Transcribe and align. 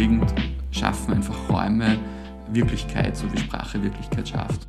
grundlegend 0.00 0.32
schaffen 0.70 1.12
einfach 1.12 1.50
Räume 1.50 1.98
Wirklichkeit, 2.50 3.16
so 3.16 3.30
wie 3.32 3.38
Sprache 3.38 3.82
Wirklichkeit 3.82 4.28
schafft. 4.28 4.66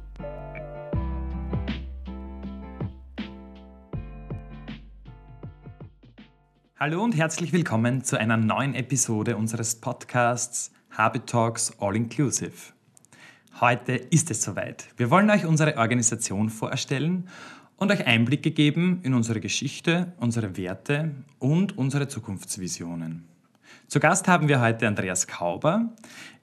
Hallo 6.78 7.02
und 7.02 7.16
herzlich 7.16 7.54
willkommen 7.54 8.04
zu 8.04 8.20
einer 8.20 8.36
neuen 8.36 8.76
Episode 8.76 9.38
unseres 9.38 9.76
Podcasts 9.76 10.72
Habit 10.92 11.28
Talks 11.28 11.72
All 11.80 11.96
Inclusive. 11.96 12.74
Heute 13.62 13.94
ist 13.94 14.32
es 14.32 14.42
soweit. 14.42 14.90
Wir 14.98 15.10
wollen 15.10 15.30
euch 15.30 15.46
unsere 15.46 15.78
Organisation 15.78 16.50
vorstellen 16.50 17.30
und 17.78 17.90
euch 17.90 18.06
Einblicke 18.06 18.52
geben 18.52 19.00
in 19.04 19.14
unsere 19.14 19.40
Geschichte, 19.40 20.12
unsere 20.18 20.58
Werte 20.58 21.12
und 21.40 21.78
unsere 21.78 22.10
Zukunftsvisionen. 22.10 23.31
Zu 23.88 24.00
Gast 24.00 24.28
haben 24.28 24.48
wir 24.48 24.62
heute 24.62 24.88
Andreas 24.88 25.28
Kauber. 25.28 25.90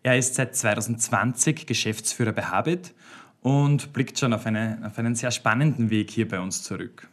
Er 0.03 0.19
ist 0.19 0.35
seit 0.35 0.55
2020 0.55 1.67
Geschäftsführer 1.67 2.33
bei 2.33 2.43
Habit 2.43 2.95
und 3.41 3.93
blickt 3.93 4.19
schon 4.19 4.33
auf, 4.33 4.47
eine, 4.47 4.79
auf 4.85 4.99
einen 4.99 5.15
sehr 5.15 5.31
spannenden 5.31 5.91
Weg 5.91 6.11
hier 6.11 6.29
bei 6.29 6.41
uns 6.41 6.63
zurück. 6.63 7.09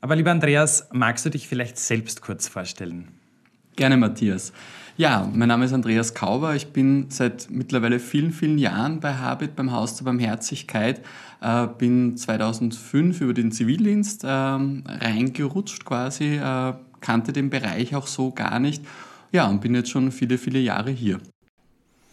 Aber 0.00 0.16
lieber 0.16 0.30
Andreas, 0.30 0.88
magst 0.92 1.26
du 1.26 1.30
dich 1.30 1.48
vielleicht 1.48 1.78
selbst 1.78 2.22
kurz 2.22 2.48
vorstellen? 2.48 3.08
Gerne, 3.76 3.96
Matthias. 3.96 4.52
Ja, 4.96 5.30
mein 5.32 5.46
Name 5.46 5.64
ist 5.64 5.72
Andreas 5.72 6.12
Kauber. 6.12 6.56
Ich 6.56 6.72
bin 6.72 7.06
seit 7.10 7.48
mittlerweile 7.50 8.00
vielen, 8.00 8.32
vielen 8.32 8.58
Jahren 8.58 8.98
bei 8.98 9.14
Habit 9.14 9.54
beim 9.54 9.70
Haus 9.70 9.94
der 9.94 10.04
Barmherzigkeit. 10.04 11.00
Äh, 11.40 11.68
bin 11.78 12.16
2005 12.16 13.20
über 13.20 13.34
den 13.34 13.52
Zivildienst 13.52 14.24
äh, 14.24 14.26
reingerutscht 14.28 15.84
quasi, 15.84 16.34
äh, 16.34 16.72
kannte 17.00 17.32
den 17.32 17.50
Bereich 17.50 17.94
auch 17.94 18.08
so 18.08 18.32
gar 18.32 18.58
nicht. 18.58 18.84
Ja, 19.32 19.48
und 19.48 19.60
bin 19.60 19.74
jetzt 19.74 19.90
schon 19.90 20.10
viele, 20.10 20.38
viele 20.38 20.58
Jahre 20.58 20.90
hier. 20.90 21.20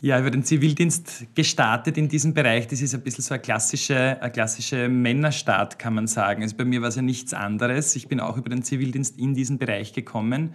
Ja, 0.01 0.19
über 0.19 0.29
den 0.29 0.43
Zivildienst 0.43 1.27
gestartet 1.33 1.97
in 1.97 2.09
diesem 2.09 2.33
Bereich. 2.33 2.67
Das 2.67 2.81
ist 2.81 2.93
ein 2.93 3.01
bisschen 3.01 3.23
so 3.23 3.33
ein 3.33 3.41
klassischer 3.41 4.21
ein 4.21 4.31
klassische 4.31 4.89
Männerstart, 4.89 5.79
kann 5.79 5.95
man 5.95 6.07
sagen. 6.07 6.43
Also 6.43 6.57
bei 6.57 6.65
mir 6.65 6.81
war 6.81 6.89
es 6.89 6.95
ja 6.95 7.01
nichts 7.01 7.33
anderes. 7.33 7.95
Ich 7.95 8.07
bin 8.07 8.19
auch 8.19 8.37
über 8.37 8.49
den 8.49 8.61
Zivildienst 8.61 9.17
in 9.17 9.33
diesen 9.33 9.57
Bereich 9.57 9.93
gekommen. 9.93 10.53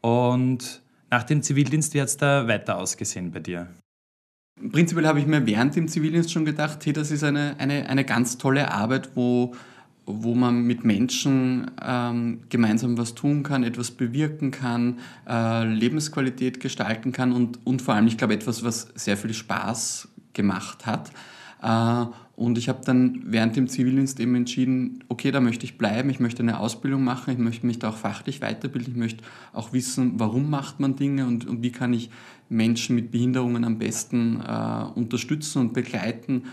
Und 0.00 0.82
nach 1.10 1.24
dem 1.24 1.42
Zivildienst, 1.42 1.94
wie 1.94 2.00
hat 2.00 2.08
es 2.08 2.16
da 2.16 2.48
weiter 2.48 2.78
ausgesehen 2.78 3.32
bei 3.32 3.40
dir? 3.40 3.68
Prinzipiell 4.72 5.06
habe 5.06 5.20
ich 5.20 5.26
mir 5.26 5.44
während 5.44 5.76
dem 5.76 5.88
Zivildienst 5.88 6.32
schon 6.32 6.44
gedacht, 6.44 6.86
hey, 6.86 6.92
das 6.92 7.10
ist 7.10 7.22
eine, 7.22 7.56
eine, 7.58 7.90
eine 7.90 8.04
ganz 8.04 8.38
tolle 8.38 8.70
Arbeit, 8.70 9.10
wo 9.14 9.54
wo 10.06 10.34
man 10.34 10.62
mit 10.62 10.84
Menschen 10.84 11.70
ähm, 11.84 12.40
gemeinsam 12.48 12.96
was 12.96 13.14
tun 13.14 13.42
kann, 13.42 13.64
etwas 13.64 13.90
bewirken 13.90 14.52
kann, 14.52 15.00
äh, 15.28 15.64
Lebensqualität 15.64 16.60
gestalten 16.60 17.12
kann 17.12 17.32
und, 17.32 17.58
und 17.64 17.82
vor 17.82 17.94
allem, 17.94 18.06
ich 18.06 18.16
glaube, 18.16 18.34
etwas, 18.34 18.64
was 18.64 18.88
sehr 18.94 19.16
viel 19.16 19.34
Spaß 19.34 20.08
gemacht 20.32 20.86
hat. 20.86 21.10
Äh, 21.60 22.06
und 22.36 22.58
ich 22.58 22.68
habe 22.68 22.82
dann 22.84 23.22
während 23.24 23.56
dem 23.56 23.66
Zivildienst 23.66 24.20
eben 24.20 24.34
entschieden, 24.34 25.02
okay, 25.08 25.30
da 25.30 25.40
möchte 25.40 25.64
ich 25.64 25.78
bleiben, 25.78 26.10
ich 26.10 26.20
möchte 26.20 26.42
eine 26.42 26.60
Ausbildung 26.60 27.02
machen, 27.02 27.32
ich 27.32 27.38
möchte 27.38 27.66
mich 27.66 27.78
da 27.78 27.88
auch 27.88 27.96
fachlich 27.96 28.42
weiterbilden, 28.42 28.92
ich 28.92 28.98
möchte 28.98 29.24
auch 29.54 29.72
wissen, 29.72 30.20
warum 30.20 30.50
macht 30.50 30.78
man 30.78 30.96
Dinge 30.96 31.26
und, 31.26 31.46
und 31.46 31.62
wie 31.62 31.72
kann 31.72 31.94
ich 31.94 32.10
Menschen 32.50 32.94
mit 32.94 33.10
Behinderungen 33.10 33.64
am 33.64 33.78
besten 33.78 34.40
äh, 34.46 34.84
unterstützen 34.94 35.60
und 35.60 35.72
begleiten, 35.72 36.44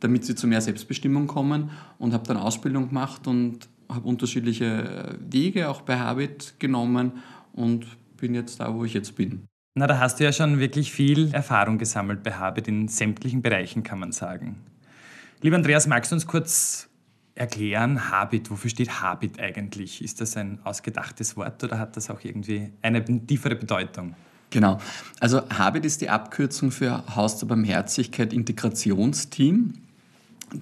damit 0.00 0.24
sie 0.24 0.34
zu 0.34 0.46
mehr 0.46 0.60
Selbstbestimmung 0.60 1.26
kommen 1.26 1.70
und 1.98 2.12
habe 2.12 2.24
dann 2.26 2.36
Ausbildung 2.36 2.88
gemacht 2.88 3.26
und 3.26 3.68
habe 3.88 4.06
unterschiedliche 4.06 5.16
Wege 5.28 5.68
auch 5.68 5.82
bei 5.82 5.98
Habit 5.98 6.54
genommen 6.58 7.12
und 7.52 7.86
bin 8.16 8.34
jetzt 8.34 8.60
da, 8.60 8.74
wo 8.74 8.84
ich 8.84 8.94
jetzt 8.94 9.16
bin. 9.16 9.44
Na, 9.74 9.86
da 9.86 9.98
hast 9.98 10.18
du 10.20 10.24
ja 10.24 10.32
schon 10.32 10.58
wirklich 10.58 10.90
viel 10.92 11.32
Erfahrung 11.34 11.78
gesammelt 11.78 12.22
bei 12.22 12.32
Habit 12.32 12.68
in 12.68 12.88
sämtlichen 12.88 13.42
Bereichen, 13.42 13.82
kann 13.82 13.98
man 13.98 14.12
sagen. 14.12 14.56
Lieber 15.42 15.56
Andreas, 15.56 15.86
magst 15.86 16.12
du 16.12 16.16
uns 16.16 16.26
kurz 16.26 16.88
erklären, 17.34 18.10
Habit, 18.10 18.50
wofür 18.50 18.70
steht 18.70 19.02
Habit 19.02 19.38
eigentlich? 19.38 20.02
Ist 20.02 20.22
das 20.22 20.36
ein 20.36 20.60
ausgedachtes 20.64 21.36
Wort 21.36 21.62
oder 21.62 21.78
hat 21.78 21.96
das 21.96 22.08
auch 22.08 22.20
irgendwie 22.24 22.72
eine 22.80 23.04
tiefere 23.04 23.54
Bedeutung? 23.54 24.14
Genau. 24.50 24.78
Also 25.20 25.46
Habit 25.50 25.84
ist 25.84 26.00
die 26.00 26.08
Abkürzung 26.08 26.70
für 26.70 27.04
Haus 27.14 27.38
der 27.38 27.46
Barmherzigkeit 27.46 28.32
Integrationsteam 28.32 29.74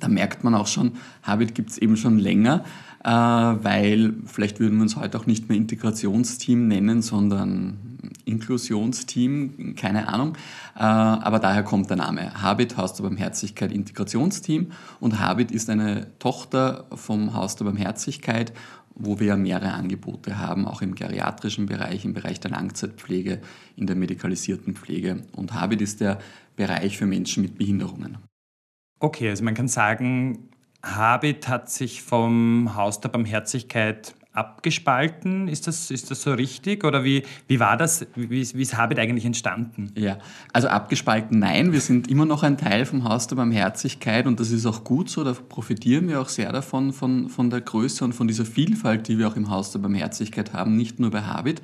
da 0.00 0.09
merkt 0.09 0.44
man 0.44 0.55
auch 0.55 0.66
schon, 0.66 0.93
Habit 1.22 1.55
gibt 1.55 1.71
es 1.71 1.78
eben 1.78 1.97
schon 1.97 2.19
länger, 2.19 2.65
äh, 3.05 3.10
weil 3.10 4.15
vielleicht 4.27 4.60
würden 4.60 4.77
wir 4.77 4.82
uns 4.82 4.97
heute 4.97 5.19
auch 5.19 5.27
nicht 5.27 5.49
mehr 5.49 5.59
Integrationsteam 5.59 6.69
nennen, 6.69 7.03
sondern 7.03 7.78
Inklusionsteam, 8.25 9.75
keine 9.77 10.09
Ahnung. 10.09 10.37
Äh, 10.77 10.82
aber 10.82 11.38
daher 11.38 11.62
kommt 11.62 11.91
der 11.91 11.97
Name. 11.97 12.43
Habit, 12.43 12.77
Haus 12.77 12.94
der 12.94 13.05
Barmherzigkeit 13.05 13.72
Integrationsteam. 13.72 14.72
Und 15.00 15.21
Habit 15.21 15.50
ist 15.50 15.71
eine 15.71 16.06
Tochter 16.19 16.87
vom 16.94 17.34
Haus 17.34 17.56
der 17.56 17.66
Barmherzigkeit, 17.66 18.53
wo 18.94 19.19
wir 19.19 19.37
mehrere 19.37 19.72
Angebote 19.72 20.38
haben, 20.38 20.66
auch 20.66 20.81
im 20.81 20.94
geriatrischen 20.94 21.66
Bereich, 21.66 22.05
im 22.05 22.15
Bereich 22.15 22.41
der 22.41 22.53
Langzeitpflege, 22.53 23.41
in 23.76 23.87
der 23.87 23.97
medikalisierten 23.97 24.75
Pflege. 24.75 25.25
Und 25.32 25.53
Habit 25.53 25.82
ist 25.82 26.00
der 26.00 26.19
Bereich 26.56 26.97
für 26.97 27.06
Menschen 27.06 27.43
mit 27.43 27.59
Behinderungen. 27.59 28.19
Okay, 29.00 29.28
also 29.28 29.44
man 29.44 29.55
kann 29.55 29.69
sagen, 29.69 30.49
Habit 30.82 31.49
hat 31.49 31.71
sich 31.71 32.03
vom 32.03 32.75
Haus 32.75 33.00
der 33.00 33.09
Barmherzigkeit 33.09 34.15
abgespalten. 34.34 35.47
Ist 35.47 35.69
das, 35.69 35.91
ist 35.91 36.10
das 36.10 36.22
so 36.22 36.34
richtig? 36.34 36.84
Oder 36.84 37.05
wie, 37.05 37.22
wie 37.47 37.60
war 37.60 37.77
das? 37.77 38.06
Wie, 38.16 38.28
wie 38.28 38.62
ist 38.62 38.77
Habit 38.77 38.99
eigentlich 38.99 39.25
entstanden? 39.25 39.93
Ja, 39.97 40.19
also 40.53 40.69
abgespalten 40.69 41.38
nein. 41.38 41.72
Wir 41.72 41.81
sind 41.81 42.10
immer 42.10 42.27
noch 42.27 42.43
ein 42.43 42.59
Teil 42.59 42.84
vom 42.84 43.05
Haus 43.05 43.28
der 43.28 43.37
Barmherzigkeit 43.37 44.27
und 44.27 44.41
das 44.41 44.50
ist 44.50 44.66
auch 44.66 44.82
gut 44.82 45.09
so. 45.09 45.22
Da 45.22 45.32
profitieren 45.32 46.09
wir 46.09 46.21
auch 46.21 46.28
sehr 46.28 46.53
davon, 46.53 46.93
von, 46.93 47.28
von 47.28 47.49
der 47.49 47.61
Größe 47.61 48.05
und 48.05 48.12
von 48.12 48.26
dieser 48.26 48.44
Vielfalt, 48.44 49.06
die 49.06 49.19
wir 49.19 49.28
auch 49.28 49.37
im 49.37 49.50
Haus 49.50 49.71
der 49.71 49.78
Barmherzigkeit 49.78 50.53
haben, 50.53 50.76
nicht 50.76 50.99
nur 50.99 51.11
bei 51.11 51.22
Habit. 51.22 51.62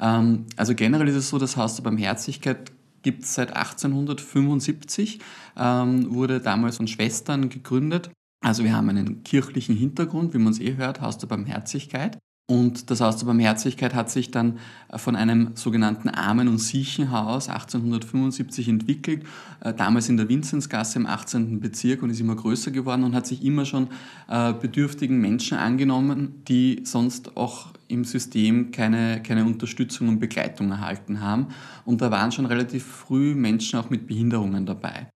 Ähm, 0.00 0.44
also 0.56 0.74
generell 0.74 1.08
ist 1.08 1.16
es 1.16 1.30
so, 1.30 1.38
das 1.38 1.56
Haus 1.56 1.76
der 1.76 1.84
Barmherzigkeit 1.84 2.70
gibt 3.02 3.24
es 3.24 3.34
seit 3.34 3.56
1875, 3.56 5.20
ähm, 5.56 6.14
wurde 6.14 6.40
damals 6.40 6.76
von 6.76 6.86
Schwestern 6.86 7.48
gegründet. 7.48 8.10
Also 8.42 8.64
wir 8.64 8.74
haben 8.74 8.88
einen 8.88 9.22
kirchlichen 9.22 9.76
Hintergrund, 9.76 10.34
wie 10.34 10.38
man 10.38 10.52
es 10.52 10.60
eh 10.60 10.76
hört, 10.76 11.00
Haus 11.00 11.18
der 11.18 11.26
Barmherzigkeit. 11.26 12.18
Und 12.50 12.90
das 12.90 13.00
Haus 13.00 13.16
der 13.16 13.26
Barmherzigkeit 13.26 13.94
hat 13.94 14.10
sich 14.10 14.32
dann 14.32 14.58
äh, 14.88 14.98
von 14.98 15.14
einem 15.14 15.52
sogenannten 15.54 16.08
Armen- 16.08 16.48
und 16.48 16.58
Siechenhaus 16.58 17.48
1875 17.48 18.66
entwickelt, 18.66 19.24
äh, 19.60 19.72
damals 19.72 20.08
in 20.08 20.16
der 20.16 20.28
Vinzenzgasse 20.28 20.98
im 20.98 21.06
18. 21.06 21.60
Bezirk 21.60 22.02
und 22.02 22.10
ist 22.10 22.18
immer 22.18 22.34
größer 22.34 22.72
geworden 22.72 23.04
und 23.04 23.14
hat 23.14 23.26
sich 23.26 23.44
immer 23.44 23.66
schon 23.66 23.86
äh, 24.28 24.52
bedürftigen 24.52 25.20
Menschen 25.20 25.58
angenommen, 25.58 26.42
die 26.48 26.80
sonst 26.82 27.36
auch 27.36 27.68
im 27.90 28.04
System 28.04 28.70
keine, 28.70 29.22
keine 29.22 29.44
Unterstützung 29.44 30.08
und 30.08 30.18
Begleitung 30.18 30.70
erhalten 30.70 31.20
haben. 31.20 31.48
Und 31.84 32.00
da 32.00 32.10
waren 32.10 32.32
schon 32.32 32.46
relativ 32.46 32.84
früh 32.84 33.34
Menschen 33.34 33.78
auch 33.78 33.90
mit 33.90 34.06
Behinderungen 34.06 34.66
dabei. 34.66 35.08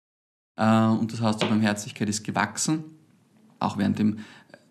Und 0.57 1.13
das 1.13 1.21
Haus 1.21 1.37
der 1.39 1.47
Barmherzigkeit 1.47 2.09
ist 2.09 2.23
gewachsen, 2.23 2.85
auch 3.59 3.77
während 3.77 3.99
dem 3.99 4.19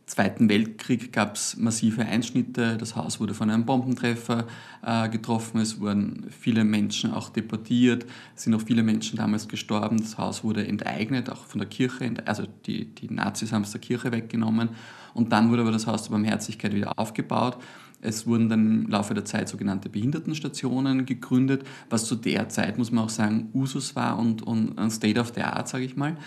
Zweiten 0.06 0.50
Weltkrieg 0.50 1.13
gab 1.13 1.36
es 1.36 1.56
massive 1.56 2.06
Einschnitte. 2.06 2.78
Das 2.78 2.96
Haus 2.97 3.22
wurde 3.22 3.34
von 3.34 3.50
einem 3.50 3.66
Bombentreffer 3.66 4.47
äh, 4.86 5.08
getroffen. 5.08 5.62
Es 5.62 5.80
wurden 5.80 6.28
viele 6.30 6.66
Menschen 6.66 7.13
auch 7.13 7.30
deportiert. 7.30 8.06
Es 8.36 8.44
sind 8.44 8.53
auch 8.53 8.62
viele 8.62 8.84
Menschen 8.84 9.18
damals 9.18 9.47
gestorben. 9.47 9.97
Das 9.97 10.18
Haus 10.18 10.44
wurde 10.44 10.68
enteignet, 10.68 11.30
auch 11.30 11.46
von 11.46 11.59
der 11.59 11.69
Kirche. 11.69 12.13
Also 12.25 12.44
die, 12.66 12.94
die 12.94 13.12
Nazis 13.13 13.54
haben 13.54 13.63
es 13.63 13.72
der 13.72 13.80
Kirche 13.80 14.12
weggenommen. 14.12 14.69
Und 15.13 15.31
dann 15.31 15.50
wurde 15.50 15.62
aber 15.62 15.72
das 15.72 15.88
Haus 15.88 16.04
der 16.04 16.12
Barmherzigkeit 16.12 16.75
wieder 16.75 17.00
aufgebaut. 17.00 17.57
Es 18.03 18.27
wurden 18.27 18.50
dann 18.50 18.83
im 18.83 18.89
Laufe 18.89 19.13
der 19.13 19.25
Zeit 19.25 19.50
sogenannte 19.50 19.89
Behindertenstationen 19.89 21.05
gegründet, 21.05 21.63
was 21.89 22.05
zu 22.05 22.15
der 22.15 22.50
Zeit, 22.50 22.77
muss 22.77 22.91
man 22.91 23.05
auch 23.05 23.09
sagen, 23.09 23.50
Usus 23.53 23.95
war 23.95 24.19
und, 24.19 24.41
und 24.44 24.91
State 24.91 25.19
of 25.19 25.33
the 25.35 25.41
Art, 25.41 25.67
sage 25.67 25.85
ich 25.85 25.95
mal. 25.95 26.17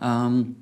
Ähm, 0.00 0.56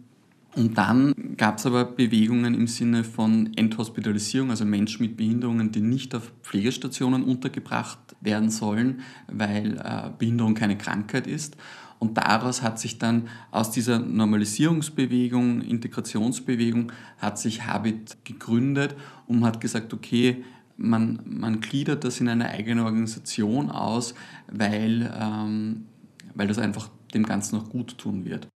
und 0.56 0.78
dann 0.78 1.14
gab 1.36 1.58
es 1.58 1.66
aber 1.66 1.84
Bewegungen 1.84 2.54
im 2.54 2.66
Sinne 2.66 3.04
von 3.04 3.52
Enthospitalisierung, 3.56 4.48
also 4.48 4.64
Menschen 4.64 5.02
mit 5.02 5.18
Behinderungen, 5.18 5.70
die 5.70 5.82
nicht 5.82 6.14
auf 6.14 6.32
Pflegestationen 6.42 7.24
untergebracht 7.24 7.98
werden 8.22 8.48
sollen, 8.48 9.00
weil 9.30 9.76
äh, 9.76 10.10
Behinderung 10.18 10.54
keine 10.54 10.78
Krankheit 10.78 11.26
ist. 11.26 11.58
Und 11.98 12.16
daraus 12.16 12.62
hat 12.62 12.78
sich 12.78 12.98
dann 12.98 13.28
aus 13.50 13.70
dieser 13.70 13.98
Normalisierungsbewegung, 13.98 15.60
Integrationsbewegung, 15.60 16.92
hat 17.18 17.38
sich 17.38 17.66
Habit 17.66 18.16
gegründet 18.24 18.96
und 19.26 19.44
hat 19.44 19.60
gesagt, 19.60 19.92
okay, 19.92 20.42
man, 20.76 21.20
man 21.24 21.60
gliedert 21.60 22.04
das 22.04 22.20
in 22.20 22.28
eine 22.28 22.48
eigene 22.48 22.84
Organisation 22.84 23.70
aus, 23.70 24.14
weil, 24.50 25.12
ähm, 25.20 25.86
weil 26.34 26.48
das 26.48 26.58
einfach 26.58 26.90
dem 27.14 27.24
Ganzen 27.24 27.56
noch 27.56 27.68
gut 27.68 27.98
tun 27.98 28.24
wird. 28.24 28.48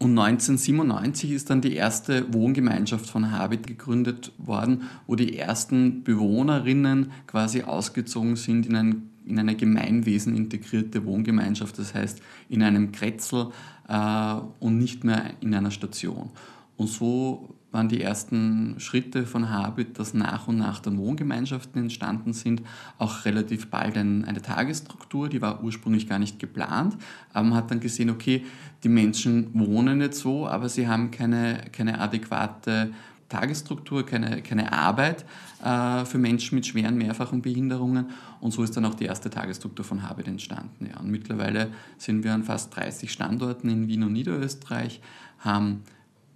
Und 0.00 0.16
1997 0.16 1.32
ist 1.32 1.50
dann 1.50 1.60
die 1.60 1.74
erste 1.74 2.32
Wohngemeinschaft 2.32 3.06
von 3.06 3.32
Habit 3.32 3.66
gegründet 3.66 4.32
worden, 4.38 4.82
wo 5.08 5.16
die 5.16 5.36
ersten 5.36 6.04
Bewohnerinnen 6.04 7.10
quasi 7.26 7.62
ausgezogen 7.62 8.36
sind 8.36 8.66
in 8.66 8.76
ein 8.76 9.10
in 9.28 9.38
eine 9.38 9.54
Gemeinwesen 9.54 10.34
integrierte 10.34 11.04
Wohngemeinschaft, 11.04 11.78
das 11.78 11.94
heißt 11.94 12.22
in 12.48 12.62
einem 12.62 12.92
Kretzel 12.92 13.48
äh, 13.86 14.34
und 14.58 14.78
nicht 14.78 15.04
mehr 15.04 15.34
in 15.40 15.54
einer 15.54 15.70
Station. 15.70 16.30
Und 16.76 16.88
so 16.88 17.54
waren 17.70 17.88
die 17.88 18.00
ersten 18.00 18.76
Schritte 18.78 19.26
von 19.26 19.50
Habit, 19.50 19.98
dass 19.98 20.14
nach 20.14 20.48
und 20.48 20.56
nach 20.56 20.80
dann 20.80 20.98
Wohngemeinschaften 20.98 21.82
entstanden 21.82 22.32
sind. 22.32 22.62
Auch 22.96 23.24
relativ 23.26 23.68
bald 23.68 23.96
ein, 23.98 24.24
eine 24.24 24.40
Tagesstruktur, 24.40 25.28
die 25.28 25.42
war 25.42 25.62
ursprünglich 25.62 26.08
gar 26.08 26.18
nicht 26.18 26.38
geplant. 26.38 26.96
Aber 27.32 27.48
man 27.48 27.58
hat 27.58 27.70
dann 27.70 27.80
gesehen, 27.80 28.08
okay, 28.10 28.44
die 28.84 28.88
Menschen 28.88 29.50
wohnen 29.52 29.98
nicht 29.98 30.14
so, 30.14 30.46
aber 30.46 30.68
sie 30.68 30.88
haben 30.88 31.10
keine, 31.10 31.64
keine 31.72 32.00
adäquate 32.00 32.92
Tagesstruktur, 33.28 34.06
keine, 34.06 34.40
keine 34.42 34.72
Arbeit 34.72 35.26
äh, 35.62 36.04
für 36.06 36.16
Menschen 36.16 36.54
mit 36.54 36.66
schweren 36.66 36.96
mehrfachen 36.96 37.42
Behinderungen. 37.42 38.06
Und 38.40 38.52
so 38.52 38.62
ist 38.62 38.76
dann 38.76 38.86
auch 38.86 38.94
die 38.94 39.04
erste 39.04 39.28
Tagesstruktur 39.28 39.84
von 39.84 40.08
Habit 40.08 40.28
entstanden. 40.28 40.86
Ja. 40.86 41.00
Und 41.00 41.10
mittlerweile 41.10 41.68
sind 41.98 42.24
wir 42.24 42.32
an 42.32 42.44
fast 42.44 42.74
30 42.76 43.12
Standorten 43.12 43.68
in 43.68 43.88
Wien 43.88 44.04
und 44.04 44.14
Niederösterreich, 44.14 45.02
haben 45.40 45.82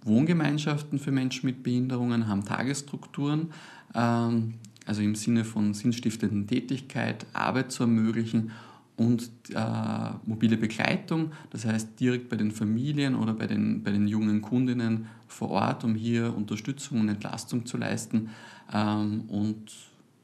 Wohngemeinschaften 0.05 0.99
für 0.99 1.11
Menschen 1.11 1.45
mit 1.45 1.63
Behinderungen, 1.63 2.27
haben 2.27 2.45
Tagesstrukturen, 2.45 3.51
ähm, 3.95 4.55
also 4.85 5.01
im 5.01 5.15
Sinne 5.15 5.45
von 5.45 5.73
sinnstiftenden 5.73 6.47
Tätigkeit, 6.47 7.25
Arbeit 7.33 7.71
zu 7.71 7.83
ermöglichen 7.83 8.51
und 8.95 9.29
äh, 9.53 10.11
mobile 10.25 10.57
Begleitung, 10.57 11.31
das 11.49 11.65
heißt 11.65 11.99
direkt 11.99 12.29
bei 12.29 12.35
den 12.35 12.51
Familien 12.51 13.15
oder 13.15 13.33
bei 13.33 13.47
den, 13.47 13.83
bei 13.83 13.91
den 13.91 14.07
jungen 14.07 14.41
Kundinnen 14.41 15.07
vor 15.27 15.49
Ort, 15.49 15.83
um 15.83 15.95
hier 15.95 16.35
Unterstützung 16.35 16.99
und 16.99 17.09
Entlastung 17.09 17.65
zu 17.65 17.77
leisten. 17.77 18.29
Ähm, 18.71 19.21
und 19.29 19.71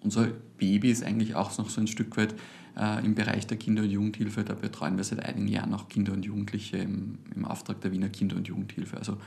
unser 0.01 0.27
Baby 0.57 0.91
ist 0.91 1.03
eigentlich 1.03 1.35
auch 1.35 1.57
noch 1.57 1.69
so 1.69 1.81
ein 1.81 1.87
Stück 1.87 2.15
weit 2.15 2.35
äh, 2.77 3.03
im 3.03 3.15
Bereich 3.15 3.47
der 3.47 3.57
Kinder- 3.57 3.83
und 3.83 3.89
Jugendhilfe. 3.89 4.43
Da 4.43 4.53
betreuen 4.53 4.97
wir 4.97 5.03
seit 5.03 5.25
einigen 5.25 5.47
Jahren 5.47 5.73
auch 5.73 5.89
Kinder 5.89 6.13
und 6.13 6.23
Jugendliche 6.23 6.77
im, 6.77 7.17
im 7.35 7.45
Auftrag 7.45 7.81
der 7.81 7.91
Wiener 7.91 8.09
Kinder- 8.09 8.35
und 8.35 8.47
Jugendhilfe. 8.47 8.97
Also 8.97 9.17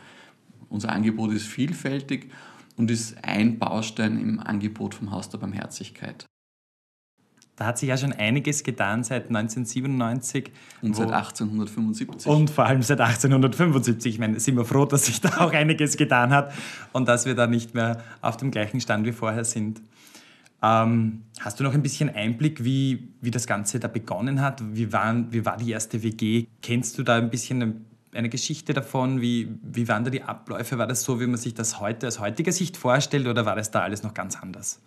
unser 0.73 0.91
Angebot 0.91 1.33
ist 1.33 1.47
vielfältig 1.47 2.31
und 2.77 2.91
ist 2.91 3.17
ein 3.23 3.59
Baustein 3.59 4.19
im 4.19 4.41
Angebot 4.41 4.95
vom 4.95 5.11
Haus 5.11 5.29
der 5.29 5.39
Barmherzigkeit. 5.39 6.27
Da 7.57 7.67
hat 7.67 7.79
sich 7.79 7.91
ja 7.91 7.99
schon 7.99 8.15
einiges 8.15 8.65
getan 8.65 9.05
seit 9.05 9.29
1997. 9.29 10.51
Und 10.81 10.97
seit 10.97 11.13
1875. 11.13 12.27
Und 12.27 12.51
vor 12.51 12.65
allem 12.65 12.83
seit 12.83 13.01
1875. 13.01 14.15
Ich 14.15 14.19
meine, 14.19 14.41
sind 14.41 14.57
wir 14.57 14.65
froh, 14.65 14.87
dass 14.87 15.07
sich 15.07 15.21
da 15.21 15.39
auch 15.39 15.53
einiges 15.53 15.99
getan 15.99 16.31
hat 16.31 16.55
und 16.93 17.07
dass 17.07 17.27
wir 17.27 17.35
da 17.35 17.47
nicht 17.47 17.75
mehr 17.75 18.03
auf 18.23 18.39
dem 18.39 18.51
gleichen 18.51 18.81
Stand 18.81 19.07
wie 19.07 19.13
vorher 19.13 19.45
sind. 19.45 19.83
Ähm, 20.63 21.25
hast 21.41 21.61
du 21.61 21.65
noch 21.65 21.75
ein 21.75 21.83
bisschen 21.83 22.09
Einblick, 22.09 22.65
wie, 22.65 23.13
wie 23.21 23.31
das 23.31 23.47
Ganze 23.47 23.79
da 23.81 23.89
begonnen 23.89 24.41
hat? 24.41 24.63
Wie, 24.75 24.93
waren, 24.93 25.31
wie 25.33 25.45
war 25.45 25.59
die 25.59 25.71
erste 25.71 26.03
WG? 26.03 26.47
Kennst 26.63 26.99
du 26.99 27.03
da 27.03 27.17
ein 27.17 27.31
bisschen 27.31 27.85
eine 28.15 28.29
Geschichte 28.29 28.75
davon? 28.75 29.21
Wie, 29.21 29.49
wie 29.63 29.89
waren 29.89 30.05
da 30.05 30.11
die 30.11 30.23
Abläufe? 30.23 30.79
War 30.79 30.87
das 30.87 31.03
so, 31.03 31.21
wie 31.21 31.27
man 31.27 31.37
sich 31.37 31.55
das 31.55 31.81
heute 31.81 32.07
aus 32.09 32.21
heutiger 32.21 32.53
Sicht 32.53 32.77
vorstellt 32.77 33.27
oder 33.27 33.47
war 33.47 33.57
das 33.57 33.71
da 33.71 33.81
alles 33.81 34.03
noch 34.03 34.15
ganz 34.15 34.37
anders? 34.37 34.81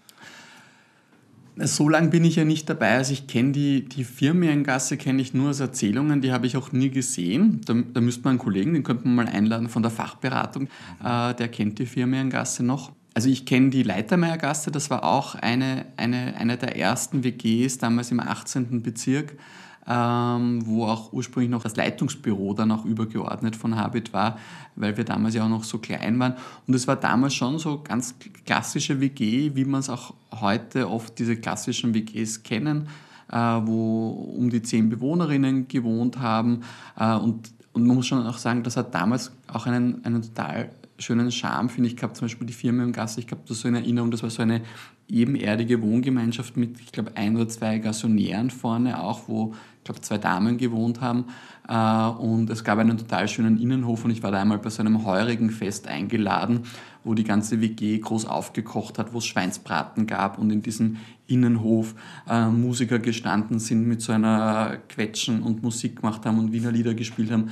So 1.57 1.87
lange 1.87 2.09
bin 2.09 2.25
ich 2.25 2.35
ja 2.35 2.43
nicht 2.43 2.69
dabei. 2.69 2.95
Also 2.95 3.13
ich 3.13 3.27
kenne 3.27 3.53
die, 3.53 3.85
die 3.85 4.03
Firmengasse 4.03 4.97
kenne 4.97 5.21
ich 5.21 5.33
nur 5.33 5.51
aus 5.51 5.61
Erzählungen, 5.61 6.21
die 6.21 6.33
habe 6.33 6.47
ich 6.47 6.57
auch 6.57 6.73
nie 6.73 6.89
gesehen. 6.89 7.61
Da, 7.65 7.73
da 7.93 8.01
müsste 8.01 8.23
man 8.23 8.31
einen 8.31 8.39
Kollegen, 8.39 8.73
den 8.73 8.83
könnte 8.83 9.07
man 9.07 9.15
mal 9.15 9.33
einladen 9.33 9.69
von 9.69 9.81
der 9.81 9.91
Fachberatung, 9.91 10.67
äh, 11.01 11.33
der 11.33 11.47
kennt 11.47 11.79
die 11.79 11.85
Firmengasse 11.85 12.63
noch. 12.63 12.91
Also 13.13 13.29
ich 13.29 13.45
kenne 13.45 13.69
die 13.69 13.83
Leitermeiergasse, 13.83 14.69
das 14.71 14.89
war 14.89 15.05
auch 15.05 15.35
eine, 15.35 15.85
eine, 15.95 16.35
eine 16.37 16.57
der 16.57 16.77
ersten 16.77 17.23
WGs 17.23 17.77
damals 17.77 18.11
im 18.11 18.19
18. 18.19 18.81
Bezirk 18.81 19.37
ähm, 19.87 20.65
wo 20.65 20.85
auch 20.85 21.13
ursprünglich 21.13 21.51
noch 21.51 21.63
das 21.63 21.75
Leitungsbüro 21.75 22.53
dann 22.53 22.71
auch 22.71 22.85
übergeordnet 22.85 23.55
von 23.55 23.75
Habit 23.75 24.13
war, 24.13 24.39
weil 24.75 24.97
wir 24.97 25.03
damals 25.03 25.35
ja 25.35 25.43
auch 25.43 25.49
noch 25.49 25.63
so 25.63 25.77
klein 25.77 26.19
waren. 26.19 26.35
Und 26.67 26.73
es 26.73 26.87
war 26.87 26.95
damals 26.95 27.35
schon 27.35 27.59
so 27.59 27.81
ganz 27.83 28.15
klassische 28.45 28.99
WG, 28.99 29.51
wie 29.53 29.65
man 29.65 29.79
es 29.79 29.89
auch 29.89 30.13
heute 30.41 30.89
oft 30.89 31.19
diese 31.19 31.35
klassischen 31.35 31.93
WGs 31.93 32.43
kennen, 32.43 32.87
äh, 33.31 33.37
wo 33.37 34.09
um 34.37 34.49
die 34.49 34.61
zehn 34.61 34.89
Bewohnerinnen 34.89 35.67
gewohnt 35.67 36.19
haben. 36.19 36.61
Äh, 36.97 37.15
und, 37.15 37.51
und 37.73 37.85
man 37.85 37.95
muss 37.95 38.07
schon 38.07 38.25
auch 38.25 38.37
sagen, 38.37 38.63
das 38.63 38.77
hat 38.77 38.95
damals 38.95 39.31
auch 39.47 39.67
einen, 39.67 40.03
einen 40.03 40.23
total 40.23 40.69
schönen 40.97 41.31
Charme, 41.31 41.69
finde 41.69 41.89
ich, 41.89 41.95
gehabt. 41.95 42.17
Zum 42.17 42.25
Beispiel 42.25 42.47
die 42.47 42.53
Firma 42.53 42.83
im 42.83 42.91
Gast, 42.91 43.17
ich 43.17 43.29
habe 43.31 43.41
das 43.47 43.59
so 43.59 43.67
in 43.67 43.75
Erinnerung, 43.75 44.11
das 44.11 44.23
war 44.23 44.29
so 44.29 44.41
eine 44.41 44.61
ebenerdige 45.07 45.81
Wohngemeinschaft 45.81 46.57
mit, 46.57 46.79
ich 46.79 46.91
glaube, 46.91 47.11
ein 47.15 47.35
oder 47.35 47.47
zwei 47.47 47.77
Gasonären 47.79 48.49
vorne 48.49 49.01
auch, 49.01 49.27
wo 49.27 49.53
ich 49.77 49.83
glaube, 49.83 50.01
zwei 50.01 50.17
Damen 50.17 50.57
gewohnt 50.57 50.99
haben. 50.99 51.25
Äh, 51.67 52.21
und 52.21 52.49
es 52.49 52.63
gab 52.63 52.79
einen 52.79 52.97
total 52.97 53.27
schönen 53.27 53.59
Innenhof 53.61 54.03
und 54.03 54.11
ich 54.11 54.23
war 54.23 54.31
da 54.31 54.41
einmal 54.41 54.57
bei 54.57 54.69
so 54.69 54.81
einem 54.81 55.05
heurigen 55.05 55.51
Fest 55.51 55.87
eingeladen, 55.87 56.61
wo 57.03 57.13
die 57.13 57.23
ganze 57.23 57.61
WG 57.61 57.99
groß 57.99 58.25
aufgekocht 58.25 58.97
hat, 58.97 59.13
wo 59.13 59.19
es 59.19 59.27
Schweinsbraten 59.27 60.07
gab 60.07 60.39
und 60.39 60.49
in 60.49 60.63
diesem 60.63 60.97
Innenhof 61.27 61.93
äh, 62.27 62.47
Musiker 62.47 62.97
gestanden 62.97 63.59
sind 63.59 63.87
mit 63.87 64.01
so 64.01 64.11
einer 64.11 64.77
Quetschen 64.89 65.43
und 65.43 65.61
Musik 65.61 65.97
gemacht 65.97 66.25
haben 66.25 66.39
und 66.39 66.51
Wiener 66.51 66.71
Lieder 66.71 66.95
gespielt 66.95 67.31
haben. 67.31 67.51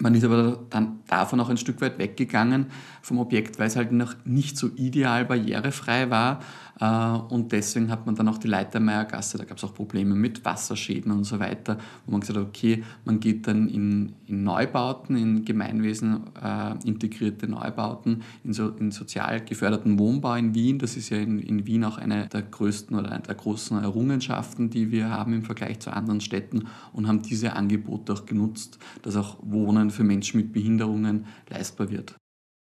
Man 0.00 0.14
ist 0.14 0.24
aber 0.24 0.64
dann 0.70 1.00
davon 1.08 1.40
auch 1.40 1.48
ein 1.48 1.56
Stück 1.56 1.80
weit 1.80 1.98
weggegangen 1.98 2.66
vom 3.02 3.18
Objekt, 3.18 3.58
weil 3.58 3.66
es 3.66 3.76
halt 3.76 3.90
noch 3.90 4.14
nicht 4.24 4.56
so 4.56 4.68
ideal 4.76 5.24
barrierefrei 5.24 6.08
war. 6.08 6.40
Äh, 6.80 7.18
und 7.28 7.52
deswegen 7.52 7.90
hat 7.90 8.06
man 8.06 8.14
dann 8.14 8.28
auch 8.28 8.38
die 8.38 8.48
Leitermeiergasse, 8.48 9.38
da 9.38 9.44
gab 9.44 9.58
es 9.58 9.64
auch 9.64 9.74
Probleme 9.74 10.14
mit 10.14 10.44
Wasserschäden 10.44 11.12
und 11.12 11.24
so 11.24 11.38
weiter, 11.38 11.78
wo 12.06 12.12
man 12.12 12.20
gesagt 12.20 12.38
hat, 12.38 12.46
okay, 12.46 12.84
man 13.04 13.20
geht 13.20 13.46
dann 13.46 13.68
in, 13.68 14.14
in 14.26 14.44
Neubauten, 14.44 15.16
in 15.16 15.44
Gemeinwesen 15.44 16.24
äh, 16.42 16.74
integrierte 16.84 17.48
Neubauten, 17.48 18.22
in, 18.44 18.52
so, 18.52 18.68
in 18.68 18.90
sozial 18.90 19.44
geförderten 19.44 19.98
Wohnbau 19.98 20.34
in 20.34 20.54
Wien. 20.54 20.78
Das 20.78 20.96
ist 20.96 21.10
ja 21.10 21.18
in, 21.18 21.38
in 21.38 21.66
Wien 21.66 21.84
auch 21.84 21.98
eine 21.98 22.28
der 22.28 22.42
größten 22.42 22.96
oder 22.96 23.10
eine 23.12 23.22
der 23.22 23.34
großen 23.34 23.82
Errungenschaften, 23.82 24.70
die 24.70 24.90
wir 24.90 25.10
haben 25.10 25.32
im 25.32 25.42
Vergleich 25.42 25.80
zu 25.80 25.92
anderen 25.92 26.20
Städten 26.20 26.68
und 26.92 27.08
haben 27.08 27.22
diese 27.22 27.54
Angebote 27.54 28.12
auch 28.12 28.26
genutzt, 28.26 28.78
dass 29.02 29.16
auch 29.16 29.36
Wohnen 29.42 29.90
für 29.90 30.04
Menschen 30.04 30.40
mit 30.40 30.52
Behinderungen 30.52 31.26
leistbar 31.50 31.90
wird. 31.90 32.14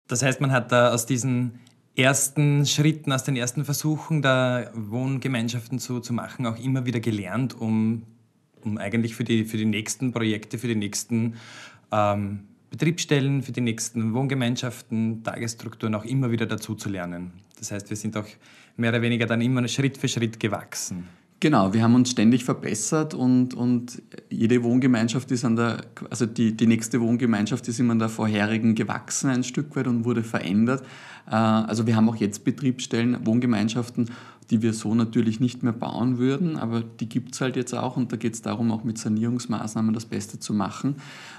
Das 0.08 0.22
heißt, 0.22 0.40
man 0.40 0.50
hat 0.50 0.72
da 0.72 0.92
aus 0.92 1.04
diesen 1.04 1.60
ersten 1.98 2.64
Schritten, 2.64 3.12
aus 3.12 3.24
den 3.24 3.36
ersten 3.36 3.64
Versuchen, 3.64 4.22
da 4.22 4.70
Wohngemeinschaften 4.74 5.78
zu, 5.78 6.00
zu 6.00 6.12
machen, 6.12 6.46
auch 6.46 6.58
immer 6.58 6.86
wieder 6.86 7.00
gelernt, 7.00 7.60
um, 7.60 8.04
um 8.62 8.78
eigentlich 8.78 9.14
für 9.14 9.24
die, 9.24 9.44
für 9.44 9.56
die 9.56 9.64
nächsten 9.64 10.12
Projekte, 10.12 10.58
für 10.58 10.68
die 10.68 10.76
nächsten 10.76 11.34
ähm, 11.90 12.40
Betriebsstellen, 12.70 13.42
für 13.42 13.52
die 13.52 13.62
nächsten 13.62 14.14
Wohngemeinschaften, 14.14 15.24
Tagesstrukturen 15.24 15.94
auch 15.94 16.04
immer 16.04 16.30
wieder 16.30 16.46
dazu 16.46 16.74
zu 16.74 16.88
lernen. 16.88 17.32
Das 17.58 17.72
heißt, 17.72 17.90
wir 17.90 17.96
sind 17.96 18.16
auch 18.16 18.26
mehr 18.76 18.90
oder 18.90 19.02
weniger 19.02 19.26
dann 19.26 19.40
immer 19.40 19.66
Schritt 19.68 19.98
für 19.98 20.08
Schritt 20.08 20.38
gewachsen. 20.38 21.08
Genau, 21.40 21.72
wir 21.72 21.84
haben 21.84 21.94
uns 21.94 22.10
ständig 22.10 22.44
verbessert 22.44 23.14
und, 23.14 23.54
und 23.54 24.02
jede 24.28 24.64
Wohngemeinschaft 24.64 25.30
ist 25.30 25.44
an 25.44 25.54
der, 25.54 25.82
also 26.10 26.26
die, 26.26 26.56
die 26.56 26.66
nächste 26.66 27.00
Wohngemeinschaft 27.00 27.68
ist 27.68 27.78
immer 27.78 27.92
an 27.92 28.00
der 28.00 28.08
vorherigen 28.08 28.74
gewachsen 28.74 29.30
ein 29.30 29.44
Stück 29.44 29.76
weit 29.76 29.86
und 29.86 30.04
wurde 30.04 30.24
verändert. 30.24 30.82
Äh, 31.30 31.36
also 31.36 31.86
wir 31.86 31.94
haben 31.94 32.08
auch 32.08 32.16
jetzt 32.16 32.42
Betriebsstellen, 32.42 33.24
Wohngemeinschaften, 33.24 34.10
die 34.50 34.62
wir 34.62 34.72
so 34.72 34.94
natürlich 34.94 35.40
nicht 35.40 35.62
mehr 35.62 35.72
bauen 35.72 36.18
würden, 36.18 36.56
aber 36.56 36.82
die 36.82 37.08
gibt 37.08 37.34
es 37.34 37.40
halt 37.40 37.56
jetzt 37.56 37.74
auch 37.74 37.96
und 37.96 38.12
da 38.12 38.16
geht 38.16 38.34
es 38.34 38.42
darum, 38.42 38.72
auch 38.72 38.82
mit 38.82 38.96
Sanierungsmaßnahmen 38.96 39.92
das 39.92 40.06
Beste 40.06 40.38
zu 40.38 40.54
machen. 40.54 40.96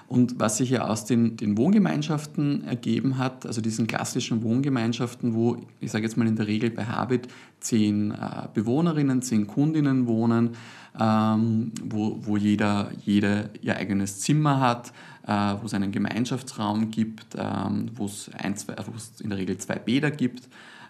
Und 0.08 0.40
was 0.40 0.58
sich 0.58 0.70
ja 0.70 0.88
aus 0.88 1.06
den, 1.06 1.38
den 1.38 1.58
Wohngemeinschaften 1.58 2.64
ergeben 2.64 3.18
hat, 3.18 3.46
also 3.46 3.62
diesen 3.62 3.88
klassischen 3.88 4.44
Wohngemeinschaften, 4.44 5.34
wo 5.34 5.58
ich 5.80 5.92
sage 5.92 6.06
jetzt 6.06 6.18
mal 6.18 6.28
in 6.28 6.36
der 6.36 6.48
Regel 6.48 6.70
bei 6.70 6.86
Habit 6.86 7.28
zehn 7.60 8.12
äh, 8.12 8.48
Bewohnerinnen, 8.54 9.22
zehn 9.22 9.48
Kundinnen 9.48 10.08
wohnen, 10.08 10.52
ähm, 11.00 11.72
wo, 11.84 12.20
wo 12.22 12.38
jeder, 12.38 12.92
jeder 13.06 13.50
ihr 13.62 13.76
eigenes 13.76 14.20
Zimmer 14.20 14.60
hat, 14.60 14.94
äh, 15.28 15.32
wo 15.62 15.66
es 15.66 15.74
einen 15.74 15.92
Gemeinschaftsraum 15.92 16.92
gibt, 16.92 17.36
ähm, 17.38 17.92
wo 17.94 18.06
es 18.06 18.30
in 19.20 19.30
der 19.30 19.38
Regel 19.38 19.58
zwei 19.58 19.76
Bäder 19.76 20.12
gibt, 20.12 20.48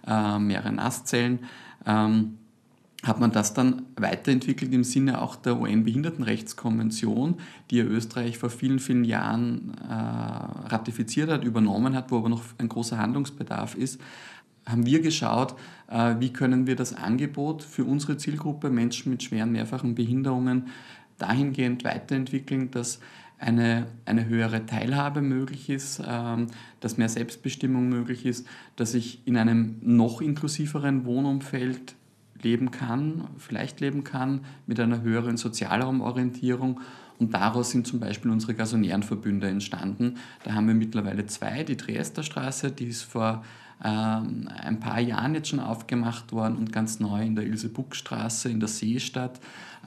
äh, 0.08 0.40
mehrere 0.40 0.72
Nasszellen 0.72 1.40
ähm, 1.86 2.40
hat 3.04 3.20
man 3.20 3.32
das 3.32 3.54
dann 3.54 3.84
weiterentwickelt 3.96 4.74
im 4.74 4.84
Sinne 4.84 5.22
auch 5.22 5.38
der 5.38 5.60
UN-Behindertenrechtskonvention, 5.60 7.36
die 7.72 7.78
ja 7.78 7.86
Österreich 7.86 8.38
vor 8.38 8.50
vielen, 8.50 8.80
vielen 8.80 9.06
Jahren 9.06 9.74
äh, 9.90 9.94
ratifiziert 9.94 11.30
hat, 11.30 11.46
übernommen 11.46 11.96
hat, 11.96 12.12
wo 12.12 12.18
aber 12.18 12.30
noch 12.30 12.44
ein 12.58 12.68
großer 12.68 12.98
Handlungsbedarf 12.98 13.76
ist, 13.76 14.02
haben 14.68 14.86
wir 14.86 15.02
geschaut, 15.02 15.56
äh, 15.88 16.16
wie 16.20 16.34
können 16.34 16.68
wir 16.68 16.76
das 16.76 16.94
Angebot 16.94 17.64
für 17.64 17.86
unsere 17.86 18.18
Zielgruppe 18.18 18.70
Menschen 18.70 19.12
mit 19.12 19.24
schweren 19.24 19.52
mehrfachen 19.54 19.96
Behinderungen 19.96 20.68
dahingehend 21.18 21.86
weiterentwickeln, 21.86 22.70
dass 22.72 23.00
eine, 23.40 23.88
eine 24.06 24.28
höhere 24.28 24.66
Teilhabe 24.66 25.22
möglich 25.22 25.70
ist, 25.70 26.02
ähm, 26.06 26.48
dass 26.82 26.98
mehr 26.98 27.10
Selbstbestimmung 27.10 27.88
möglich 27.88 28.26
ist, 28.26 28.46
dass 28.76 28.94
ich 28.94 29.26
in 29.26 29.38
einem 29.38 29.78
noch 29.82 30.22
inklusiveren 30.22 31.06
Wohnumfeld 31.06 31.96
leben 32.42 32.72
kann, 32.72 33.28
vielleicht 33.38 33.80
leben 33.80 34.04
kann, 34.04 34.42
mit 34.68 34.80
einer 34.80 35.02
höheren 35.02 35.38
Sozialraumorientierung. 35.38 36.82
Und 37.18 37.34
daraus 37.34 37.72
sind 37.72 37.86
zum 37.86 38.00
Beispiel 38.00 38.32
unsere 38.32 38.54
gasonären 38.54 39.04
Verbünde 39.04 39.48
entstanden. 39.48 40.16
Da 40.44 40.54
haben 40.54 40.68
wir 40.68 40.76
mittlerweile 40.76 41.26
zwei. 41.26 41.64
Die 41.64 41.76
Triester 41.76 42.24
Straße, 42.24 42.72
die 42.72 42.86
ist 42.86 43.04
vor 43.04 43.44
ähm, 43.84 44.50
ein 44.54 44.80
paar 44.80 45.00
Jahren 45.00 45.36
jetzt 45.36 45.50
schon 45.50 45.60
aufgemacht 45.60 46.32
worden 46.32 46.58
und 46.58 46.72
ganz 46.72 47.00
neu 47.00 47.24
in 47.24 47.36
der 47.36 47.46
Ilse-Buck-Straße 47.46 48.50
in 48.50 48.60
der 48.60 48.68
Seestadt. 48.68 49.40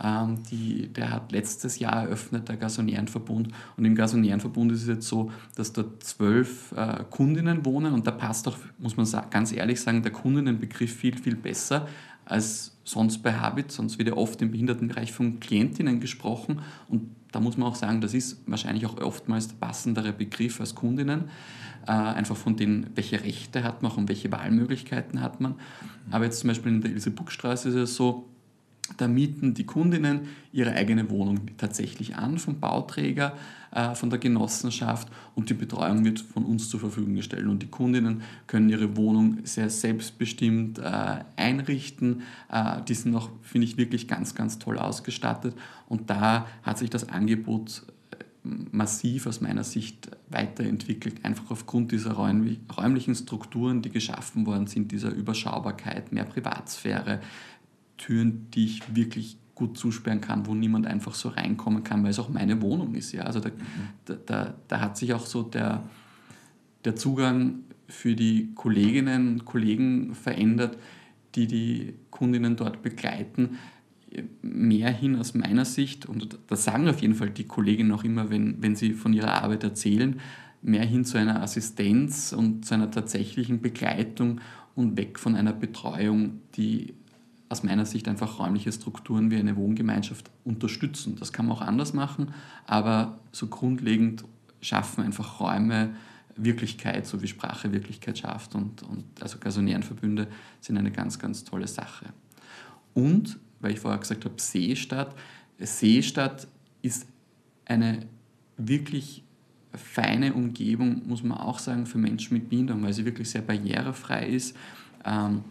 Ähm, 0.03 0.43
die, 0.51 0.89
der 0.89 1.11
hat 1.11 1.33
letztes 1.33 1.79
Jahr 1.79 2.05
eröffnet, 2.05 2.49
der 2.49 2.57
Gasonärenverbund. 2.57 3.49
Und 3.77 3.85
im 3.85 3.95
Gasonärenverbund 3.95 4.73
ist 4.73 4.83
es 4.83 4.89
jetzt 4.89 5.09
so, 5.09 5.31
dass 5.55 5.73
dort 5.73 6.03
zwölf 6.03 6.73
äh, 6.73 7.05
Kundinnen 7.11 7.65
wohnen 7.67 7.93
und 7.93 8.07
da 8.07 8.11
passt 8.11 8.49
auch, 8.49 8.57
muss 8.79 8.97
man 8.97 9.07
ganz 9.31 9.53
ehrlich 9.53 9.81
sagen, 9.81 10.03
der 10.03 10.13
Kundinnenbegriff 10.13 10.95
viel, 10.95 11.17
viel 11.17 11.37
besser 11.37 11.87
als 12.25 12.79
sonst 12.85 13.23
bei 13.23 13.35
Habit. 13.35 13.71
Sonst 13.73 13.99
wird 13.99 14.09
ja 14.09 14.17
oft 14.17 14.41
im 14.41 14.51
Behindertenbereich 14.51 15.13
von 15.13 15.39
Klientinnen 15.39 16.01
gesprochen 16.01 16.63
und 16.89 17.11
da 17.33 17.41
muss 17.41 17.57
man 17.57 17.69
auch 17.69 17.75
sagen, 17.75 18.01
das 18.01 18.15
ist 18.15 18.43
wahrscheinlich 18.47 18.87
auch 18.87 18.99
oftmals 18.99 19.49
der 19.49 19.57
passendere 19.57 20.13
Begriff 20.13 20.61
als 20.61 20.75
Kundinnen. 20.75 21.31
Äh, 21.87 21.91
einfach 21.91 22.37
von 22.37 22.57
denen, 22.57 22.89
welche 22.95 23.23
Rechte 23.23 23.65
hat 23.65 23.83
man 23.83 23.93
und 23.93 24.09
welche 24.09 24.31
Wahlmöglichkeiten 24.31 25.21
hat 25.21 25.41
man. 25.41 25.57
Aber 26.11 26.25
jetzt 26.25 26.41
zum 26.41 26.49
Beispiel 26.49 26.73
in 26.73 26.81
der 26.81 26.93
Ilse-Buck-Straße 26.93 27.69
ist 27.71 27.75
es 27.75 27.97
so, 27.97 28.29
da 28.97 29.09
mieten 29.09 29.55
die 29.55 29.65
Kundinnen 29.65 30.29
ihre 30.53 30.73
eigene 30.73 31.09
Wohnung 31.09 31.41
tatsächlich 31.57 32.17
an 32.17 32.39
vom 32.39 32.61
Bauträger, 32.61 33.37
äh, 33.71 33.95
von 33.95 34.11
der 34.11 34.19
Genossenschaft 34.19 35.09
und 35.35 35.49
die 35.51 35.55
Betreuung 35.55 36.05
wird 36.05 36.21
von 36.21 36.45
uns 36.45 36.69
zur 36.69 36.81
Verfügung 36.81 37.15
gestellt. 37.15 37.47
Und 37.47 37.63
die 37.63 37.69
Kundinnen 37.69 38.23
können 38.47 38.69
ihre 38.69 38.97
Wohnung 38.97 39.39
sehr 39.45 39.71
selbstbestimmt 39.71 40.79
äh, 40.79 41.25
einrichten. 41.37 42.23
Äh, 42.51 42.83
die 42.87 42.95
sind 42.95 43.15
auch, 43.17 43.31
finde 43.43 43.67
ich, 43.67 43.77
wirklich 43.77 44.09
ganz, 44.09 44.35
ganz 44.35 44.59
toll 44.59 44.79
ausgestattet. 44.79 45.55
Und 45.89 46.11
da 46.11 46.47
hat 46.63 46.79
sich 46.79 46.91
das 46.91 47.09
Angebot 47.09 47.83
massiv 48.45 49.27
aus 49.27 49.41
meiner 49.41 49.63
Sicht 49.63 50.11
weiterentwickelt, 50.29 51.25
einfach 51.25 51.51
aufgrund 51.51 51.93
dieser 51.93 52.13
räumlichen 52.13 53.15
Strukturen, 53.15 53.83
die 53.83 53.91
geschaffen 53.91 54.47
worden 54.47 54.67
sind, 54.67 54.91
dieser 54.91 55.11
Überschaubarkeit, 55.11 56.13
mehr 56.13 56.25
Privatsphäre, 56.25 57.21
Türen, 57.99 58.51
die 58.51 58.65
ich 58.65 58.97
wirklich 58.97 59.37
gut 59.55 59.79
zusperren 59.79 60.21
kann, 60.21 60.47
wo 60.47 60.55
niemand 60.55 60.87
einfach 60.87 61.15
so 61.15 61.29
reinkommen 61.29 61.85
kann, 61.85 62.03
weil 62.03 62.11
es 62.11 62.19
auch 62.19 62.31
meine 62.31 62.61
Wohnung 62.63 62.95
ist. 62.95 63.13
Ja? 63.13 63.23
Also 63.23 63.39
da, 63.39 63.51
da, 64.07 64.15
da, 64.15 64.55
da 64.67 64.81
hat 64.81 64.97
sich 64.97 65.15
auch 65.15 65.27
so 65.27 65.43
der, 65.43 65.85
der 66.85 66.97
Zugang 66.97 67.61
für 67.87 68.17
die 68.17 68.53
Kolleginnen 68.55 69.35
und 69.35 69.45
Kollegen 69.45 70.15
verändert, 70.15 70.79
die 71.35 71.47
die 71.47 71.95
Kundinnen 72.11 72.57
dort 72.57 72.83
begleiten, 72.83 73.59
mehr 74.43 74.91
hin 74.91 75.17
aus 75.17 75.35
meiner 75.35 75.65
Sicht, 75.65 76.07
und 76.07 76.39
das 76.49 76.65
sagen 76.65 76.89
auf 76.89 77.01
jeden 77.01 77.15
Fall 77.15 77.31
die 77.31 77.45
Kolleginnen 77.45 77.93
auch 77.93 78.05
immer, 78.05 78.31
wenn, 78.31 78.63
wenn 78.63 78.77
sie 78.77 78.93
von 78.93 79.13
ihrer 79.13 79.43
Arbeit 79.43 79.65
erzählen, 79.65 80.21
mehr 80.63 80.85
hin 80.85 81.05
zu 81.05 81.19
einer 81.19 81.43
Assistenz 81.43 82.33
und 82.33 82.65
zu 82.65 82.75
einer 82.75 82.91
tatsächlichen 82.91 83.61
Begleitung 83.61 84.41
und 84.75 84.97
weg 84.97 85.19
von 85.19 85.35
einer 85.35 85.53
Betreuung, 85.53 86.41
die 86.55 86.95
aus 87.49 87.63
meiner 87.63 87.85
Sicht 87.85 88.09
einfach 88.09 88.39
räumliche 88.39 88.73
Strukturen 88.73 89.31
wie 89.31 89.37
eine 89.37 89.57
Wohngemeinschaft 89.57 90.31
unterstützen. 90.45 91.17
Das 91.19 91.33
kann 91.33 91.47
man 91.47 91.57
auch 91.57 91.61
anders 91.61 91.93
machen, 91.93 92.33
aber 92.67 93.19
so 93.31 93.49
grundlegend 93.49 94.25
schaffen 94.63 95.05
einfach 95.05 95.41
Räume 95.41 95.91
Wirklichkeit, 96.37 97.07
so 97.07 97.21
wie 97.21 97.29
Sprache 97.29 97.73
Wirklichkeit 97.73 98.19
schafft. 98.19 98.55
Und, 98.55 98.83
und 98.83 99.05
also 99.21 99.39
Gasonärenverbünde 99.39 100.29
sind 100.61 100.79
eine 100.79 100.91
ganz, 100.91 101.19
ganz 101.19 101.45
tolle 101.45 101.67
Sache. 101.67 102.07
Und, 102.95 103.39
weil 103.63 103.73
ich 103.73 103.81
vorher 103.81 103.99
gesagt 103.99 104.25
habe, 104.25 104.35
Seestadt, 104.41 105.15
Seestadt 105.59 106.47
ist 106.83 107.07
eine 107.65 108.07
wirklich 108.57 109.23
feine 109.75 110.35
Umgebung, 110.35 111.03
muss 111.07 111.23
man 111.23 111.39
auch 111.39 111.59
sagen, 111.59 111.87
für 111.87 111.99
Menschen 111.99 112.35
mit 112.35 112.51
Behinderung, 112.51 112.83
weil 112.83 112.93
sie 112.93 113.05
wirklich 113.05 113.31
sehr 113.31 113.43
barrierefrei 113.43 114.27
ist. 114.27 114.55
Ähm, 115.05 115.43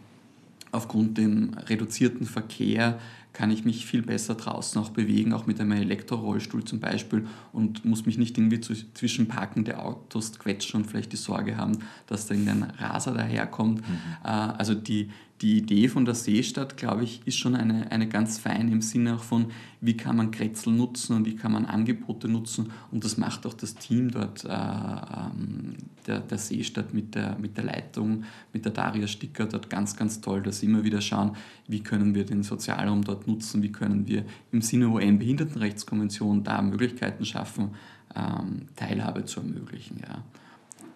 aufgrund 0.70 1.18
dem 1.18 1.54
reduzierten 1.54 2.26
Verkehr 2.26 2.98
kann 3.32 3.50
ich 3.50 3.64
mich 3.64 3.86
viel 3.86 4.02
besser 4.02 4.34
draußen 4.34 4.80
auch 4.80 4.90
bewegen, 4.90 5.32
auch 5.32 5.46
mit 5.46 5.60
einem 5.60 5.72
Elektrorollstuhl 5.72 6.64
zum 6.64 6.80
Beispiel 6.80 7.26
und 7.52 7.84
muss 7.84 8.04
mich 8.04 8.18
nicht 8.18 8.36
irgendwie 8.36 8.60
zwischen 8.60 9.26
parkende 9.26 9.78
Autos 9.78 10.38
quetschen 10.38 10.82
und 10.82 10.86
vielleicht 10.86 11.12
die 11.12 11.16
Sorge 11.16 11.56
haben, 11.56 11.78
dass 12.06 12.26
da 12.26 12.34
irgendein 12.34 12.70
Raser 12.78 13.14
daherkommt. 13.14 13.80
Mhm. 13.80 13.96
Äh, 14.24 14.28
also 14.28 14.74
die, 14.74 15.10
die 15.42 15.58
Idee 15.58 15.88
von 15.88 16.04
der 16.04 16.14
Seestadt, 16.14 16.76
glaube 16.76 17.02
ich, 17.02 17.20
ist 17.26 17.36
schon 17.36 17.56
eine, 17.56 17.90
eine 17.90 18.08
ganz 18.08 18.38
feine 18.38 18.70
im 18.70 18.80
Sinne 18.80 19.16
auch 19.16 19.24
von, 19.24 19.46
wie 19.80 19.96
kann 19.96 20.16
man 20.16 20.30
Kretzel 20.30 20.72
nutzen 20.72 21.16
und 21.16 21.26
wie 21.26 21.34
kann 21.34 21.50
man 21.50 21.66
Angebote 21.66 22.28
nutzen. 22.28 22.70
Und 22.92 23.04
das 23.04 23.16
macht 23.16 23.44
auch 23.44 23.54
das 23.54 23.74
Team 23.74 24.12
dort 24.12 24.44
äh, 24.44 24.48
ähm, 24.48 25.74
der, 26.06 26.20
der 26.20 26.38
Seestadt 26.38 26.94
mit 26.94 27.16
der, 27.16 27.36
mit 27.40 27.56
der 27.56 27.64
Leitung, 27.64 28.22
mit 28.52 28.64
der 28.64 28.70
Daria 28.70 29.08
Sticker 29.08 29.46
dort 29.46 29.68
ganz, 29.68 29.96
ganz 29.96 30.20
toll, 30.20 30.42
dass 30.42 30.60
sie 30.60 30.66
immer 30.66 30.84
wieder 30.84 31.00
schauen, 31.00 31.32
wie 31.66 31.80
können 31.80 32.14
wir 32.14 32.24
den 32.24 32.44
Sozialraum 32.44 33.02
dort 33.02 33.26
nutzen, 33.26 33.64
wie 33.64 33.72
können 33.72 34.06
wir 34.06 34.24
im 34.52 34.62
Sinne 34.62 34.90
UN-Behindertenrechtskonvention 34.90 36.44
da 36.44 36.62
Möglichkeiten 36.62 37.24
schaffen, 37.24 37.70
ähm, 38.14 38.68
Teilhabe 38.76 39.24
zu 39.24 39.40
ermöglichen. 39.40 40.00
Ja. 40.06 40.22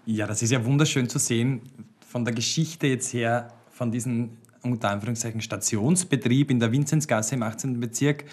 ja, 0.06 0.26
das 0.28 0.40
ist 0.42 0.52
ja 0.52 0.64
wunderschön 0.64 1.08
zu 1.08 1.18
sehen, 1.18 1.62
von 2.06 2.24
der 2.24 2.32
Geschichte 2.32 2.86
jetzt 2.86 3.12
her, 3.12 3.52
von 3.76 3.92
diesem 3.92 4.30
unter 4.62 4.90
Anführungszeichen 4.90 5.40
Stationsbetrieb 5.40 6.50
in 6.50 6.58
der 6.58 6.72
Vinzenzgasse 6.72 7.34
im 7.34 7.42
18. 7.42 7.78
Bezirk 7.78 8.24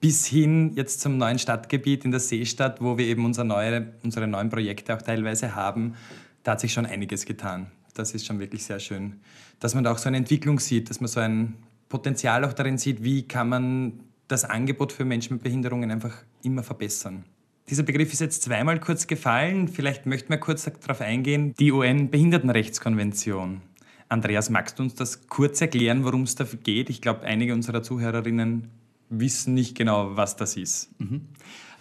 bis 0.00 0.26
hin 0.26 0.72
jetzt 0.74 1.00
zum 1.00 1.18
neuen 1.18 1.38
Stadtgebiet 1.38 2.04
in 2.04 2.10
der 2.12 2.20
Seestadt, 2.20 2.80
wo 2.80 2.96
wir 2.96 3.06
eben 3.06 3.24
unsere, 3.24 3.46
neue, 3.46 3.92
unsere 4.02 4.26
neuen 4.28 4.48
Projekte 4.48 4.94
auch 4.94 5.02
teilweise 5.02 5.54
haben. 5.54 5.94
Da 6.42 6.52
hat 6.52 6.60
sich 6.60 6.72
schon 6.72 6.86
einiges 6.86 7.24
getan. 7.24 7.66
Das 7.94 8.14
ist 8.14 8.26
schon 8.26 8.38
wirklich 8.38 8.64
sehr 8.64 8.78
schön, 8.78 9.14
dass 9.58 9.74
man 9.74 9.84
da 9.84 9.92
auch 9.92 9.98
so 9.98 10.08
eine 10.08 10.18
Entwicklung 10.18 10.60
sieht, 10.60 10.90
dass 10.90 11.00
man 11.00 11.08
so 11.08 11.20
ein 11.20 11.54
Potenzial 11.88 12.44
auch 12.44 12.52
darin 12.52 12.78
sieht, 12.78 13.02
wie 13.02 13.26
kann 13.26 13.48
man 13.48 14.00
das 14.28 14.44
Angebot 14.44 14.92
für 14.92 15.04
Menschen 15.04 15.34
mit 15.34 15.42
Behinderungen 15.42 15.90
einfach 15.90 16.14
immer 16.42 16.62
verbessern. 16.62 17.24
Dieser 17.68 17.82
Begriff 17.82 18.12
ist 18.12 18.20
jetzt 18.20 18.42
zweimal 18.42 18.78
kurz 18.78 19.06
gefallen. 19.06 19.66
Vielleicht 19.66 20.06
möchten 20.06 20.28
wir 20.28 20.38
kurz 20.38 20.70
darauf 20.80 21.00
eingehen. 21.00 21.54
Die 21.58 21.72
UN-Behindertenrechtskonvention. 21.72 23.62
Andreas, 24.08 24.50
magst 24.50 24.78
du 24.78 24.84
uns 24.84 24.94
das 24.94 25.26
kurz 25.28 25.60
erklären, 25.60 26.04
worum 26.04 26.22
es 26.22 26.36
dafür 26.36 26.60
geht? 26.62 26.90
Ich 26.90 27.00
glaube, 27.00 27.22
einige 27.22 27.54
unserer 27.54 27.82
Zuhörerinnen 27.82 28.68
wissen 29.10 29.54
nicht 29.54 29.76
genau, 29.76 30.16
was 30.16 30.36
das 30.36 30.56
ist. 30.56 30.88
Mhm. 31.00 31.22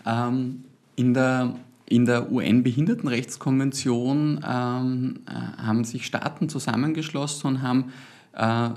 Ähm, 0.05 0.63
in 0.95 1.13
der, 1.13 1.55
in 1.85 2.05
der 2.05 2.31
UN-Behindertenrechtskonvention 2.31 4.43
ähm, 4.47 5.19
äh, 5.27 5.31
haben 5.61 5.83
sich 5.83 6.05
Staaten 6.05 6.47
zusammengeschlossen 6.49 7.47
und 7.47 7.61
haben 7.61 7.91
äh, 8.33 8.69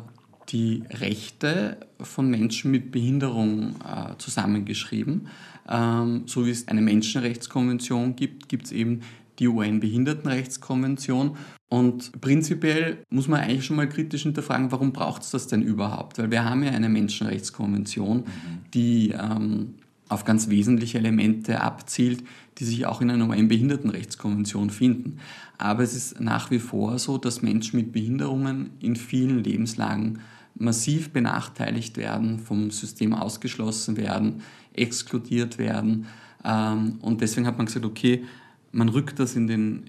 die 0.50 0.82
Rechte 0.90 1.78
von 2.00 2.30
Menschen 2.30 2.70
mit 2.70 2.90
Behinderung 2.90 3.76
äh, 3.84 4.16
zusammengeschrieben. 4.18 5.28
Ähm, 5.68 6.22
so 6.26 6.46
wie 6.46 6.50
es 6.50 6.68
eine 6.68 6.80
Menschenrechtskonvention 6.80 8.16
gibt, 8.16 8.48
gibt 8.48 8.64
es 8.66 8.72
eben 8.72 9.02
die 9.38 9.48
UN-Behindertenrechtskonvention. 9.48 11.36
Und 11.68 12.20
prinzipiell 12.20 12.98
muss 13.10 13.28
man 13.28 13.40
eigentlich 13.40 13.66
schon 13.66 13.76
mal 13.76 13.88
kritisch 13.88 14.22
hinterfragen, 14.22 14.72
warum 14.72 14.92
braucht 14.92 15.22
es 15.22 15.30
das 15.30 15.46
denn 15.46 15.62
überhaupt? 15.62 16.18
Weil 16.18 16.30
wir 16.30 16.44
haben 16.44 16.62
ja 16.62 16.70
eine 16.70 16.88
Menschenrechtskonvention, 16.88 18.18
mhm. 18.18 18.24
die 18.72 19.10
ähm, 19.10 19.74
auf 20.08 20.24
ganz 20.24 20.48
wesentliche 20.48 20.98
Elemente 20.98 21.60
abzielt, 21.60 22.24
die 22.58 22.64
sich 22.64 22.86
auch 22.86 23.00
in 23.00 23.10
einer 23.10 23.28
UN-Behindertenrechtskonvention 23.28 24.70
finden. 24.70 25.18
Aber 25.58 25.82
es 25.82 25.94
ist 25.94 26.20
nach 26.20 26.50
wie 26.50 26.58
vor 26.58 26.98
so, 26.98 27.18
dass 27.18 27.42
Menschen 27.42 27.78
mit 27.78 27.92
Behinderungen 27.92 28.70
in 28.80 28.96
vielen 28.96 29.44
Lebenslagen 29.44 30.20
massiv 30.54 31.10
benachteiligt 31.10 31.96
werden, 31.96 32.38
vom 32.38 32.70
System 32.70 33.14
ausgeschlossen 33.14 33.96
werden, 33.96 34.42
exkludiert 34.72 35.58
werden. 35.58 36.06
Ähm, 36.44 36.98
und 37.00 37.20
deswegen 37.20 37.46
hat 37.46 37.58
man 37.58 37.66
gesagt, 37.66 37.84
okay, 37.84 38.24
man 38.72 38.88
rückt 38.88 39.18
das 39.18 39.36
in 39.36 39.46
den, 39.46 39.84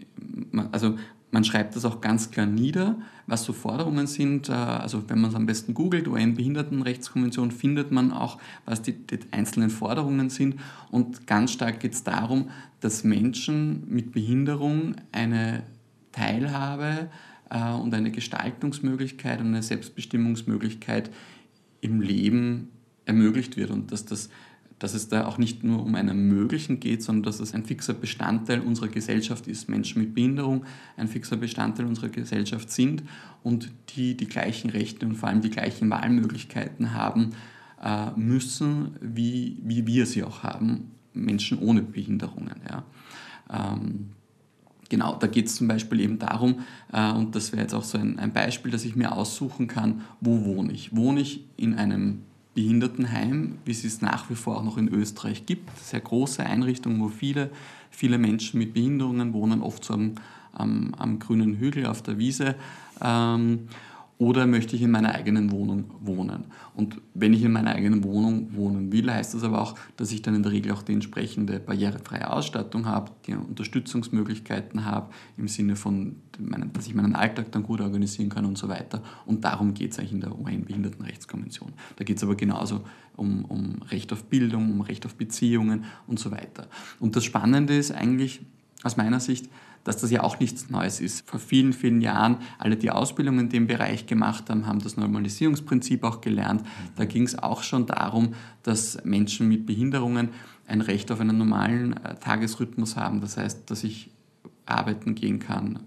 also 0.71 0.95
man 1.31 1.43
schreibt 1.43 1.75
das 1.75 1.85
auch 1.85 2.01
ganz 2.01 2.31
klar 2.31 2.45
nieder, 2.45 2.97
was 3.27 3.43
so 3.43 3.53
Forderungen 3.53 4.07
sind. 4.07 4.49
Äh, 4.49 4.53
also 4.53 5.03
wenn 5.09 5.19
man 5.19 5.29
es 5.29 5.35
am 5.35 5.45
besten 5.45 5.73
googelt, 5.73 6.07
UN-Behindertenrechtskonvention, 6.07 7.51
findet 7.51 7.91
man 7.91 8.11
auch, 8.11 8.39
was 8.65 8.81
die, 8.81 8.93
die 8.93 9.19
einzelnen 9.31 9.69
Forderungen 9.69 10.29
sind. 10.29 10.55
Und 10.91 11.27
ganz 11.27 11.51
stark 11.51 11.79
geht 11.79 11.93
es 11.93 12.03
darum, 12.03 12.49
dass 12.79 13.03
Menschen 13.03 13.83
mit 13.89 14.11
Behinderung 14.11 14.95
eine 15.11 15.63
Teilhabe 16.11 17.09
äh, 17.49 17.73
und 17.73 17.93
eine 17.93 18.11
Gestaltungsmöglichkeit 18.11 19.39
und 19.39 19.47
eine 19.47 19.63
Selbstbestimmungsmöglichkeit 19.63 21.11
im 21.81 22.01
Leben 22.01 22.69
ermöglicht 23.05 23.57
wird 23.57 23.71
und 23.71 23.91
dass 23.91 24.05
das 24.05 24.29
dass 24.79 24.93
es 24.93 25.09
da 25.09 25.27
auch 25.27 25.37
nicht 25.37 25.63
nur 25.63 25.83
um 25.83 25.93
einen 25.95 26.27
möglichen 26.27 26.79
geht, 26.79 27.03
sondern 27.03 27.23
dass 27.23 27.39
es 27.39 27.53
ein 27.53 27.65
fixer 27.65 27.93
Bestandteil 27.93 28.61
unserer 28.61 28.87
Gesellschaft 28.87 29.47
ist. 29.47 29.69
Menschen 29.69 30.01
mit 30.01 30.15
Behinderung 30.15 30.65
ein 30.97 31.07
fixer 31.07 31.37
Bestandteil 31.37 31.85
unserer 31.85 32.09
Gesellschaft 32.09 32.71
sind 32.71 33.03
und 33.43 33.71
die 33.89 34.15
die 34.15 34.27
gleichen 34.27 34.69
Rechte 34.69 35.05
und 35.05 35.15
vor 35.15 35.29
allem 35.29 35.41
die 35.41 35.49
gleichen 35.49 35.89
Wahlmöglichkeiten 35.89 36.93
haben 36.93 37.31
äh, 37.83 38.11
müssen, 38.15 38.95
wie, 39.01 39.57
wie 39.63 39.85
wir 39.85 40.05
sie 40.05 40.23
auch 40.23 40.43
haben, 40.43 40.91
Menschen 41.13 41.59
ohne 41.59 41.81
Behinderungen. 41.81 42.55
Ja. 42.69 42.83
Ähm, 43.51 44.09
Genau, 44.89 45.15
da 45.15 45.27
geht 45.27 45.45
es 45.45 45.55
zum 45.55 45.67
Beispiel 45.67 45.99
eben 45.99 46.17
darum, 46.17 46.61
äh, 46.91 47.11
und 47.11 47.35
das 47.35 47.51
wäre 47.51 47.61
jetzt 47.61 47.75
auch 47.75 47.83
so 47.83 47.99
ein, 47.99 48.17
ein, 48.17 48.33
Beispiel, 48.33 48.71
dass 48.71 48.83
ich 48.83 48.95
mir 48.95 49.11
aussuchen 49.11 49.67
kann, 49.67 50.01
wo 50.19 50.45
wohne 50.45 50.73
ich. 50.73 50.95
Wohne 50.95 51.21
ich 51.21 51.45
in 51.57 51.75
einem 51.75 52.23
Behindertenheim, 52.53 53.59
wie 53.65 53.71
es 53.71 53.83
es 53.83 54.01
nach 54.01 54.29
wie 54.29 54.35
vor 54.35 54.57
auch 54.57 54.63
noch 54.63 54.77
in 54.77 54.87
Österreich 54.89 55.45
gibt, 55.45 55.69
sehr 55.77 55.99
große 55.99 56.43
Einrichtungen, 56.43 56.99
wo 57.01 57.07
viele, 57.07 57.51
viele 57.91 58.17
Menschen 58.17 58.59
mit 58.59 58.73
Behinderungen 58.73 59.33
wohnen, 59.33 59.61
oft 59.61 59.83
so 59.83 59.93
am, 59.93 60.15
am, 60.53 60.93
am 60.97 61.19
grünen 61.19 61.57
Hügel 61.57 61.85
auf 61.85 62.01
der 62.01 62.17
Wiese. 62.17 62.55
Ähm, 63.01 63.69
oder 64.19 64.45
möchte 64.45 64.75
ich 64.75 64.81
in 64.81 64.91
meiner 64.91 65.15
eigenen 65.15 65.49
Wohnung 65.49 65.85
wohnen? 66.01 66.43
Und 66.75 66.99
wenn 67.13 67.33
ich 67.33 67.41
in 67.41 67.53
meiner 67.53 67.73
eigenen 67.73 68.03
Wohnung 68.03 68.53
wohnen 68.53 68.91
will, 68.91 69.09
heißt 69.09 69.33
das 69.33 69.43
aber 69.43 69.61
auch, 69.61 69.75
dass 69.95 70.11
ich 70.11 70.21
dann 70.21 70.35
in 70.35 70.43
der 70.43 70.51
Regel 70.51 70.73
auch 70.73 70.81
die 70.81 70.91
entsprechende 70.91 71.57
barrierefreie 71.57 72.29
Ausstattung 72.29 72.85
habe, 72.85 73.11
die 73.25 73.33
Unterstützungsmöglichkeiten 73.33 74.83
habe, 74.83 75.09
im 75.37 75.47
Sinne 75.47 75.77
von, 75.77 76.17
dass 76.73 76.85
ich 76.85 76.95
meinen 76.95 77.15
Alltag 77.15 77.53
dann 77.53 77.63
gut 77.63 77.79
organisieren 77.79 78.27
kann 78.27 78.45
und 78.45 78.57
so 78.57 78.67
weiter. 78.67 79.01
Und 79.25 79.45
darum 79.45 79.73
geht 79.73 79.93
es 79.93 79.99
eigentlich 79.99 80.11
in 80.11 80.21
der 80.21 80.37
UN-Behindertenrechtskonvention. 80.37 81.71
Da 81.95 82.03
geht 82.03 82.17
es 82.17 82.23
aber 82.23 82.35
genauso 82.35 82.81
um, 83.15 83.45
um 83.45 83.81
Recht 83.89 84.11
auf 84.11 84.25
Bildung, 84.25 84.69
um 84.69 84.81
Recht 84.81 85.05
auf 85.05 85.15
Beziehungen 85.15 85.85
und 86.07 86.19
so 86.19 86.29
weiter. 86.31 86.67
Und 86.99 87.15
das 87.15 87.23
Spannende 87.23 87.77
ist 87.77 87.91
eigentlich 87.91 88.41
aus 88.83 88.97
meiner 88.97 89.21
Sicht, 89.21 89.49
dass 89.89 89.97
das 89.97 90.11
ja 90.11 90.21
auch 90.21 90.39
nichts 90.39 90.69
Neues 90.69 90.99
ist. 90.99 91.27
Vor 91.27 91.39
vielen, 91.39 91.73
vielen 91.73 91.99
Jahren, 91.99 92.37
alle, 92.59 92.77
die 92.77 92.91
Ausbildung 92.91 93.39
in 93.39 93.49
dem 93.49 93.65
Bereich 93.65 94.05
gemacht 94.05 94.47
haben, 94.51 94.67
haben 94.67 94.77
das 94.77 94.97
Normalisierungsprinzip 94.97 96.03
auch 96.03 96.21
gelernt. 96.21 96.61
Da 96.95 97.05
ging 97.05 97.23
es 97.23 97.39
auch 97.39 97.63
schon 97.63 97.87
darum, 97.87 98.35
dass 98.61 99.03
Menschen 99.03 99.47
mit 99.47 99.65
Behinderungen 99.65 100.29
ein 100.67 100.81
Recht 100.81 101.11
auf 101.11 101.19
einen 101.19 101.39
normalen 101.39 101.93
äh, 102.03 102.13
Tagesrhythmus 102.13 102.97
haben. 102.97 103.19
Das 103.19 103.37
heißt, 103.37 103.71
dass 103.71 103.83
ich 103.83 104.11
arbeiten 104.67 105.15
gehen 105.15 105.39
kann, 105.39 105.79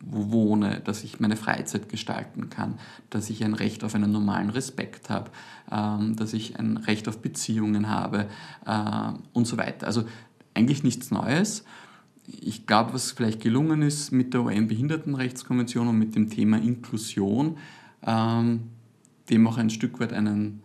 wo 0.00 0.30
wohne, 0.32 0.80
dass 0.80 1.04
ich 1.04 1.20
meine 1.20 1.36
Freizeit 1.36 1.90
gestalten 1.90 2.48
kann, 2.48 2.78
dass 3.10 3.28
ich 3.28 3.44
ein 3.44 3.52
Recht 3.52 3.84
auf 3.84 3.94
einen 3.94 4.10
normalen 4.10 4.48
Respekt 4.48 5.10
habe, 5.10 5.30
ähm, 5.70 6.16
dass 6.16 6.32
ich 6.32 6.58
ein 6.58 6.78
Recht 6.78 7.08
auf 7.08 7.18
Beziehungen 7.18 7.90
habe 7.90 8.26
äh, 8.64 9.12
und 9.34 9.46
so 9.46 9.58
weiter. 9.58 9.86
Also 9.86 10.04
eigentlich 10.54 10.82
nichts 10.82 11.10
Neues 11.10 11.64
ich 12.40 12.66
glaube, 12.66 12.94
was 12.94 13.12
vielleicht 13.12 13.40
gelungen 13.40 13.82
ist 13.82 14.12
mit 14.12 14.34
der 14.34 14.42
UN-Behindertenrechtskonvention 14.42 15.88
und 15.88 15.98
mit 15.98 16.14
dem 16.14 16.30
Thema 16.30 16.58
Inklusion, 16.58 17.58
ähm, 18.06 18.60
dem 19.28 19.46
auch 19.46 19.58
ein 19.58 19.70
Stück 19.70 20.00
weit 20.00 20.12
einen, 20.12 20.62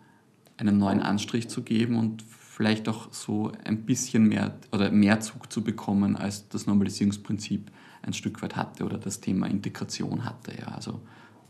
einen 0.57 0.77
neuen 0.77 1.01
Anstrich 1.01 1.49
zu 1.49 1.63
geben 1.63 1.95
und 1.95 2.21
vielleicht 2.21 2.87
auch 2.87 3.11
so 3.11 3.51
ein 3.63 3.85
bisschen 3.85 4.27
mehr 4.27 4.57
oder 4.71 4.91
mehr 4.91 5.19
Zug 5.19 5.51
zu 5.51 5.63
bekommen, 5.63 6.15
als 6.15 6.47
das 6.49 6.67
Normalisierungsprinzip 6.67 7.71
ein 8.03 8.13
Stück 8.13 8.41
weit 8.41 8.55
hatte 8.55 8.85
oder 8.85 8.97
das 8.97 9.19
Thema 9.19 9.47
Integration 9.47 10.23
hatte. 10.23 10.53
Ja, 10.57 10.67
also 10.67 11.01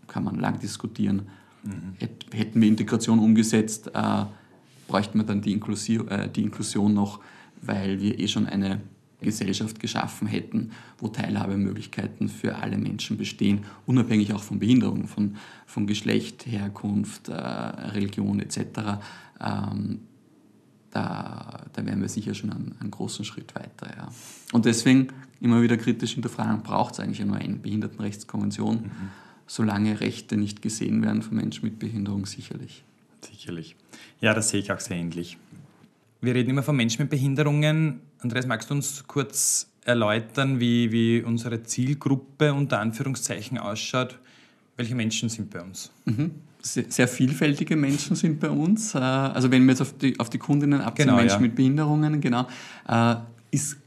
kann 0.08 0.24
man 0.24 0.40
lang 0.40 0.60
diskutieren. 0.60 1.24
Mhm. 1.64 1.96
Hätten 2.32 2.62
wir 2.62 2.68
Integration 2.68 3.20
umgesetzt, 3.20 3.92
äh, 3.94 4.26
bräuchten 4.88 5.20
wir 5.20 5.26
dann 5.26 5.42
die 5.42 5.52
Inklusion, 5.52 6.08
äh, 6.08 6.30
die 6.30 6.44
Inklusion 6.44 6.94
noch, 6.94 7.20
weil 7.62 8.00
wir 8.00 8.18
eh 8.20 8.28
schon 8.28 8.48
eine 8.48 8.82
Gesellschaft 9.22 9.80
geschaffen 9.80 10.28
hätten, 10.28 10.72
wo 10.98 11.08
Teilhabemöglichkeiten 11.08 12.30
für 12.30 12.56
alle 12.56 12.78
Menschen 12.78 13.18
bestehen, 13.18 13.66
unabhängig 13.86 14.34
auch 14.34 14.44
von 14.44 14.60
Behinderung, 14.60 15.08
von, 15.08 15.38
von 15.66 15.88
Geschlecht, 15.88 16.46
Herkunft, 16.46 17.30
äh, 17.30 17.34
Religion 17.34 18.40
etc. 18.40 18.60
Ähm, 19.40 20.00
da, 20.92 21.66
da 21.74 21.86
wären 21.86 22.02
wir 22.02 22.10
sicher 22.10 22.34
schon 22.34 22.52
einen, 22.52 22.76
einen 22.80 22.92
großen 22.92 23.26
Schritt 23.26 23.54
weiter. 23.56 23.94
Ja. 23.98 24.08
Und 24.54 24.66
deswegen 24.66 25.10
immer 25.42 25.62
wieder 25.62 25.78
kritisch 25.78 26.14
hinterfragen, 26.14 26.64
braucht 26.64 26.94
es 26.94 27.00
eigentlich 27.00 27.26
nur 27.26 27.36
eine 27.36 27.56
Behindertenrechtskonvention, 27.56 28.76
mhm. 28.76 28.92
solange 29.48 30.00
Rechte 30.00 30.38
nicht 30.38 30.62
gesehen 30.62 31.02
werden 31.04 31.22
von 31.22 31.36
Menschen 31.36 31.66
mit 31.66 31.80
Behinderung 31.80 32.26
sicherlich. 32.26 32.84
Sicherlich. 33.22 33.76
Ja, 34.22 34.34
das 34.34 34.50
sehe 34.50 34.62
ich 34.62 34.72
auch 34.72 34.80
sehr 34.80 34.98
ähnlich. 34.98 35.38
Wir 36.22 36.36
reden 36.36 36.50
immer 36.50 36.64
von 36.64 36.76
Menschen 36.76 37.04
mit 37.04 37.10
Behinderungen. 37.10 38.02
Andreas, 38.20 38.48
magst 38.48 38.70
du 38.70 38.74
uns 38.74 39.04
kurz 39.08 39.70
erläutern, 39.84 40.60
wie, 40.60 40.92
wie 40.92 41.22
unsere 41.22 41.64
Zielgruppe 41.64 42.54
unter 42.54 42.80
Anführungszeichen 42.80 43.58
ausschaut? 43.58 44.18
Welche 44.78 44.96
Menschen 44.96 45.30
sind 45.30 45.52
bei 45.52 45.62
uns? 45.62 45.92
Mhm. 46.06 46.32
Sehr, 46.62 46.86
sehr, 46.90 47.08
vielfältige 47.08 47.76
Menschen 47.76 48.16
sind 48.16 48.40
bei 48.40 48.50
uns. 48.50 48.96
Äh, 48.96 48.98
also 48.98 49.52
wenn 49.52 49.64
wir 49.66 49.72
jetzt 49.72 49.82
auf 49.82 49.96
die, 49.98 50.20
auf 50.20 50.32
die 50.32 50.40
Kundinnen 50.40 50.82
abziehen, 50.82 51.06
genau, 51.06 51.18
Menschen 51.18 51.36
ja. 51.36 51.42
mit 51.42 51.56
Behinderungen, 51.56 52.20
genau, 52.20 52.48
äh, 52.88 53.16
ist 53.52 53.78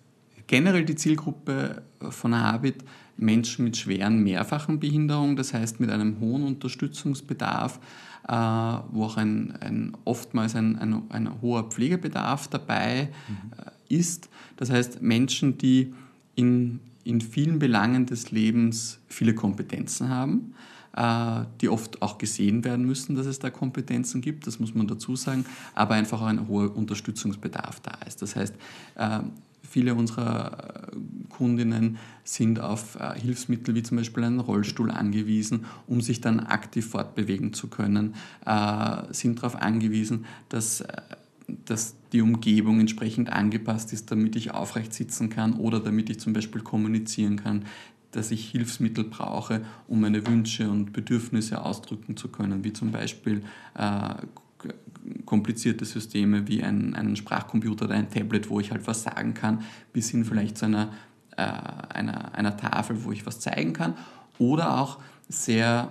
generell 0.46 0.84
die 0.84 0.94
Zielgruppe 0.94 1.82
von 2.10 2.40
Habit 2.40 2.84
Menschen 3.16 3.64
mit 3.64 3.76
schweren 3.76 4.22
mehrfachen 4.22 4.78
Behinderungen, 4.78 5.36
das 5.36 5.52
heißt 5.52 5.80
mit 5.80 5.90
einem 5.90 6.20
hohen 6.20 6.44
Unterstützungsbedarf, 6.44 7.80
äh, 8.28 8.32
wo 8.32 9.04
auch 9.04 9.16
ein, 9.16 9.56
ein 9.60 9.96
oftmals 10.04 10.54
ein, 10.54 10.78
ein, 10.78 11.02
ein, 11.08 11.40
hoher 11.40 11.64
Pflegebedarf 11.64 12.48
dabei 12.48 13.08
mhm. 13.28 13.52
Äh, 13.56 13.94
ist. 13.94 14.28
Das 14.56 14.70
heißt 14.70 15.00
Menschen, 15.00 15.56
die 15.56 15.94
in, 16.34 16.80
in 17.04 17.20
vielen 17.20 17.58
Belangen 17.58 18.06
des 18.06 18.30
Lebens 18.30 19.00
viele 19.08 19.34
Kompetenzen 19.34 20.10
haben, 20.10 20.54
äh, 20.94 21.44
die 21.60 21.70
oft 21.70 22.02
auch 22.02 22.18
gesehen 22.18 22.64
werden 22.64 22.84
müssen, 22.84 23.16
dass 23.16 23.26
es 23.26 23.38
da 23.38 23.48
Kompetenzen 23.48 24.20
gibt, 24.20 24.46
das 24.46 24.60
muss 24.60 24.74
man 24.74 24.86
dazu 24.86 25.16
sagen, 25.16 25.46
aber 25.74 25.94
einfach 25.94 26.20
auch 26.20 26.26
ein 26.26 26.48
hoher 26.48 26.76
Unterstützungsbedarf 26.76 27.80
da 27.80 27.92
ist. 28.06 28.20
Das 28.20 28.36
heißt, 28.36 28.54
Viele 29.68 29.94
unserer 29.94 30.92
äh, 30.92 30.96
Kundinnen 31.28 31.98
sind 32.24 32.58
auf 32.58 32.96
äh, 32.96 33.18
Hilfsmittel 33.20 33.74
wie 33.74 33.82
zum 33.82 33.98
Beispiel 33.98 34.24
einen 34.24 34.40
Rollstuhl 34.40 34.90
angewiesen, 34.90 35.66
um 35.86 36.00
sich 36.00 36.20
dann 36.22 36.40
aktiv 36.40 36.88
fortbewegen 36.88 37.52
zu 37.52 37.68
können, 37.68 38.14
äh, 38.46 38.96
sind 39.10 39.38
darauf 39.38 39.56
angewiesen, 39.56 40.24
dass, 40.48 40.84
dass 41.66 41.96
die 42.12 42.22
Umgebung 42.22 42.80
entsprechend 42.80 43.30
angepasst 43.30 43.92
ist, 43.92 44.10
damit 44.10 44.36
ich 44.36 44.52
aufrecht 44.52 44.94
sitzen 44.94 45.28
kann 45.28 45.54
oder 45.54 45.80
damit 45.80 46.08
ich 46.08 46.18
zum 46.18 46.32
Beispiel 46.32 46.62
kommunizieren 46.62 47.36
kann, 47.36 47.66
dass 48.12 48.30
ich 48.30 48.50
Hilfsmittel 48.50 49.04
brauche, 49.04 49.60
um 49.86 50.00
meine 50.00 50.26
Wünsche 50.26 50.70
und 50.70 50.94
Bedürfnisse 50.94 51.62
ausdrücken 51.62 52.16
zu 52.16 52.28
können, 52.28 52.64
wie 52.64 52.72
zum 52.72 52.90
Beispiel 52.90 53.42
komplizierte 55.24 55.84
Systeme 55.84 56.48
wie 56.48 56.62
ein, 56.62 56.94
einen 56.94 57.16
Sprachcomputer 57.16 57.86
oder 57.86 57.94
ein 57.94 58.10
Tablet, 58.10 58.50
wo 58.50 58.60
ich 58.60 58.70
halt 58.70 58.86
was 58.86 59.02
sagen 59.02 59.34
kann, 59.34 59.62
bis 59.92 60.10
hin 60.10 60.24
vielleicht 60.24 60.58
zu 60.58 60.66
einer, 60.66 60.92
äh, 61.36 61.42
einer, 61.42 62.34
einer 62.34 62.56
Tafel, 62.56 63.04
wo 63.04 63.12
ich 63.12 63.26
was 63.26 63.40
zeigen 63.40 63.72
kann. 63.72 63.94
Oder 64.38 64.78
auch 64.78 64.98
sehr 65.28 65.90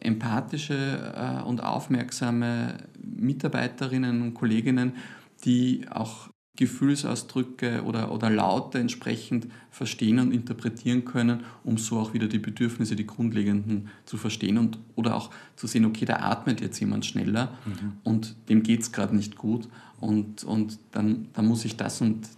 empathische 0.00 1.12
äh, 1.16 1.42
und 1.42 1.62
aufmerksame 1.62 2.74
Mitarbeiterinnen 3.02 4.22
und 4.22 4.34
Kolleginnen, 4.34 4.92
die 5.44 5.86
auch 5.90 6.28
Gefühlsausdrücke 6.58 7.84
oder, 7.84 8.10
oder 8.10 8.30
Laute 8.30 8.80
entsprechend 8.80 9.46
verstehen 9.70 10.18
und 10.18 10.32
interpretieren 10.32 11.04
können, 11.04 11.44
um 11.62 11.78
so 11.78 12.00
auch 12.00 12.14
wieder 12.14 12.26
die 12.26 12.40
Bedürfnisse, 12.40 12.96
die 12.96 13.06
grundlegenden 13.06 13.90
zu 14.06 14.16
verstehen 14.16 14.58
und 14.58 14.76
oder 14.96 15.14
auch 15.14 15.30
zu 15.54 15.68
sehen, 15.68 15.84
okay, 15.84 16.04
da 16.04 16.16
atmet 16.16 16.60
jetzt 16.60 16.80
jemand 16.80 17.06
schneller 17.06 17.56
mhm. 17.64 17.92
und 18.02 18.34
dem 18.48 18.64
geht 18.64 18.80
es 18.80 18.90
gerade 18.90 19.14
nicht 19.14 19.36
gut 19.36 19.68
und, 20.00 20.42
und 20.42 20.80
dann, 20.90 21.28
dann 21.32 21.46
muss 21.46 21.64
ich 21.64 21.76
das 21.76 22.00
und 22.00 22.28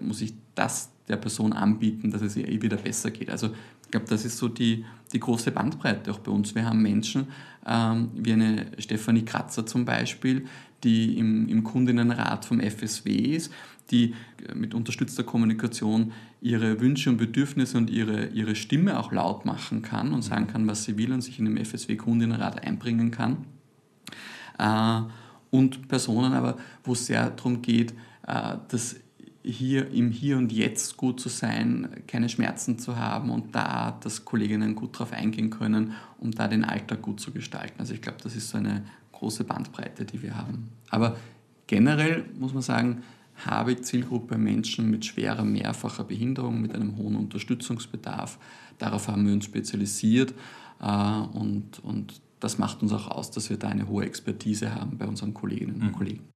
muss 0.00 0.22
ich 0.22 0.32
das 0.54 0.88
der 1.08 1.16
Person 1.16 1.52
anbieten, 1.52 2.10
dass 2.10 2.22
es 2.22 2.34
ihr 2.34 2.48
eh 2.48 2.62
wieder 2.62 2.78
besser 2.78 3.10
geht. 3.10 3.28
Also 3.28 3.50
ich 3.84 3.90
glaube, 3.90 4.06
das 4.08 4.24
ist 4.24 4.38
so 4.38 4.48
die, 4.48 4.86
die 5.12 5.20
große 5.20 5.52
Bandbreite 5.52 6.10
auch 6.10 6.18
bei 6.18 6.32
uns. 6.32 6.54
Wir 6.54 6.64
haben 6.64 6.80
Menschen, 6.80 7.28
ähm, 7.66 8.10
wie 8.14 8.32
eine 8.32 8.66
Stefanie 8.78 9.24
Kratzer 9.24 9.66
zum 9.66 9.84
Beispiel, 9.84 10.46
die 10.84 11.18
im, 11.18 11.48
im 11.48 11.64
Kundinnenrat 11.64 12.44
vom 12.44 12.60
FSW 12.60 13.10
ist, 13.12 13.52
die 13.90 14.14
äh, 14.48 14.54
mit 14.54 14.74
unterstützter 14.74 15.24
Kommunikation 15.24 16.12
ihre 16.40 16.80
Wünsche 16.80 17.10
und 17.10 17.16
Bedürfnisse 17.16 17.78
und 17.78 17.90
ihre, 17.90 18.28
ihre 18.28 18.54
Stimme 18.54 18.98
auch 18.98 19.12
laut 19.12 19.44
machen 19.44 19.82
kann 19.82 20.12
und 20.12 20.22
sagen 20.22 20.46
kann, 20.46 20.66
was 20.66 20.84
sie 20.84 20.98
will 20.98 21.12
und 21.12 21.22
sich 21.22 21.38
in 21.38 21.46
dem 21.46 21.56
FSW-Kundinnenrat 21.56 22.62
einbringen 22.62 23.10
kann. 23.10 23.44
Äh, 24.58 25.02
und 25.50 25.88
Personen 25.88 26.32
aber, 26.32 26.56
wo 26.84 26.92
es 26.92 27.06
sehr 27.06 27.30
darum 27.30 27.62
geht, 27.62 27.92
äh, 28.26 28.56
dass 28.68 28.96
hier 29.42 29.92
im 29.92 30.10
Hier 30.10 30.38
und 30.38 30.50
Jetzt 30.50 30.96
gut 30.96 31.20
zu 31.20 31.28
sein, 31.28 32.02
keine 32.08 32.28
Schmerzen 32.28 32.80
zu 32.80 32.96
haben 32.96 33.30
und 33.30 33.54
da, 33.54 33.96
dass 34.02 34.24
Kolleginnen 34.24 34.74
gut 34.74 34.96
darauf 34.96 35.12
eingehen 35.12 35.50
können, 35.50 35.92
um 36.18 36.32
da 36.32 36.48
den 36.48 36.64
Alltag 36.64 37.00
gut 37.02 37.20
zu 37.20 37.30
gestalten. 37.30 37.78
Also 37.78 37.94
ich 37.94 38.02
glaube, 38.02 38.18
das 38.22 38.34
ist 38.34 38.48
so 38.48 38.58
eine 38.58 38.82
große 39.18 39.44
Bandbreite, 39.44 40.04
die 40.04 40.22
wir 40.22 40.36
haben. 40.36 40.68
Aber 40.90 41.16
generell 41.66 42.24
muss 42.38 42.52
man 42.52 42.62
sagen, 42.62 43.02
habe 43.44 43.72
ich 43.72 43.82
Zielgruppe 43.82 44.38
Menschen 44.38 44.90
mit 44.90 45.04
schwerer 45.04 45.44
mehrfacher 45.44 46.04
Behinderung, 46.04 46.60
mit 46.62 46.74
einem 46.74 46.96
hohen 46.96 47.16
Unterstützungsbedarf. 47.16 48.38
Darauf 48.78 49.08
haben 49.08 49.26
wir 49.26 49.34
uns 49.34 49.44
spezialisiert 49.44 50.34
äh, 50.80 50.86
und, 50.86 51.80
und 51.82 52.20
das 52.40 52.58
macht 52.58 52.82
uns 52.82 52.92
auch 52.92 53.08
aus, 53.08 53.30
dass 53.30 53.50
wir 53.50 53.56
da 53.58 53.68
eine 53.68 53.88
hohe 53.88 54.04
Expertise 54.04 54.74
haben 54.74 54.98
bei 54.98 55.06
unseren 55.06 55.34
Kolleginnen 55.34 55.80
und 55.80 55.88
mhm. 55.88 55.92
Kollegen. 55.92 56.28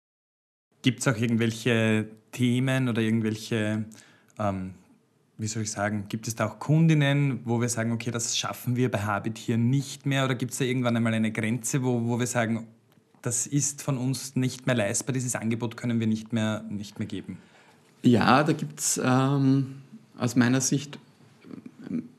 Gibt 0.82 1.00
es 1.00 1.08
auch 1.08 1.16
irgendwelche 1.16 2.08
Themen 2.32 2.88
oder 2.88 3.02
irgendwelche, 3.02 3.84
ähm, 4.38 4.72
wie 5.40 5.46
soll 5.46 5.62
ich 5.62 5.70
sagen, 5.70 6.04
gibt 6.08 6.28
es 6.28 6.34
da 6.34 6.46
auch 6.46 6.58
Kundinnen, 6.58 7.40
wo 7.44 7.60
wir 7.60 7.68
sagen, 7.70 7.92
okay, 7.92 8.10
das 8.10 8.36
schaffen 8.36 8.76
wir 8.76 8.90
bei 8.90 9.00
Habit 9.00 9.38
hier 9.38 9.56
nicht 9.56 10.04
mehr 10.04 10.26
oder 10.26 10.34
gibt 10.34 10.52
es 10.52 10.58
da 10.58 10.64
irgendwann 10.64 10.96
einmal 10.96 11.14
eine 11.14 11.32
Grenze, 11.32 11.82
wo, 11.82 12.06
wo 12.06 12.18
wir 12.18 12.26
sagen, 12.26 12.66
das 13.22 13.46
ist 13.46 13.82
von 13.82 13.96
uns 13.96 14.36
nicht 14.36 14.66
mehr 14.66 14.76
leistbar, 14.76 15.14
dieses 15.14 15.34
Angebot 15.34 15.76
können 15.78 15.98
wir 15.98 16.06
nicht 16.06 16.32
mehr, 16.32 16.64
nicht 16.68 16.98
mehr 16.98 17.08
geben? 17.08 17.38
Ja, 18.02 18.44
da 18.44 18.52
gibt 18.52 18.80
es 18.80 19.00
ähm, 19.02 19.76
aus 20.18 20.36
meiner 20.36 20.60
Sicht 20.60 20.98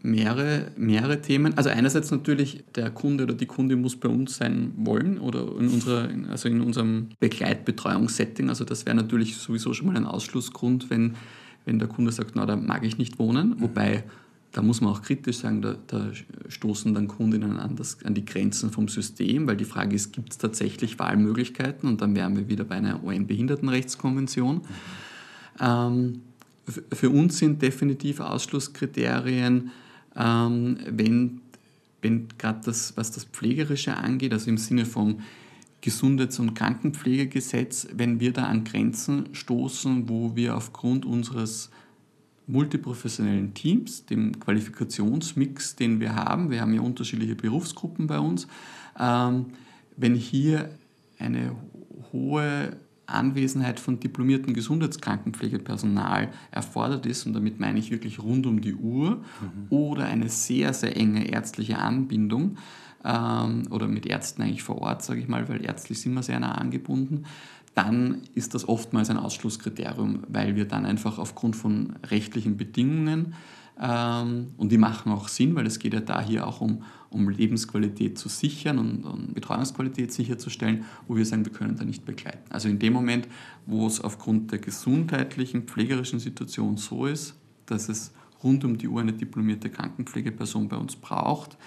mehrere, 0.02 0.72
mehrere 0.76 1.22
Themen. 1.22 1.56
Also 1.58 1.70
einerseits 1.70 2.12
natürlich, 2.12 2.64
der 2.76 2.90
Kunde 2.90 3.24
oder 3.24 3.34
die 3.34 3.46
Kundin 3.46 3.82
muss 3.82 3.96
bei 3.96 4.10
uns 4.10 4.38
sein 4.38 4.74
wollen 4.78 5.20
oder 5.20 5.42
in, 5.60 5.70
unserer, 5.70 6.10
also 6.30 6.50
in 6.50 6.62
unserem 6.62 7.10
Begleitbetreuungssetting. 7.20 8.50
Also 8.50 8.66
das 8.66 8.86
wäre 8.86 8.96
natürlich 8.96 9.38
sowieso 9.38 9.74
schon 9.74 9.88
mal 9.88 9.96
ein 9.96 10.06
Ausschlussgrund, 10.06 10.90
wenn, 10.90 11.16
wenn 11.66 11.80
der 11.80 11.88
Kunde 11.88 12.12
sagt, 12.12 12.36
na, 12.36 12.46
da 12.46 12.56
mag 12.56 12.84
ich 12.84 12.98
nicht 12.98 13.20
wohnen. 13.20 13.50
Mhm. 13.50 13.62
Wobei, 13.62 14.04
da 14.52 14.62
muss 14.62 14.82
man 14.82 14.92
auch 14.94 15.02
kritisch 15.02 15.38
sagen, 15.38 15.62
da, 15.62 15.76
da 15.88 16.12
stoßen 16.50 16.94
dann 16.94 17.08
Kundinnen 17.08 17.58
an, 17.58 17.76
das, 17.76 18.04
an 18.04 18.14
die 18.14 18.26
Grenzen 18.26 18.72
vom 18.72 18.88
System, 18.88 19.48
weil 19.48 19.58
die 19.58 19.66
Frage 19.66 19.96
ist, 19.96 20.14
gibt 20.14 20.32
es 20.32 20.38
tatsächlich 20.38 21.00
Wahlmöglichkeiten? 21.00 21.88
Und 21.88 22.02
dann 22.02 22.16
wären 22.16 22.36
wir 22.36 22.50
wieder 22.50 22.64
bei 22.64 22.76
einer 22.76 23.04
UN-Behindertenrechtskonvention. 23.04 24.58
Mhm. 24.58 24.62
Ähm, 25.60 26.22
für 26.94 27.10
uns 27.10 27.38
sind 27.38 27.62
definitiv 27.62 28.20
Ausschlusskriterien, 28.20 29.72
ähm, 30.16 30.78
wenn, 30.90 31.42
wenn 32.02 32.28
gerade 32.38 32.62
das, 32.66 32.96
was 32.98 33.12
das 33.12 33.26
Pflegerische 33.26 33.96
angeht, 33.96 34.34
also 34.34 34.50
im 34.50 34.58
Sinne 34.58 34.86
vom 34.86 35.22
Gesundheits- 35.82 36.40
und 36.40 36.54
Krankenpflegegesetz, 36.54 37.88
wenn 37.94 38.20
wir 38.20 38.34
da 38.34 38.46
an 38.46 38.64
Grenzen 38.64 39.34
stoßen, 39.34 40.08
wo 40.08 40.36
wir 40.36 40.56
aufgrund 40.56 41.06
unseres 41.06 41.72
multiprofessionellen 42.48 43.54
Teams, 43.54 44.06
dem 44.06 44.40
Qualifikationsmix, 44.40 45.76
den 45.76 46.00
wir 46.00 46.16
haben, 46.16 46.52
wir 46.52 46.62
haben 46.62 46.74
ja 46.74 46.82
unterschiedliche 46.82 47.36
Berufsgruppen 47.36 48.08
bei 48.08 48.20
uns, 48.20 48.48
ähm, 49.00 49.48
wenn 49.98 50.16
hier 50.16 50.70
eine 51.18 51.56
hohe 52.12 52.78
Anwesenheit 53.06 53.80
von 53.80 54.00
diplomierten 54.00 54.54
Gesundheitskrankenpflegepersonal 54.54 56.30
erfordert 56.52 57.06
ist, 57.06 57.26
und 57.26 57.34
damit 57.34 57.60
meine 57.60 57.80
ich 57.80 57.92
wirklich 57.92 58.20
rund 58.22 58.46
um 58.46 58.62
die 58.62 58.76
Uhr, 58.76 59.18
mhm. 59.18 59.68
oder 59.70 60.06
eine 60.06 60.30
sehr, 60.30 60.74
sehr 60.74 60.96
enge 60.96 61.28
ärztliche 61.28 61.78
Anbindung, 61.78 62.58
ähm, 63.04 63.64
oder 63.70 63.88
mit 63.88 64.06
Ärzten 64.06 64.42
eigentlich 64.42 64.64
vor 64.64 64.80
Ort, 64.80 65.04
sage 65.04 65.20
ich 65.20 65.28
mal, 65.28 65.48
weil 65.50 65.64
ärztlich 65.66 66.02
sind 66.02 66.14
wir 66.14 66.24
sehr 66.24 66.40
nah 66.40 66.54
angebunden, 66.54 67.26
dann 67.74 68.22
ist 68.36 68.54
das 68.54 68.68
oftmals 68.68 69.10
ein 69.10 69.18
Ausschlusskriterium, 69.18 70.24
weil 70.28 70.56
wir 70.56 70.66
dann 70.66 70.86
einfach 70.86 71.18
aufgrund 71.18 71.56
von 71.56 71.96
rechtlichen 72.06 72.58
Bedingungen 72.58 73.34
ähm, 73.82 74.52
und 74.58 74.72
die 74.72 74.78
machen 74.78 75.12
auch 75.12 75.28
Sinn, 75.28 75.56
weil 75.56 75.66
es 75.66 75.80
geht 75.80 75.94
ja 75.94 76.02
da 76.02 76.22
hier 76.22 76.46
auch 76.46 76.62
um, 76.62 76.84
um 77.10 77.30
Lebensqualität 77.30 78.18
zu 78.18 78.30
sichern 78.30 78.78
und, 78.78 79.04
und 79.06 79.34
Betreuungsqualität 79.34 80.12
sicherzustellen, 80.12 80.86
wo 81.08 81.16
wir 81.16 81.26
sagen, 81.26 81.46
wir 81.46 81.52
können 81.52 81.78
da 81.78 81.86
nicht 81.86 82.06
begleiten. 82.06 82.44
Also 82.50 82.68
in 82.68 82.80
dem 82.80 82.94
Moment, 82.94 83.28
wo 83.66 83.88
es 83.88 84.02
aufgrund 84.02 84.52
der 84.52 84.60
gesundheitlichen, 84.60 85.64
pflegerischen 85.64 86.20
Situation 86.20 86.78
so 86.78 87.06
ist, 87.06 87.36
dass 87.66 87.90
es 87.90 88.14
rund 88.44 88.66
um 88.66 88.78
die 88.78 88.88
Uhr 88.88 89.02
eine 89.02 89.14
diplomierte 89.14 89.70
Krankenpflegeperson 89.70 90.68
bei 90.68 90.78
uns 90.78 90.96
braucht, 90.96 91.58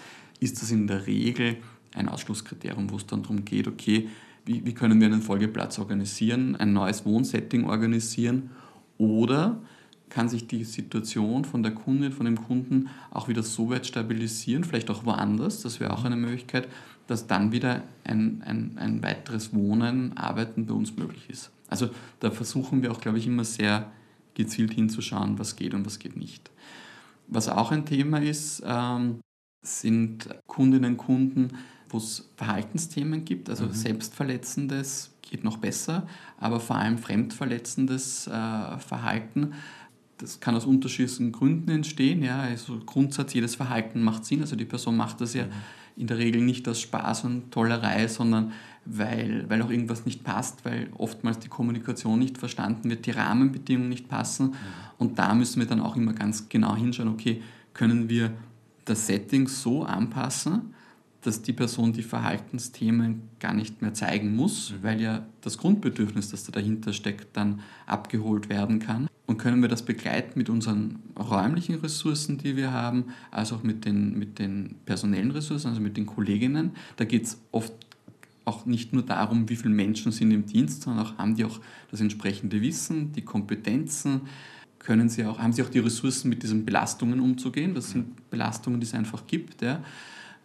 ist 0.45 0.63
das 0.63 0.71
in 0.71 0.87
der 0.87 1.07
Regel 1.07 1.57
ein 1.95 2.09
Ausschlusskriterium, 2.09 2.91
wo 2.91 2.97
es 2.97 3.07
dann 3.07 3.23
darum 3.23 3.45
geht, 3.45 3.67
okay, 3.67 4.09
wie, 4.45 4.65
wie 4.65 4.75
können 4.75 5.01
wir 5.01 5.07
einen 5.07 5.23
Folgeplatz 5.23 5.79
organisieren, 5.79 6.57
ein 6.57 6.73
neues 6.73 7.05
Wohnsetting 7.07 7.65
organisieren 7.65 8.51
oder 8.99 9.61
kann 10.11 10.29
sich 10.29 10.47
die 10.47 10.65
Situation 10.65 11.45
von 11.45 11.63
der 11.63 11.73
Kundin, 11.73 12.13
von 12.13 12.27
dem 12.27 12.41
Kunden 12.41 12.89
auch 13.11 13.27
wieder 13.27 13.43
so 13.43 13.71
weit 13.71 13.87
stabilisieren, 13.87 14.63
vielleicht 14.63 14.91
auch 14.91 15.05
woanders, 15.05 15.63
das 15.63 15.81
wäre 15.81 15.93
auch 15.93 16.05
eine 16.05 16.17
Möglichkeit, 16.17 16.69
dass 17.07 17.27
dann 17.27 17.53
wieder 17.53 17.83
ein, 18.05 18.43
ein, 18.47 18.77
ein 18.77 19.03
weiteres 19.03 19.53
Wohnen, 19.55 20.17
Arbeiten 20.17 20.67
bei 20.67 20.75
uns 20.75 20.97
möglich 20.97 21.29
ist. 21.29 21.51
Also 21.69 21.91
da 22.21 22.31
versuchen 22.31 22.83
wir 22.83 22.93
auch, 22.93 23.01
glaube 23.01 23.19
ich, 23.19 23.27
immer 23.27 23.45
sehr 23.45 23.91
gezielt 24.35 24.75
hinzuschauen, 24.75 25.39
was 25.39 25.57
geht 25.57 25.75
und 25.75 25.87
was 25.87 25.99
geht 25.99 26.17
nicht. 26.17 26.51
Was 27.27 27.49
auch 27.49 27.73
ein 27.73 27.87
Thema 27.87 28.19
ist, 28.19 28.63
ähm, 28.67 29.21
sind 29.65 30.29
Kundinnen 30.47 30.93
und 30.93 30.97
Kunden, 30.97 31.49
wo 31.89 31.99
es 31.99 32.29
Verhaltensthemen 32.37 33.25
gibt, 33.25 33.51
also 33.51 33.67
mhm. 33.67 33.73
Selbstverletzendes 33.73 35.11
geht 35.23 35.45
noch 35.45 35.57
besser, 35.57 36.07
aber 36.39 36.61
vor 36.61 36.77
allem 36.77 36.99
fremdverletzendes 36.99 38.27
äh, 38.27 38.79
Verhalten 38.79 39.55
das 40.19 40.41
kann 40.41 40.55
aus 40.55 40.65
unterschiedlichen 40.65 41.33
Gründen 41.33 41.71
entstehen. 41.71 42.23
Ja. 42.23 42.41
Also 42.41 42.79
Grundsatz, 42.85 43.35
jedes 43.35 43.55
Verhalten 43.55 44.03
macht 44.03 44.25
Sinn. 44.25 44.41
Also 44.41 44.57
die 44.57 44.65
Person 44.65 44.97
macht 44.97 45.21
das 45.21 45.35
ja 45.35 45.45
mhm. 45.45 45.51
in 45.97 46.07
der 46.07 46.19
Regel 46.19 46.43
nicht 46.43 46.69
aus 46.69 46.81
Spaß 46.81 47.25
und 47.25 47.51
Tollerei, 47.51 48.07
sondern 48.09 48.53
weil, 48.85 49.49
weil 49.49 49.63
auch 49.63 49.71
irgendwas 49.71 50.05
nicht 50.05 50.25
passt, 50.25 50.65
weil 50.65 50.89
oftmals 50.97 51.39
die 51.39 51.49
Kommunikation 51.49 52.19
nicht 52.19 52.39
verstanden 52.39 52.91
wird, 52.91 53.07
die 53.07 53.13
Rahmenbedingungen 53.13 53.89
nicht 53.89 54.09
passen. 54.09 54.49
Mhm. 54.49 54.57
Und 54.99 55.19
da 55.19 55.35
müssen 55.35 55.61
wir 55.61 55.67
dann 55.67 55.81
auch 55.81 55.97
immer 55.97 56.13
ganz 56.13 56.49
genau 56.49 56.77
hinschauen, 56.77 57.09
okay, 57.09 57.43
können 57.73 58.09
wir 58.09 58.31
das 58.85 59.07
Setting 59.07 59.49
so 59.49 59.83
anpassen, 59.85 60.75
dass 61.23 61.43
die 61.43 61.53
Person 61.53 61.93
die 61.93 62.03
Verhaltensthemen 62.03 63.23
gar 63.41 63.55
nicht 63.55 63.81
mehr 63.81 63.95
zeigen 63.95 64.37
muss, 64.37 64.71
mhm. 64.73 64.83
weil 64.83 65.01
ja 65.01 65.27
das 65.41 65.59
Grundbedürfnis, 65.59 66.31
das 66.31 66.45
da 66.45 66.53
dahinter 66.53 66.93
steckt, 66.93 67.37
dann 67.37 67.61
abgeholt 67.87 68.49
werden 68.49 68.79
kann. 68.79 69.09
Und 69.27 69.39
können 69.39 69.63
wir 69.63 69.71
das 69.71 69.83
begleiten 69.83 70.39
mit 70.39 70.51
unseren 70.51 70.99
räumlichen 71.19 71.77
Ressourcen, 71.77 72.37
die 72.37 72.57
wir 72.57 72.73
haben, 72.73 73.07
als 73.31 73.53
auch 73.53 73.63
mit 73.63 73.87
den, 73.87 74.19
mit 74.19 74.39
den 74.39 74.75
personellen 74.85 75.31
Ressourcen, 75.31 75.69
also 75.69 75.81
mit 75.81 75.97
den 75.97 76.05
Kolleginnen. 76.05 76.73
Da 76.97 77.07
geht 77.07 77.25
es 77.25 77.41
oft 77.51 77.73
auch 78.45 78.67
nicht 78.67 78.93
nur 78.93 79.03
darum, 79.03 79.49
wie 79.49 79.57
viele 79.57 79.73
Menschen 79.73 80.13
sind 80.13 80.31
im 80.31 80.45
Dienst, 80.45 80.83
sondern 80.83 81.07
auch 81.07 81.17
haben 81.17 81.37
die 81.37 81.47
auch 81.47 81.59
das 81.91 82.03
entsprechende 82.03 82.61
Wissen, 82.61 83.13
die 83.13 83.23
Kompetenzen, 83.23 84.23
können 84.85 85.09
sie 85.09 85.25
auch, 85.25 85.39
haben 85.39 85.53
sie 85.53 85.63
auch 85.63 85.71
die 85.71 85.79
Ressourcen, 85.81 86.29
mit 86.29 86.43
diesen 86.43 86.65
Belastungen 86.65 87.21
umzugehen. 87.21 87.75
Das 87.75 87.91
sind 87.91 88.31
Belastungen, 88.31 88.81
die 88.81 88.87
es 88.87 88.95
einfach 88.95 89.27
gibt. 89.27 89.63
Ja. 89.63 89.83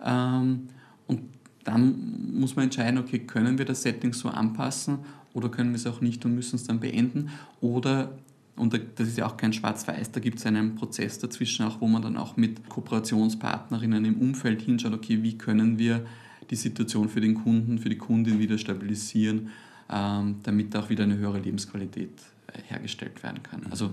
Ähm, 0.04 0.69
und 1.08 1.21
dann 1.63 2.34
muss 2.34 2.56
man 2.56 2.65
entscheiden, 2.65 2.97
okay, 2.97 3.19
können 3.19 3.58
wir 3.58 3.65
das 3.65 3.84
Setting 3.84 4.13
so 4.13 4.30
anpassen 4.30 4.99
oder 5.34 5.49
können 5.49 5.71
wir 5.71 5.75
es 5.75 5.86
auch 5.86 6.02
nicht 6.02 6.23
und 6.25 6.36
müssen 6.36 6.56
es 6.56 6.63
dann 6.63 6.80
beenden 6.80 7.30
oder 7.62 8.17
und 8.56 8.73
das 8.73 9.08
ist 9.08 9.17
ja 9.17 9.25
auch 9.25 9.38
kein 9.38 9.54
Schwarz-Weiß, 9.54 10.12
da 10.12 10.19
gibt 10.19 10.39
es 10.39 10.45
einen 10.45 10.75
Prozess 10.75 11.17
dazwischen, 11.17 11.65
auch 11.65 11.80
wo 11.80 11.88
man 11.88 12.02
dann 12.02 12.17
auch 12.17 12.36
mit 12.36 12.67
Kooperationspartnerinnen 12.67 14.04
im 14.04 14.17
Umfeld 14.17 14.62
hinschaut, 14.62 14.93
okay, 14.93 15.23
wie 15.23 15.38
können 15.38 15.80
wir 15.80 16.06
die 16.49 16.58
Situation 16.58 17.08
für 17.08 17.21
den 17.21 17.36
Kunden, 17.36 17.80
für 17.80 17.88
die 17.88 17.97
Kundin 17.97 18.38
wieder 18.38 18.58
stabilisieren, 18.58 19.49
ähm, 19.89 20.36
damit 20.43 20.75
auch 20.75 20.89
wieder 20.89 21.06
eine 21.06 21.17
höhere 21.17 21.39
Lebensqualität 21.39 22.12
äh, 22.47 22.62
hergestellt 22.67 23.23
werden 23.23 23.41
kann. 23.43 23.65
Also 23.71 23.91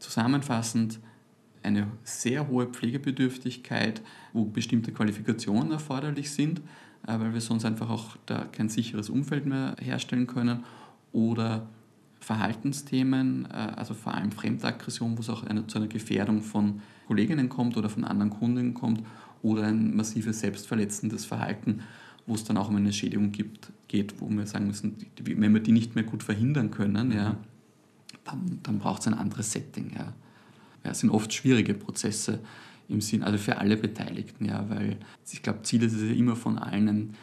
zusammenfassend 0.00 0.98
eine 1.62 1.86
sehr 2.02 2.48
hohe 2.48 2.66
Pflegebedürftigkeit, 2.66 4.02
wo 4.32 4.44
bestimmte 4.44 4.92
Qualifikationen 4.92 5.72
erforderlich 5.72 6.30
sind, 6.30 6.60
äh, 7.06 7.18
weil 7.18 7.32
wir 7.32 7.40
sonst 7.40 7.64
einfach 7.64 7.90
auch 7.90 8.16
da 8.26 8.46
kein 8.46 8.68
sicheres 8.68 9.10
Umfeld 9.10 9.46
mehr 9.46 9.76
herstellen 9.80 10.26
können 10.26 10.64
oder 11.12 11.68
Verhaltensthemen, 12.20 13.46
äh, 13.50 13.72
also 13.76 13.94
vor 13.94 14.14
allem 14.14 14.32
Fremdaggression, 14.32 15.16
wo 15.16 15.20
es 15.20 15.30
auch 15.30 15.44
eine, 15.44 15.66
zu 15.66 15.78
einer 15.78 15.88
Gefährdung 15.88 16.42
von 16.42 16.82
Kolleginnen 17.06 17.48
kommt 17.48 17.76
oder 17.76 17.88
von 17.88 18.04
anderen 18.04 18.30
Kundinnen 18.30 18.74
kommt 18.74 19.02
oder 19.42 19.64
ein 19.64 19.96
massives 19.96 20.40
selbstverletzendes 20.40 21.24
Verhalten, 21.24 21.80
wo 22.26 22.34
es 22.34 22.44
dann 22.44 22.56
auch 22.56 22.68
um 22.68 22.76
eine 22.76 22.92
Schädigung 22.92 23.32
gibt, 23.32 23.72
geht, 23.88 24.20
wo 24.20 24.28
wir 24.28 24.46
sagen 24.46 24.66
müssen, 24.66 24.96
wenn 25.22 25.52
wir 25.52 25.60
die 25.60 25.72
nicht 25.72 25.94
mehr 25.94 26.04
gut 26.04 26.22
verhindern 26.22 26.70
können, 26.70 27.12
ja, 27.12 27.36
dann, 28.30 28.58
dann 28.62 28.78
braucht 28.78 29.02
es 29.02 29.08
ein 29.08 29.14
anderes 29.14 29.52
Setting. 29.52 29.92
Ja. 29.94 30.12
Ja, 30.84 30.92
es 30.92 31.00
sind 31.00 31.10
oft 31.10 31.32
schwierige 31.32 31.74
Prozesse 31.74 32.40
im 32.88 33.00
Sinn, 33.00 33.22
also 33.22 33.38
für 33.38 33.58
alle 33.58 33.76
Beteiligten, 33.76 34.46
ja, 34.46 34.68
weil 34.68 34.96
ich 35.30 35.42
glaube, 35.42 35.62
Ziel 35.62 35.82
ist 35.82 35.92
es 35.92 36.02
ja 36.02 36.14
immer 36.14 36.36
von 36.36 36.58
allen, 36.58 37.14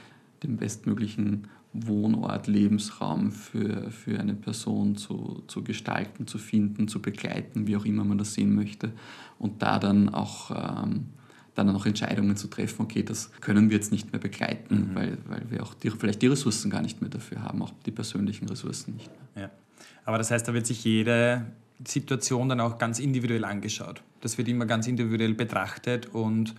den 0.44 0.58
bestmöglichen 0.58 1.48
Wohnort, 1.74 2.48
Lebensraum 2.48 3.32
für, 3.32 3.92
für 3.92 4.20
eine 4.20 4.34
Person 4.34 4.96
zu, 4.96 5.44
zu 5.48 5.64
gestalten, 5.64 6.28
zu 6.28 6.38
finden, 6.38 6.88
zu 6.88 7.02
begleiten, 7.02 7.68
wie 7.68 7.76
auch 7.76 7.86
immer 7.86 8.04
man 8.04 8.18
das 8.18 8.34
sehen 8.34 8.56
möchte. 8.56 8.92
Und 9.40 9.62
da 9.62 9.78
dann 9.78 10.10
auch 10.10 10.52
ähm, 10.52 11.08
dann 11.56 11.68
noch 11.68 11.86
Entscheidungen 11.86 12.38
zu 12.38 12.48
treffen, 12.48 12.84
okay, 12.84 13.04
das 13.04 13.32
können 13.42 13.70
wir 13.70 13.78
jetzt 13.78 13.92
nicht 13.92 14.12
mehr 14.12 14.22
begleiten, 14.22 14.90
mhm. 14.92 14.96
weil, 14.96 15.18
weil 15.28 15.44
wir 15.50 15.64
auch 15.64 15.74
die, 15.74 15.90
vielleicht 15.90 16.22
die 16.22 16.28
Ressourcen 16.28 16.70
gar 16.70 16.82
nicht 16.82 17.02
mehr 17.02 17.10
dafür 17.10 17.42
haben, 17.44 17.62
auch 17.62 17.74
die 17.86 17.92
persönlichen 17.92 18.48
Ressourcen 18.48 18.96
nicht 18.96 19.10
mehr. 19.36 19.44
Ja. 19.44 19.52
Aber 20.06 20.18
das 20.18 20.32
heißt, 20.32 20.48
da 20.48 20.54
wird 20.54 20.66
sich 20.66 20.84
jede 20.84 21.46
Situation 21.86 22.50
dann 22.50 22.60
auch 22.60 22.78
ganz 22.78 23.00
individuell 23.00 23.46
angeschaut. 23.46 24.02
Das 24.22 24.38
wird 24.38 24.48
immer 24.48 24.66
ganz 24.66 24.88
individuell 24.88 25.34
betrachtet 25.34 26.08
und 26.08 26.56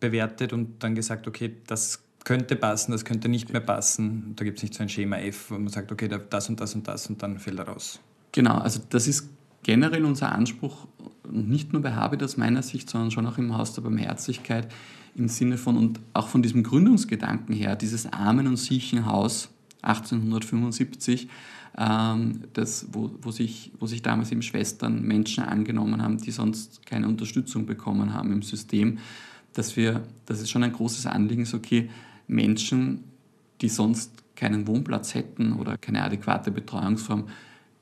bewertet 0.00 0.52
und 0.52 0.82
dann 0.82 0.94
gesagt, 0.94 1.26
okay, 1.26 1.56
das 1.66 2.02
könnte 2.24 2.56
passen, 2.56 2.92
das 2.92 3.04
könnte 3.04 3.28
nicht 3.28 3.52
mehr 3.52 3.60
passen. 3.60 4.34
Da 4.36 4.44
gibt 4.44 4.58
es 4.58 4.62
nicht 4.62 4.74
so 4.74 4.82
ein 4.82 4.88
Schema 4.88 5.16
F, 5.18 5.50
wo 5.50 5.54
man 5.54 5.68
sagt, 5.68 5.92
okay, 5.92 6.08
das 6.08 6.48
und 6.48 6.60
das 6.60 6.74
und 6.74 6.88
das 6.88 7.08
und 7.08 7.22
dann 7.22 7.38
fällt 7.38 7.58
er 7.58 7.68
raus. 7.68 8.00
Genau, 8.32 8.58
also 8.58 8.80
das 8.88 9.08
ist 9.08 9.28
generell 9.62 10.04
unser 10.04 10.32
Anspruch, 10.32 10.86
nicht 11.30 11.72
nur 11.72 11.82
bei 11.82 11.92
Habit 11.92 12.22
aus 12.22 12.36
meiner 12.36 12.62
Sicht, 12.62 12.88
sondern 12.90 13.10
schon 13.10 13.26
auch 13.26 13.38
im 13.38 13.56
Haus 13.56 13.74
der 13.74 13.82
Barmherzigkeit 13.82 14.68
im 15.14 15.28
Sinne 15.28 15.58
von 15.58 15.76
und 15.76 16.00
auch 16.12 16.28
von 16.28 16.42
diesem 16.42 16.62
Gründungsgedanken 16.62 17.54
her, 17.54 17.76
dieses 17.76 18.12
Armen- 18.12 18.46
und 18.46 18.56
Siechenhaus 18.56 19.50
1875, 19.82 21.28
ähm, 21.78 22.44
das, 22.54 22.88
wo, 22.92 23.10
wo, 23.22 23.30
sich, 23.30 23.72
wo 23.78 23.86
sich 23.86 24.02
damals 24.02 24.32
eben 24.32 24.42
Schwestern 24.42 25.02
Menschen 25.02 25.44
angenommen 25.44 26.02
haben, 26.02 26.18
die 26.18 26.32
sonst 26.32 26.84
keine 26.84 27.06
Unterstützung 27.06 27.66
bekommen 27.66 28.12
haben 28.12 28.32
im 28.32 28.42
System, 28.42 28.98
dass 29.52 29.76
wir, 29.76 30.02
dass 30.26 30.40
es 30.40 30.50
schon 30.50 30.64
ein 30.64 30.72
großes 30.72 31.06
Anliegen 31.06 31.42
ist, 31.42 31.54
okay, 31.54 31.88
Menschen, 32.26 33.04
die 33.60 33.68
sonst 33.68 34.12
keinen 34.34 34.66
Wohnplatz 34.66 35.14
hätten 35.14 35.52
oder 35.52 35.78
keine 35.78 36.02
adäquate 36.02 36.50
Betreuungsform, 36.50 37.28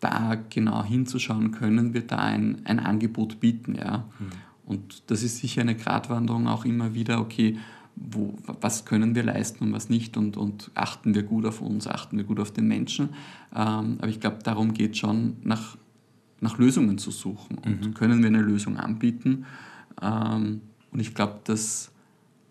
da 0.01 0.37
genau 0.51 0.85
hinzuschauen, 0.85 1.51
können 1.53 1.95
wir 1.95 2.07
da 2.07 2.19
ein, 2.19 2.61
ein 2.65 2.79
Angebot 2.79 3.41
bieten. 3.41 3.75
Ja? 3.77 4.05
Mhm. 4.19 4.27
Und 4.67 5.03
das 5.07 5.23
ist 5.23 5.39
sicher 5.39 5.63
eine 5.63 5.75
Gratwanderung 5.75 6.49
auch 6.49 6.67
immer 6.67 6.95
wieder, 6.95 7.21
okay, 7.21 7.59
wo, 7.97 8.35
was 8.61 8.85
können 8.85 9.15
wir 9.15 9.23
leisten 9.23 9.65
und 9.65 9.73
was 9.73 9.89
nicht 9.89 10.17
und, 10.17 10.37
und 10.37 10.71
achten 10.75 11.15
wir 11.15 11.23
gut 11.23 11.47
auf 11.47 11.63
uns, 11.63 11.87
achten 11.87 12.19
wir 12.19 12.25
gut 12.25 12.39
auf 12.39 12.53
den 12.53 12.69
Menschen. 12.69 13.11
Ähm, 13.55 13.97
aber 13.99 14.09
ich 14.09 14.21
glaube, 14.21 14.39
darum 14.43 14.75
geht 14.75 14.93
es 14.93 14.99
schon, 14.99 15.37
nach, 15.43 15.77
nach 16.41 16.59
Lösungen 16.59 16.99
zu 16.99 17.11
suchen 17.11 17.59
und 17.59 17.87
mhm. 17.87 17.95
können 17.95 18.21
wir 18.21 18.29
eine 18.29 18.43
Lösung 18.43 18.77
anbieten. 18.77 19.47
Ähm, 20.01 20.61
und 20.93 21.01
ich 21.01 21.15
glaube, 21.15 21.41
das, 21.45 21.91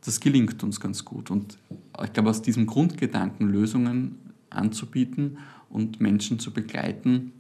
das 0.04 0.20
gelingt 0.20 0.64
uns 0.64 0.80
ganz 0.80 1.06
gut. 1.06 1.30
Und 1.30 1.58
ich 2.04 2.14
glaube, 2.14 2.32
aus 2.32 2.42
diesem 2.42 2.66
Grundgedanken 2.66 3.48
Lösungen 3.48 4.18
anzubieten 4.50 5.38
und 5.70 6.02
Menschen 6.02 6.40
zu 6.40 6.52
begleiten, 6.52 7.32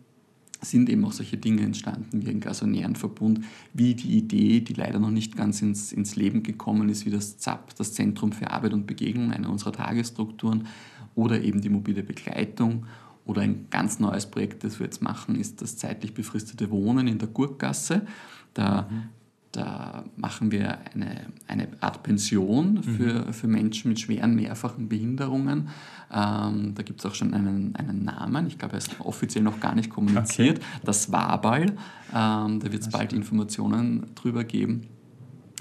sind 0.69 0.89
eben 0.89 1.05
auch 1.05 1.11
solche 1.11 1.37
Dinge 1.37 1.61
entstanden 1.61 2.25
wie 2.25 2.29
ein 2.29 2.39
gasonären 2.39 2.95
Verbund, 2.95 3.41
wie 3.73 3.95
die 3.95 4.17
Idee, 4.17 4.61
die 4.61 4.73
leider 4.73 4.99
noch 4.99 5.11
nicht 5.11 5.35
ganz 5.35 5.61
ins, 5.61 5.91
ins 5.91 6.15
Leben 6.15 6.43
gekommen 6.43 6.89
ist, 6.89 7.05
wie 7.05 7.11
das 7.11 7.37
ZAP, 7.37 7.75
das 7.75 7.93
Zentrum 7.93 8.31
für 8.31 8.51
Arbeit 8.51 8.73
und 8.73 8.87
Begegnung, 8.87 9.31
eine 9.31 9.49
unserer 9.49 9.71
Tagesstrukturen, 9.71 10.67
oder 11.15 11.41
eben 11.41 11.61
die 11.61 11.69
mobile 11.69 12.03
Begleitung. 12.03 12.85
Oder 13.25 13.41
ein 13.41 13.67
ganz 13.71 13.99
neues 13.99 14.27
Projekt, 14.27 14.63
das 14.63 14.79
wir 14.79 14.85
jetzt 14.85 15.01
machen, 15.01 15.35
ist 15.35 15.61
das 15.61 15.77
zeitlich 15.77 16.13
befristete 16.13 16.69
Wohnen 16.69 17.07
in 17.07 17.17
der 17.17 17.27
Gurkgasse. 17.27 18.05
Da 18.53 18.83
mhm. 18.83 19.03
Da 19.55 20.03
machen 20.17 20.51
wir 20.51 20.79
eine, 20.93 21.27
eine 21.47 21.67
Art 21.79 22.03
Pension 22.03 22.83
für, 22.83 23.25
mhm. 23.27 23.33
für 23.33 23.47
Menschen 23.47 23.87
mit 23.87 24.01
schweren 24.01 24.35
mehrfachen 24.35 24.89
Behinderungen. 24.89 25.69
Ähm, 26.11 26.75
da 26.75 26.83
gibt 26.83 26.99
es 26.99 27.05
auch 27.05 27.15
schon 27.15 27.33
einen, 27.33 27.73
einen 27.75 28.03
Namen, 28.03 28.47
ich 28.47 28.57
glaube, 28.57 28.73
er 28.73 28.79
ist 28.79 28.99
offiziell 28.99 29.45
noch 29.45 29.61
gar 29.61 29.73
nicht 29.73 29.89
kommuniziert. 29.89 30.57
Okay. 30.57 30.67
Das 30.83 31.09
Wabal. 31.11 31.67
Ähm, 32.13 32.59
da 32.59 32.63
wird 32.63 32.81
es 32.81 32.89
bald 32.89 33.13
Informationen 33.13 34.07
drüber 34.15 34.43
geben, 34.43 34.87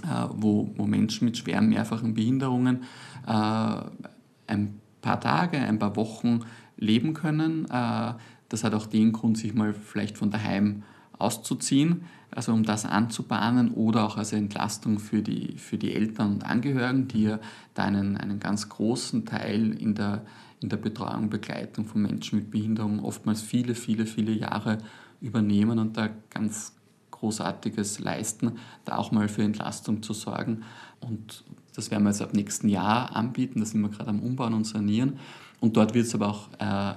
äh, 0.02 0.26
wo, 0.32 0.72
wo 0.76 0.86
Menschen 0.86 1.26
mit 1.26 1.38
schweren 1.38 1.68
mehrfachen 1.68 2.14
Behinderungen 2.14 2.82
äh, 3.28 3.76
ein 4.48 4.80
paar 5.02 5.20
Tage, 5.20 5.58
ein 5.58 5.78
paar 5.78 5.94
Wochen 5.94 6.40
leben 6.76 7.14
können. 7.14 7.66
Äh, 7.70 8.14
das 8.48 8.64
hat 8.64 8.74
auch 8.74 8.86
den 8.86 9.12
Grund, 9.12 9.38
sich 9.38 9.54
mal 9.54 9.72
vielleicht 9.72 10.18
von 10.18 10.32
daheim 10.32 10.82
auszuziehen 11.16 12.02
also 12.34 12.52
um 12.52 12.64
das 12.64 12.84
anzubahnen 12.84 13.72
oder 13.72 14.04
auch 14.04 14.16
als 14.16 14.32
Entlastung 14.32 14.98
für 14.98 15.22
die, 15.22 15.56
für 15.58 15.78
die 15.78 15.94
Eltern 15.94 16.34
und 16.34 16.44
Angehörigen, 16.44 17.08
die 17.08 17.24
ja 17.24 17.38
da 17.74 17.84
einen, 17.84 18.16
einen 18.16 18.40
ganz 18.40 18.68
großen 18.68 19.24
Teil 19.24 19.72
in 19.72 19.94
der, 19.94 20.24
in 20.60 20.68
der 20.68 20.76
Betreuung, 20.76 21.30
Begleitung 21.30 21.84
von 21.84 22.02
Menschen 22.02 22.38
mit 22.38 22.50
Behinderung 22.50 23.02
oftmals 23.04 23.42
viele, 23.42 23.74
viele, 23.74 24.06
viele 24.06 24.32
Jahre 24.32 24.78
übernehmen 25.20 25.78
und 25.78 25.96
da 25.96 26.10
ganz 26.30 26.72
Großartiges 27.10 28.00
leisten, 28.00 28.58
da 28.84 28.96
auch 28.96 29.12
mal 29.12 29.28
für 29.28 29.42
Entlastung 29.42 30.02
zu 30.02 30.12
sorgen. 30.12 30.64
Und 31.00 31.44
das 31.74 31.90
werden 31.90 32.04
wir 32.04 32.10
jetzt 32.10 32.20
ab 32.20 32.34
nächsten 32.34 32.68
Jahr 32.68 33.14
anbieten, 33.14 33.60
da 33.60 33.66
sind 33.66 33.80
wir 33.80 33.88
gerade 33.88 34.10
am 34.10 34.20
Umbauen 34.20 34.54
und 34.54 34.64
Sanieren. 34.64 35.18
Und 35.60 35.76
dort 35.76 35.94
wird 35.94 36.06
es 36.06 36.14
aber 36.14 36.28
auch 36.28 36.48
äh, 36.58 36.94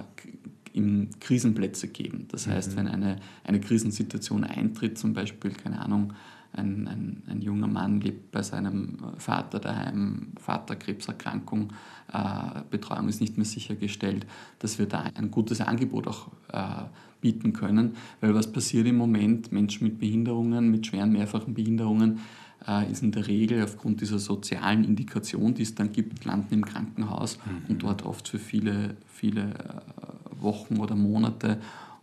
ihm 0.78 1.10
Krisenplätze 1.20 1.88
geben. 1.88 2.26
Das 2.30 2.46
heißt, 2.46 2.72
mhm. 2.72 2.76
wenn 2.76 2.88
eine, 2.88 3.16
eine 3.44 3.60
Krisensituation 3.60 4.44
eintritt, 4.44 4.98
zum 4.98 5.12
Beispiel, 5.12 5.50
keine 5.50 5.80
Ahnung, 5.80 6.14
ein, 6.52 6.88
ein, 6.88 7.22
ein, 7.28 7.42
junger 7.42 7.66
Mann 7.66 8.00
lebt 8.00 8.32
bei 8.32 8.42
seinem 8.42 8.96
Vater 9.18 9.60
daheim, 9.60 10.28
Vaterkrebserkrankung, 10.40 11.72
äh, 12.12 12.62
Betreuung 12.70 13.08
ist 13.08 13.20
nicht 13.20 13.36
mehr 13.36 13.44
sichergestellt, 13.44 14.26
dass 14.58 14.78
wir 14.78 14.86
da 14.86 15.04
ein 15.14 15.30
gutes 15.30 15.60
Angebot 15.60 16.08
auch 16.08 16.28
äh, 16.52 16.86
bieten 17.20 17.52
können. 17.52 17.96
Weil 18.20 18.34
was 18.34 18.50
passiert 18.50 18.86
im 18.86 18.96
Moment? 18.96 19.52
Menschen 19.52 19.84
mit 19.84 19.98
Behinderungen, 19.98 20.70
mit 20.70 20.86
schweren 20.86 21.12
mehrfachen 21.12 21.52
Behinderungen, 21.52 22.20
äh, 22.68 22.90
ist 22.90 23.02
in 23.02 23.12
der 23.12 23.26
Regel 23.26 23.62
aufgrund 23.64 24.00
dieser 24.00 24.18
sozialen 24.18 24.84
Indikation, 24.84 25.54
die 25.54 25.62
es 25.62 25.74
dann 25.74 25.92
gibt, 25.92 26.24
landen 26.24 26.54
im 26.54 26.64
Krankenhaus 26.64 27.38
mhm. 27.38 27.70
und 27.70 27.82
dort 27.82 28.04
oft 28.04 28.28
für 28.28 28.38
viele, 28.38 28.96
viele 29.06 29.42
äh, 29.42 30.42
Wochen 30.42 30.76
oder 30.78 30.94
Monate. 30.94 31.58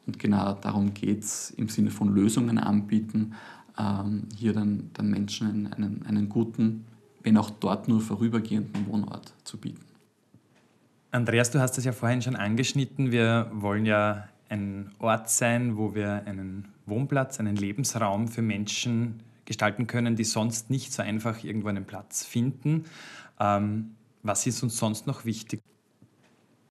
Und 0.08 0.20
genau 0.20 0.54
darum 0.54 0.94
geht 0.94 1.24
es 1.24 1.52
im 1.52 1.70
Sinne 1.70 1.92
von 1.92 2.14
Lösungen 2.14 2.58
anbieten, 2.58 3.34
ähm, 3.78 4.24
hier 4.36 4.54
dann, 4.54 4.90
dann 4.94 5.10
Menschen 5.10 5.72
einen, 5.74 6.06
einen 6.06 6.30
guten, 6.30 6.86
wenn 7.24 7.38
auch 7.38 7.50
dort 7.50 7.88
nur 7.88 8.02
vorübergehenden 8.02 8.88
Wohnort 8.88 9.34
zu 9.44 9.58
bieten. 9.58 9.84
Andreas, 11.12 11.50
du 11.50 11.60
hast 11.60 11.78
das 11.78 11.86
ja 11.86 11.92
vorhin 11.92 12.22
schon 12.22 12.36
angeschnitten. 12.36 13.12
Wir 13.12 13.50
wollen 13.54 13.86
ja 13.86 14.28
ein 14.50 14.92
Ort 15.00 15.30
sein, 15.30 15.78
wo 15.78 15.96
wir 15.96 16.24
einen 16.26 16.66
Wohnplatz, 16.86 17.40
einen 17.40 17.56
Lebensraum 17.56 18.28
für 18.28 18.42
Menschen 18.42 19.22
gestalten 19.46 19.88
können, 19.88 20.16
die 20.16 20.24
sonst 20.24 20.70
nicht 20.70 20.94
so 20.94 21.02
einfach 21.02 21.44
irgendwo 21.44 21.68
einen 21.68 21.86
Platz 21.86 22.26
finden. 22.26 22.86
Ähm, 23.40 23.92
was 24.24 24.46
ist 24.48 24.64
uns 24.64 24.78
sonst 24.78 25.08
noch 25.08 25.26
wichtig? 25.26 25.62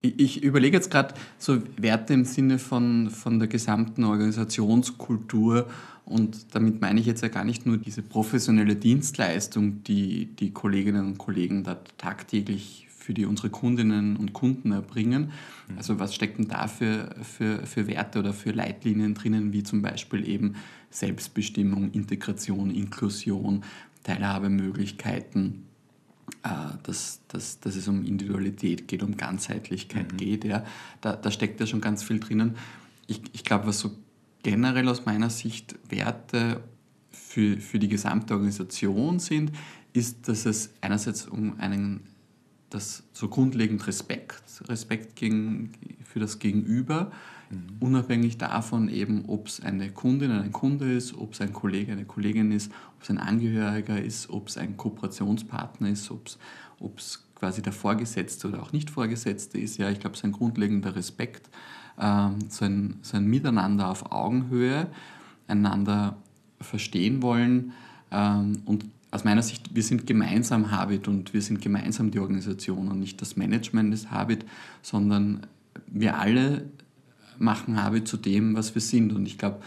Ich 0.03 0.43
überlege 0.43 0.77
jetzt 0.77 0.91
gerade 0.91 1.15
so 1.39 1.63
Werte 1.79 2.13
im 2.13 2.27
Sinne 2.27 2.59
von, 2.59 3.09
von 3.09 3.39
der 3.39 3.49
gesamten 3.49 4.05
Organisationskultur 4.05 5.67
und 6.05 6.55
damit 6.55 6.83
meine 6.83 7.01
ich 7.01 7.07
jetzt 7.07 7.23
ja 7.23 7.29
gar 7.29 7.45
nicht 7.45 7.65
nur 7.65 7.79
diese 7.79 8.03
professionelle 8.03 8.77
Dienstleistung, 8.77 9.83
die 9.85 10.27
die 10.27 10.53
Kolleginnen 10.53 11.07
und 11.07 11.19
Kollegen 11.19 11.65
da 11.65 11.79
tagtäglich 11.97 12.84
für 13.05 13.13
die 13.13 13.27
unsere 13.27 13.51
Kundinnen 13.51 14.17
und 14.17 14.33
Kunden 14.33 14.73
erbringen. 14.73 15.31
Mhm. 15.69 15.77
Also 15.77 15.99
was 15.99 16.15
steckt 16.15 16.39
denn 16.39 16.49
da 16.49 16.69
für, 16.69 17.15
für, 17.23 17.67
für 17.67 17.87
Werte 17.87 18.19
oder 18.19 18.33
für 18.33 18.51
Leitlinien 18.51 19.13
drinnen, 19.13 19.53
wie 19.53 19.63
zum 19.63 19.83
Beispiel 19.83 20.27
eben 20.27 20.55
Selbstbestimmung, 20.89 21.91
Integration, 21.93 22.71
Inklusion, 22.71 23.63
Teilhabemöglichkeiten, 24.05 25.65
äh, 26.45 26.49
dass, 26.83 27.21
dass, 27.29 27.61
dass 27.61 27.77
es 27.77 27.89
um 27.89 28.07
Individualität 28.07 28.89
geht, 28.89 29.03
um 29.03 29.19
Ganzheitlichkeit 29.19 30.13
mhm. 30.13 30.17
geht. 30.17 30.45
Ja. 30.45 30.65
Da, 31.03 31.15
da 31.15 31.31
steckt 31.31 31.61
ja 31.61 31.67
schon 31.67 31.83
ganz 31.83 32.03
viel 32.03 32.21
drinnen. 32.21 32.57
Ich, 33.07 33.21
ich 33.35 33.45
glaube, 33.45 33.67
was 33.67 33.81
so 33.81 33.91
generell 34.43 34.89
aus 34.89 35.05
meiner 35.05 35.29
Sicht 35.29 35.75
Werte 35.91 36.63
für, 37.11 37.59
für 37.59 37.79
die 37.79 37.89
gesamte 37.89 38.33
Organisation 38.33 39.19
sind, 39.19 39.53
ist, 39.93 40.27
dass 40.27 40.47
es 40.47 40.71
einerseits 40.81 41.27
um 41.27 41.61
einen 41.61 42.14
das 42.75 43.05
so 43.13 43.29
grundlegend 43.29 43.87
Respekt, 43.87 44.43
Respekt 44.69 45.17
gegen, 45.17 45.73
für 46.05 46.21
das 46.21 46.39
Gegenüber, 46.39 47.11
Mhm. 47.51 47.77
Unabhängig 47.81 48.39
davon 48.39 48.89
eben, 48.89 49.25
ob 49.27 49.47
es 49.47 49.61
eine 49.61 49.91
Kundin, 49.91 50.31
ein 50.31 50.53
Kunde 50.53 50.93
ist, 50.93 51.17
ob 51.17 51.33
es 51.35 51.41
ein 51.41 51.53
Kollege, 51.53 51.93
eine 51.93 52.05
Kollegin 52.05 52.53
ist, 52.53 52.71
ob 52.97 53.03
es 53.03 53.11
ein 53.11 53.19
Angehöriger 53.19 54.01
ist, 54.01 54.31
ob 54.31 54.49
es 54.49 54.57
ein 54.57 54.77
Kooperationspartner 54.77 55.89
ist, 55.89 56.11
ob 56.11 56.99
es 56.99 57.25
quasi 57.35 57.63
der 57.63 57.73
Vorgesetzte 57.73 58.49
oder 58.49 58.63
auch 58.63 58.73
nicht 58.73 58.91
Vorgesetzte 58.91 59.59
ist. 59.59 59.79
Ja, 59.79 59.91
ich 59.91 60.01
glaube, 60.01 60.15
es 60.15 60.21
ist 60.21 60.25
ein 60.25 60.33
grundlegender 60.33 60.97
Respekt, 60.97 61.51
ähm, 61.99 62.39
so, 62.49 62.65
ein, 62.65 62.99
so 63.03 63.17
ein 63.17 63.27
Miteinander 63.27 63.91
auf 63.91 64.11
Augenhöhe, 64.13 64.89
einander 65.47 66.17
verstehen 66.61 67.23
wollen 67.23 67.73
ähm, 68.11 68.63
und 68.65 68.87
aus 69.15 69.23
meiner 69.23 69.43
Sicht, 69.43 69.75
wir 69.75 69.83
sind 69.85 70.09
gemeinsam 70.09 70.73
Habit 70.73 71.07
und 71.07 71.33
wir 71.33 71.41
sind 71.41 71.63
gemeinsam 71.63 72.11
die 72.11 72.19
Organisation 72.19 72.89
und 72.89 72.99
nicht 72.99 73.21
das 73.23 73.37
Management 73.37 73.93
des 73.93 74.11
Habit, 74.11 74.45
sondern 74.83 75.47
wir 75.87 76.19
alle 76.19 76.69
machen 77.39 77.81
habe 77.81 78.03
zu 78.03 78.17
dem, 78.17 78.57
was 78.57 78.75
wir 78.75 78.83
sind. 78.83 79.13
Und 79.13 79.27
ich 79.27 79.39
glaube, 79.39 79.61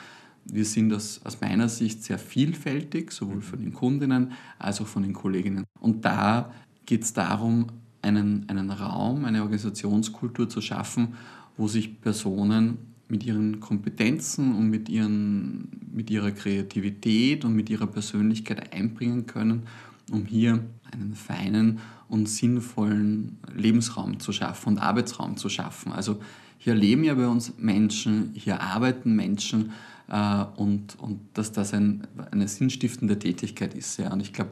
wir 0.43 0.65
sind 0.65 0.93
aus, 0.93 1.21
aus 1.23 1.39
meiner 1.39 1.69
Sicht 1.69 2.03
sehr 2.03 2.19
vielfältig, 2.19 3.13
sowohl 3.13 3.41
von 3.41 3.60
den 3.60 3.73
Kundinnen 3.73 4.33
als 4.60 4.81
auch 4.81 4.88
von 4.88 5.03
den 5.03 5.13
Kolleginnen. 5.13 5.63
Und 5.79 6.03
da 6.03 6.51
geht 6.86 7.03
es 7.03 7.13
darum, 7.13 7.67
einen, 8.01 8.49
einen 8.49 8.69
Raum, 8.69 9.23
eine 9.23 9.43
Organisationskultur 9.43 10.49
zu 10.49 10.60
schaffen, 10.60 11.15
wo 11.55 11.69
sich 11.69 12.01
Personen 12.01 12.79
mit 13.10 13.24
ihren 13.26 13.60
Kompetenzen 13.60 14.56
und 14.56 14.70
mit, 14.70 14.89
ihren, 14.89 15.70
mit 15.93 16.10
ihrer 16.10 16.32
Kreativität 16.32 17.46
und 17.46 17.56
mit 17.56 17.70
ihrer 17.70 17.88
Persönlichkeit 17.88 18.74
einbringen 18.74 19.26
können, 19.26 19.63
um 20.12 20.26
hier 20.26 20.63
einen 20.91 21.15
feinen 21.15 21.80
und 22.10 22.28
sinnvollen 22.28 23.38
Lebensraum 23.54 24.20
zu 24.20 24.32
schaffen 24.32 24.70
und 24.70 24.80
Arbeitsraum 24.80 25.38
zu 25.38 25.50
schaffen. 25.50 25.91
Also 25.91 26.20
hier 26.58 26.76
leben 26.76 27.04
ja 27.04 27.13
bei 27.13 27.28
uns 27.28 27.54
Menschen, 27.58 28.32
hier 28.34 28.62
arbeiten 28.62 29.15
Menschen 29.15 29.72
äh, 30.10 30.43
und, 30.56 31.00
und 31.00 31.20
dass 31.34 31.52
das 31.52 31.74
ein, 31.74 32.08
eine 32.32 32.48
sinnstiftende 32.48 33.20
Tätigkeit 33.20 33.74
ist. 33.74 33.98
Ja. 33.98 34.12
Und 34.12 34.22
ich 34.22 34.34
glaube, 34.34 34.52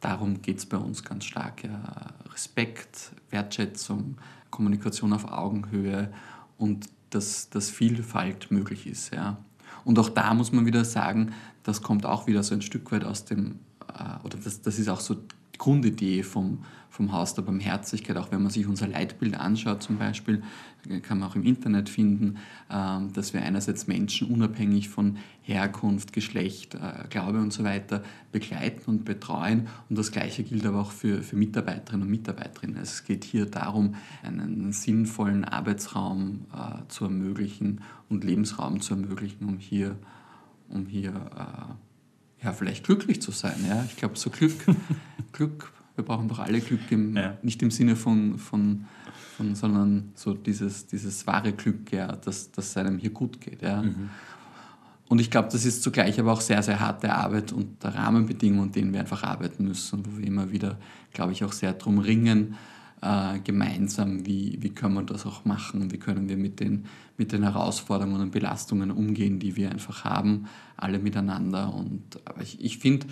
darum 0.00 0.42
geht 0.42 0.58
es 0.58 0.66
bei 0.66 0.76
uns 0.76 1.02
ganz 1.02 1.24
stark. 1.24 1.64
Ja. 1.64 2.14
Respekt, 2.32 3.12
Wertschätzung, 3.30 4.16
Kommunikation 4.50 5.12
auf 5.12 5.30
Augenhöhe 5.30 6.12
und 6.58 6.88
dass, 7.14 7.48
dass 7.50 7.70
Vielfalt 7.70 8.50
möglich 8.50 8.86
ist. 8.86 9.14
Ja. 9.14 9.38
Und 9.84 9.98
auch 9.98 10.08
da 10.08 10.34
muss 10.34 10.52
man 10.52 10.66
wieder 10.66 10.84
sagen, 10.84 11.32
das 11.62 11.82
kommt 11.82 12.06
auch 12.06 12.26
wieder 12.26 12.42
so 12.42 12.54
ein 12.54 12.62
Stück 12.62 12.90
weit 12.92 13.04
aus 13.04 13.24
dem, 13.24 13.58
äh, 13.88 14.24
oder 14.24 14.38
das, 14.42 14.62
das 14.62 14.78
ist 14.78 14.88
auch 14.88 15.00
so 15.00 15.16
Grundidee 15.58 16.22
vom, 16.22 16.64
vom 16.94 17.10
Haus 17.10 17.34
der 17.34 17.42
Barmherzigkeit. 17.42 18.16
Auch 18.16 18.30
wenn 18.30 18.40
man 18.40 18.52
sich 18.52 18.68
unser 18.68 18.86
Leitbild 18.86 19.34
anschaut, 19.34 19.82
zum 19.82 19.98
Beispiel, 19.98 20.44
kann 21.02 21.18
man 21.18 21.28
auch 21.28 21.34
im 21.34 21.42
Internet 21.42 21.88
finden, 21.88 22.36
ähm, 22.70 23.12
dass 23.12 23.34
wir 23.34 23.42
einerseits 23.42 23.88
Menschen 23.88 24.30
unabhängig 24.30 24.88
von 24.88 25.16
Herkunft, 25.42 26.12
Geschlecht, 26.12 26.76
äh, 26.76 27.08
Glaube 27.10 27.40
und 27.40 27.52
so 27.52 27.64
weiter 27.64 28.04
begleiten 28.30 28.88
und 28.88 29.04
betreuen. 29.04 29.66
Und 29.88 29.98
das 29.98 30.12
Gleiche 30.12 30.44
gilt 30.44 30.64
aber 30.64 30.80
auch 30.80 30.92
für, 30.92 31.22
für 31.22 31.34
Mitarbeiterinnen 31.34 32.06
und 32.06 32.10
Mitarbeiterinnen. 32.10 32.76
Also 32.76 32.92
es 32.92 33.04
geht 33.04 33.24
hier 33.24 33.46
darum, 33.46 33.96
einen 34.22 34.70
sinnvollen 34.70 35.44
Arbeitsraum 35.44 36.46
äh, 36.54 36.86
zu 36.86 37.06
ermöglichen 37.06 37.80
und 38.08 38.22
Lebensraum 38.22 38.80
zu 38.80 38.94
ermöglichen, 38.94 39.48
um 39.48 39.58
hier, 39.58 39.96
um 40.68 40.86
hier 40.86 41.10
äh, 41.10 42.44
ja, 42.44 42.52
vielleicht 42.52 42.84
glücklich 42.84 43.20
zu 43.20 43.32
sein. 43.32 43.56
Ja? 43.68 43.84
Ich 43.84 43.96
glaube, 43.96 44.16
so 44.16 44.30
Glück, 44.30 44.54
Glück, 45.32 45.72
wir 45.96 46.04
brauchen 46.04 46.28
doch 46.28 46.38
alle 46.38 46.60
Glück, 46.60 46.90
im, 46.90 47.16
ja. 47.16 47.36
nicht 47.42 47.62
im 47.62 47.70
Sinne 47.70 47.96
von, 47.96 48.38
von, 48.38 48.86
von, 49.36 49.54
sondern 49.54 50.12
so 50.14 50.34
dieses, 50.34 50.86
dieses 50.86 51.26
wahre 51.26 51.52
Glück, 51.52 51.92
ja, 51.92 52.08
dass, 52.08 52.50
dass 52.50 52.76
einem 52.76 52.98
hier 52.98 53.10
gut 53.10 53.40
geht. 53.40 53.62
Ja? 53.62 53.82
Mhm. 53.82 54.10
Und 55.06 55.20
ich 55.20 55.30
glaube, 55.30 55.48
das 55.52 55.64
ist 55.64 55.82
zugleich 55.82 56.18
aber 56.18 56.32
auch 56.32 56.40
sehr, 56.40 56.62
sehr 56.62 56.80
harte 56.80 57.12
Arbeit 57.12 57.52
und 57.52 57.76
Rahmenbedingungen, 57.84 58.72
denen 58.72 58.92
wir 58.92 59.00
einfach 59.00 59.22
arbeiten 59.22 59.64
müssen 59.64 59.98
und 59.98 60.12
wo 60.12 60.18
wir 60.18 60.26
immer 60.26 60.50
wieder, 60.50 60.78
glaube 61.12 61.32
ich, 61.32 61.44
auch 61.44 61.52
sehr 61.52 61.74
drum 61.74 61.98
ringen, 61.98 62.56
äh, 63.02 63.38
gemeinsam, 63.40 64.24
wie, 64.24 64.56
wie 64.60 64.70
können 64.70 64.94
wir 64.94 65.02
das 65.02 65.26
auch 65.26 65.44
machen, 65.44 65.92
wie 65.92 65.98
können 65.98 66.28
wir 66.28 66.38
mit 66.38 66.58
den, 66.58 66.86
mit 67.18 67.32
den 67.32 67.42
Herausforderungen 67.42 68.22
und 68.22 68.30
Belastungen 68.32 68.90
umgehen, 68.90 69.38
die 69.38 69.56
wir 69.56 69.70
einfach 69.70 70.04
haben, 70.04 70.46
alle 70.76 70.98
miteinander. 70.98 71.72
Und 71.72 72.02
aber 72.24 72.40
ich, 72.40 72.64
ich 72.64 72.78
finde, 72.78 73.06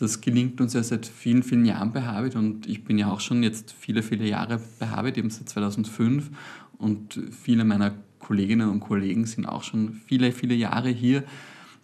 das 0.00 0.20
gelingt 0.20 0.60
uns 0.60 0.72
ja 0.72 0.82
seit 0.82 1.06
vielen, 1.06 1.42
vielen 1.42 1.64
Jahren 1.64 1.92
bei 1.92 2.02
Habit 2.02 2.34
und 2.34 2.66
ich 2.66 2.84
bin 2.84 2.98
ja 2.98 3.10
auch 3.10 3.20
schon 3.20 3.42
jetzt 3.42 3.72
viele, 3.78 4.02
viele 4.02 4.26
Jahre 4.26 4.60
bei 4.78 4.88
Habit, 4.88 5.18
eben 5.18 5.30
seit 5.30 5.48
2005 5.48 6.30
und 6.78 7.20
viele 7.30 7.64
meiner 7.64 7.92
Kolleginnen 8.18 8.68
und 8.70 8.80
Kollegen 8.80 9.26
sind 9.26 9.46
auch 9.46 9.62
schon 9.62 9.92
viele, 9.92 10.32
viele 10.32 10.54
Jahre 10.54 10.88
hier. 10.88 11.24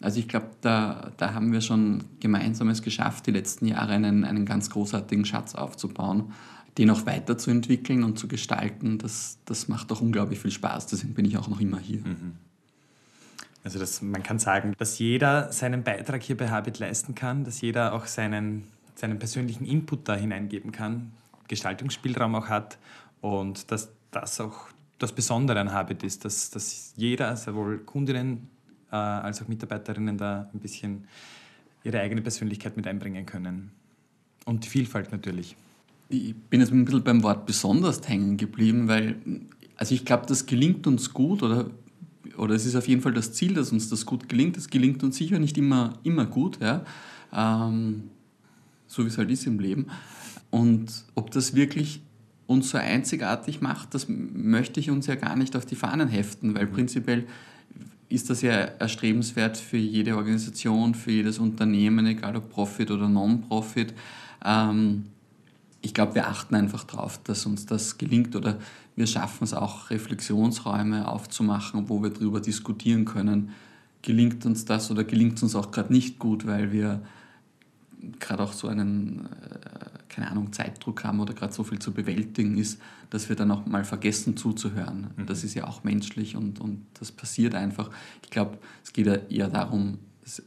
Also 0.01 0.19
ich 0.19 0.29
glaube, 0.29 0.51
da, 0.61 1.13
da 1.17 1.35
haben 1.35 1.53
wir 1.53 1.61
schon 1.61 2.05
gemeinsames 2.21 2.83
geschafft, 2.83 3.27
die 3.27 3.31
letzten 3.31 3.67
Jahre 3.67 3.93
einen, 3.93 4.25
einen 4.25 4.45
ganz 4.45 4.71
großartigen 4.71 5.25
Schatz 5.25 5.55
aufzubauen 5.55 6.33
den 6.79 6.91
auch 6.91 7.07
weiterzuentwickeln 7.07 8.05
und 8.05 8.19
zu 8.19 8.29
gestalten, 8.29 8.99
das, 8.99 9.39
das 9.45 9.69
macht 9.69 9.91
auch 9.93 10.01
unglaublich 10.01 10.39
viel 10.39 10.51
Spaß. 10.51 10.87
Deswegen 10.87 11.15
bin 11.15 11.25
ich 11.25 11.39
auch 11.39 11.49
noch 11.49 11.61
immer 11.61 11.79
hier. 11.79 12.01
Mhm. 12.01 12.35
Also 13.67 13.81
das, 13.81 14.01
man 14.01 14.23
kann 14.23 14.39
sagen, 14.39 14.77
dass 14.79 15.01
jeder 15.01 15.51
seinen 15.51 15.83
Beitrag 15.83 16.23
hier 16.23 16.37
bei 16.37 16.51
Habit 16.51 16.79
leisten 16.79 17.17
kann, 17.17 17.43
dass 17.43 17.61
jeder 17.61 17.95
auch 17.95 18.07
seinen, 18.07 18.63
seinen 18.95 19.19
persönlichen 19.19 19.67
Input 19.67 20.09
da 20.09 20.15
hineingeben 20.15 20.71
kann, 20.71 21.11
Gestaltungsspielraum 21.49 22.37
auch 22.37 22.49
hat 22.49 22.79
und 23.21 23.73
dass 23.73 23.89
das 24.13 24.41
auch 24.41 24.69
das 24.99 25.11
Besondere 25.11 25.59
an 25.59 25.73
Habit 25.73 26.05
ist, 26.05 26.25
dass, 26.25 26.51
dass 26.51 26.93
jeder, 26.95 27.37
sowohl 27.37 27.79
Kundinnen 27.79 28.49
äh, 28.93 28.95
als 28.95 29.43
auch 29.43 29.49
Mitarbeiterinnen 29.49 30.17
da 30.17 30.49
ein 30.55 30.61
bisschen 30.61 31.09
ihre 31.83 31.99
eigene 31.99 32.23
Persönlichkeit 32.23 32.77
mit 32.77 32.87
einbringen 32.87 33.27
können. 33.27 33.73
Und 34.45 34.65
die 34.65 34.69
Vielfalt 34.69 35.11
natürlich 35.11 35.57
ich 36.09 36.37
bin 36.37 36.61
jetzt 36.61 36.73
ein 36.73 36.85
bisschen 36.85 37.03
beim 37.03 37.23
Wort 37.25 37.47
besonders 37.47 38.07
hängen 38.09 38.37
geblieben, 38.37 38.87
weil 38.87 39.17
also 39.77 39.93
ich 39.93 40.05
glaube, 40.05 40.27
das 40.27 40.47
gelingt 40.47 40.87
uns 40.87 41.13
gut 41.13 41.43
oder, 41.43 41.67
oder 42.37 42.55
es 42.55 42.67
ist 42.67 42.77
auf 42.77 42.89
jeden 42.89 43.01
Fall 43.01 43.13
das 43.13 43.33
Ziel, 43.33 43.55
dass 43.55 43.73
uns 43.73 43.89
das 43.89 44.07
gut 44.07 44.29
gelingt. 44.29 44.57
Es 44.57 44.69
gelingt 44.69 45.03
uns 45.03 45.17
sicher 45.17 45.39
nicht 45.39 45.59
immer, 45.59 45.99
immer 46.03 46.27
gut, 46.27 46.59
ja? 46.61 46.85
Ähm, 47.33 48.05
so 48.87 49.05
wie 49.05 49.09
es 49.09 49.19
halt 49.19 49.31
ist 49.31 49.47
im 49.47 49.59
Leben. 49.59 49.87
Und 50.51 51.05
ob 51.15 51.31
das 51.31 51.55
wirklich 51.55 52.01
uns 52.47 52.71
so 52.71 52.79
einzigartig 52.79 53.61
macht, 53.61 53.95
das 53.95 54.07
möchte 54.09 54.81
ich 54.81 54.91
uns 54.91 55.07
ja 55.07 55.17
gar 55.17 55.37
nicht 55.37 55.57
auf 55.57 55.67
die 55.67 55.75
Fahnen 55.75 56.09
heften, 56.09 56.55
weil 56.55 56.67
prinzipiell 56.67 57.27
ist 58.09 58.31
das 58.31 58.43
ja 58.43 58.53
erstrebenswert 58.53 59.57
für 59.57 59.77
jede 59.77 60.17
Organisation, 60.17 60.95
für 60.95 61.11
jedes 61.11 61.39
Unternehmen, 61.39 62.07
egal 62.07 62.37
ob 62.37 62.51
Profit 62.51 62.91
oder 62.93 63.09
Non-Profit. 63.09 63.95
Ähm, 64.45 65.07
ich 65.83 65.93
glaube, 65.93 66.15
wir 66.15 66.29
achten 66.29 66.55
einfach 66.55 66.85
darauf, 66.85 67.21
dass 67.25 67.47
uns 67.47 67.67
das 67.67 67.99
gelingt 67.99 68.37
oder 68.37 68.59
wir 68.97 69.07
schaffen 69.07 69.45
es 69.45 69.55
auch, 69.55 69.91
Reflexionsräume 69.91 71.07
aufzumachen, 71.07 71.89
wo 71.89 72.03
wir 72.03 72.11
darüber 72.11 72.41
diskutieren 72.41 73.05
können. 73.05 73.51
Gelingt 74.03 74.45
uns 74.47 74.65
das 74.65 74.91
oder 74.91 75.05
gelingt 75.05 75.37
es 75.37 75.43
uns 75.43 75.55
auch 75.55 75.71
gerade 75.71 75.93
nicht 75.93 76.19
gut, 76.19 76.47
weil 76.47 76.73
wir 76.73 77.03
gerade 78.19 78.43
auch 78.43 78.53
so 78.53 78.69
einen, 78.69 79.27
äh, 79.27 79.99
keine 80.09 80.31
Ahnung, 80.31 80.53
Zeitdruck 80.53 81.05
haben 81.05 81.21
oder 81.21 81.35
gerade 81.35 81.53
so 81.53 81.65
viel 81.65 81.79
zu 81.79 81.93
bewältigen 81.93 82.57
ist, 82.57 82.81
dass 83.11 83.29
wir 83.29 83.37
dann 83.37 83.51
auch 83.51 83.67
mal 83.67 83.85
vergessen 83.85 84.37
zuzuhören. 84.37 85.09
Mhm. 85.17 85.27
Das 85.27 85.45
ist 85.45 85.55
ja 85.55 85.67
auch 85.67 85.85
menschlich 85.85 86.37
und, 86.37 86.61
und 86.61 86.87
das 86.99 87.13
passiert 87.13 87.55
einfach. 87.55 87.91
Ich 88.23 88.31
glaube, 88.31 88.59
es 88.83 88.93
geht 88.93 89.07
ja 89.07 89.15
eher 89.15 89.49
darum, 89.49 89.99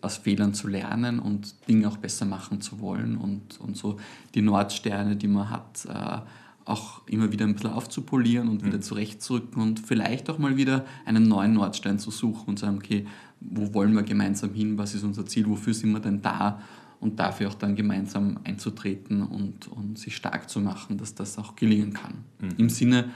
aus 0.01 0.17
Fehlern 0.17 0.53
zu 0.53 0.67
lernen 0.67 1.19
und 1.19 1.67
Dinge 1.67 1.87
auch 1.87 1.97
besser 1.97 2.25
machen 2.25 2.61
zu 2.61 2.79
wollen 2.79 3.17
und, 3.17 3.59
und 3.61 3.77
so 3.77 3.97
die 4.35 4.41
Nordsterne, 4.41 5.15
die 5.15 5.27
man 5.27 5.49
hat, 5.49 5.85
äh, 5.85 6.19
auch 6.65 7.07
immer 7.07 7.31
wieder 7.31 7.45
ein 7.45 7.53
bisschen 7.53 7.71
aufzupolieren 7.71 8.47
und 8.47 8.61
mhm. 8.61 8.67
wieder 8.67 8.81
zurechtzurücken 8.81 9.61
und 9.61 9.79
vielleicht 9.79 10.29
auch 10.29 10.37
mal 10.37 10.57
wieder 10.57 10.85
einen 11.05 11.27
neuen 11.27 11.53
Nordstein 11.53 11.99
zu 11.99 12.11
suchen 12.11 12.49
und 12.49 12.59
sagen, 12.59 12.77
okay, 12.77 13.05
wo 13.39 13.73
wollen 13.73 13.93
wir 13.93 14.03
gemeinsam 14.03 14.53
hin, 14.53 14.77
was 14.77 14.93
ist 14.93 15.03
unser 15.03 15.25
Ziel, 15.25 15.47
wofür 15.47 15.73
sind 15.73 15.91
wir 15.91 15.99
denn 15.99 16.21
da 16.21 16.61
und 16.99 17.19
dafür 17.19 17.49
auch 17.49 17.53
dann 17.53 17.75
gemeinsam 17.75 18.39
einzutreten 18.43 19.21
und, 19.21 19.67
und 19.67 19.97
sich 19.97 20.15
stark 20.15 20.49
zu 20.49 20.59
machen, 20.59 20.97
dass 20.97 21.15
das 21.15 21.37
auch 21.37 21.55
gelingen 21.55 21.93
kann. 21.93 22.25
Mhm. 22.41 22.49
Im 22.57 22.69
Sinne 22.69 23.09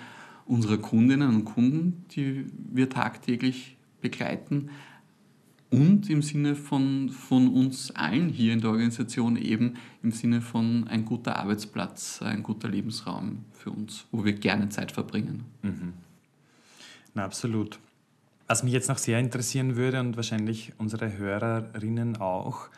unserer 0.45 0.77
Kundinnen 0.77 1.29
und 1.29 1.45
Kunden, 1.45 2.05
die 2.11 2.45
wir 2.71 2.89
tagtäglich 2.89 3.77
begleiten, 4.01 4.69
und 5.73 6.09
im 6.09 6.21
Sinne 6.21 6.55
von, 6.55 7.09
von 7.09 7.47
uns 7.47 7.91
allen 7.91 8.29
hier 8.29 8.53
in 8.53 8.61
der 8.61 8.69
Organisation 8.69 9.37
eben 9.37 9.73
im 10.03 10.11
Sinne 10.11 10.41
von 10.41 10.87
ein 10.87 11.03
guter 11.03 11.37
Arbeitsplatz, 11.37 12.21
ein 12.21 12.43
guter 12.43 12.69
Lebensraum 12.69 13.45
für 13.51 13.71
uns, 13.71 14.05
wo 14.11 14.23
wir 14.23 14.33
gerne 14.33 14.69
Zeit 14.69 14.91
verbringen. 14.91 15.45
Mhm. 15.63 15.93
Na, 17.15 17.25
absolut. 17.25 17.79
Was 18.47 18.63
mich 18.63 18.73
jetzt 18.73 18.87
noch 18.87 18.99
sehr 18.99 19.19
interessieren 19.19 19.75
würde 19.75 19.99
und 19.99 20.15
wahrscheinlich 20.15 20.73
unsere 20.77 21.17
Hörerinnen 21.17 22.17
auch, 22.17 22.69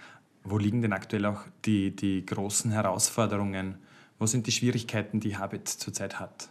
wo 0.45 0.57
liegen 0.57 0.81
denn 0.81 0.93
aktuell 0.93 1.25
auch 1.25 1.41
die, 1.65 1.93
die 1.93 2.25
großen 2.25 2.71
Herausforderungen? 2.71 3.75
Wo 4.19 4.25
sind 4.25 4.47
die 4.47 4.51
Schwierigkeiten, 4.51 5.19
die 5.19 5.35
Habit 5.35 5.67
zurzeit 5.67 6.19
hat? 6.19 6.49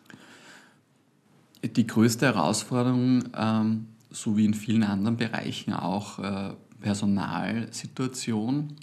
Die 1.65 1.87
größte 1.87 2.27
Herausforderung 2.27 3.25
ähm, 3.35 3.87
so 4.15 4.37
wie 4.37 4.45
in 4.45 4.55
vielen 4.55 4.85
anderen 4.85 5.17
Bereichen 5.17 5.73
auch 5.73 6.19
äh, 6.19 6.53
Personalsituation 6.81 8.77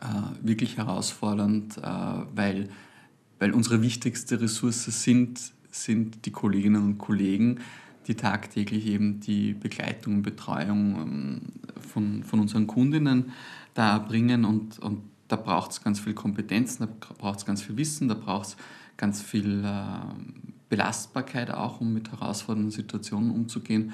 äh, 0.00 0.06
wirklich 0.40 0.78
herausfordernd, 0.78 1.78
äh, 1.78 1.82
weil, 2.34 2.68
weil 3.38 3.52
unsere 3.52 3.82
wichtigste 3.82 4.40
Ressource 4.40 4.84
sind, 4.84 5.52
sind 5.70 6.24
die 6.24 6.30
Kolleginnen 6.30 6.82
und 6.82 6.98
Kollegen, 6.98 7.60
die 8.06 8.14
tagtäglich 8.14 8.86
eben 8.86 9.20
die 9.20 9.52
Begleitung 9.52 10.16
und 10.16 10.22
Betreuung 10.22 10.96
ähm, 10.96 11.40
von, 11.80 12.24
von 12.24 12.40
unseren 12.40 12.66
Kundinnen 12.66 13.32
da 13.74 13.98
bringen 13.98 14.44
und, 14.44 14.78
und 14.78 15.02
da 15.28 15.36
braucht 15.36 15.72
es 15.72 15.82
ganz 15.82 16.00
viel 16.00 16.14
Kompetenz, 16.14 16.78
da 16.78 16.88
braucht 17.18 17.38
es 17.38 17.46
ganz 17.46 17.62
viel 17.62 17.76
Wissen, 17.76 18.08
da 18.08 18.14
braucht 18.14 18.48
es 18.48 18.56
ganz 18.96 19.22
viel 19.22 19.64
äh, 19.64 19.78
Belastbarkeit 20.68 21.50
auch, 21.50 21.80
um 21.80 21.92
mit 21.92 22.10
herausfordernden 22.12 22.70
Situationen 22.70 23.30
umzugehen. 23.30 23.92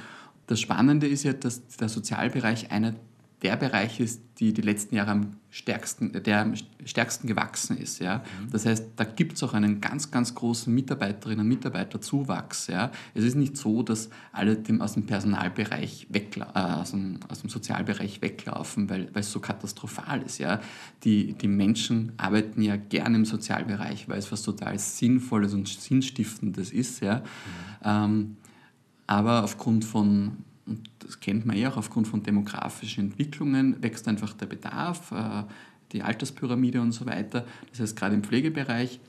Das 0.49 0.61
Spannende 0.61 1.07
ist 1.07 1.23
ja, 1.23 1.33
dass 1.33 1.67
der 1.69 1.89
Sozialbereich 1.89 2.73
einer 2.73 2.95
der 3.43 3.57
Bereich 3.57 4.01
ist, 4.01 4.21
die 4.41 4.53
die 4.53 4.63
letzten 4.63 4.97
Jahre 4.97 5.13
am 5.13 5.37
stärksten, 5.51 6.13
der 6.25 6.41
am 6.41 6.55
stärksten 6.85 7.29
gewachsen 7.29 7.77
ist. 7.77 8.01
Ja? 8.01 8.19
Mhm. 8.19 8.51
Das 8.51 8.67
heißt, 8.67 8.87
da 8.97 9.05
gibt 9.05 9.35
es 9.35 9.43
auch 9.45 9.55
einen 9.55 9.81
ganz, 9.81 10.11
ganz 10.11 10.35
großen 10.35 10.75
Mitarbeiterinnen 10.75 11.41
und 11.41 11.49
Mitarbeiterzuwachs. 11.49 12.67
Ja? 12.67 12.91
Es 13.15 13.23
ist 13.23 13.37
nicht 13.37 13.57
so, 13.57 13.83
dass 13.85 14.11
alle 14.33 14.57
dem, 14.57 14.81
aus 14.81 14.95
dem 14.95 15.07
Personalbereich, 15.07 16.09
äh, 16.13 16.43
aus, 16.55 16.91
dem, 16.91 17.21
aus 17.29 17.41
dem 17.41 17.51
Sozialbereich 17.51 18.23
weglaufen, 18.23 18.91
weil, 18.91 19.09
weil 19.15 19.21
es 19.21 19.31
so 19.31 19.39
katastrophal 19.39 20.23
ist. 20.23 20.39
Ja? 20.39 20.61
Die, 21.05 21.35
die 21.35 21.49
Menschen 21.49 22.13
arbeiten 22.17 22.61
ja 22.63 22.75
gerne 22.75 23.17
im 23.17 23.25
Sozialbereich, 23.25 24.09
weil 24.09 24.19
es 24.19 24.33
was 24.33 24.43
total 24.43 24.79
Sinnvolles 24.81 25.55
und 25.55 25.69
Sinnstiftendes 25.69 26.73
ist. 26.73 27.01
Ja? 27.01 27.19
Mhm. 27.19 27.23
Ähm, 27.85 28.37
aber 29.09 29.43
aufgrund 29.43 29.85
von 29.85 30.45
das 30.99 31.21
kennt 31.21 31.47
man 31.47 31.57
ja 31.57 31.71
auch 31.71 31.79
aufgrund 31.79 32.09
von 32.09 32.23
demografischen 32.23 33.05
Entwicklungen, 33.05 33.83
wächst 33.83 34.07
einfach 34.07 34.35
der 34.35 34.47
Bedarf, 34.47 35.13
äh, 35.13 35.45
die 35.93 36.03
Alterspyramide 36.03 36.81
und 36.81 36.93
so 36.93 37.07
weiter. 37.07 37.47
Das 37.71 37.81
heißt, 37.81 37.97
gerade 37.97 38.15
im 38.15 38.23
Pflegebereich 38.23 39.01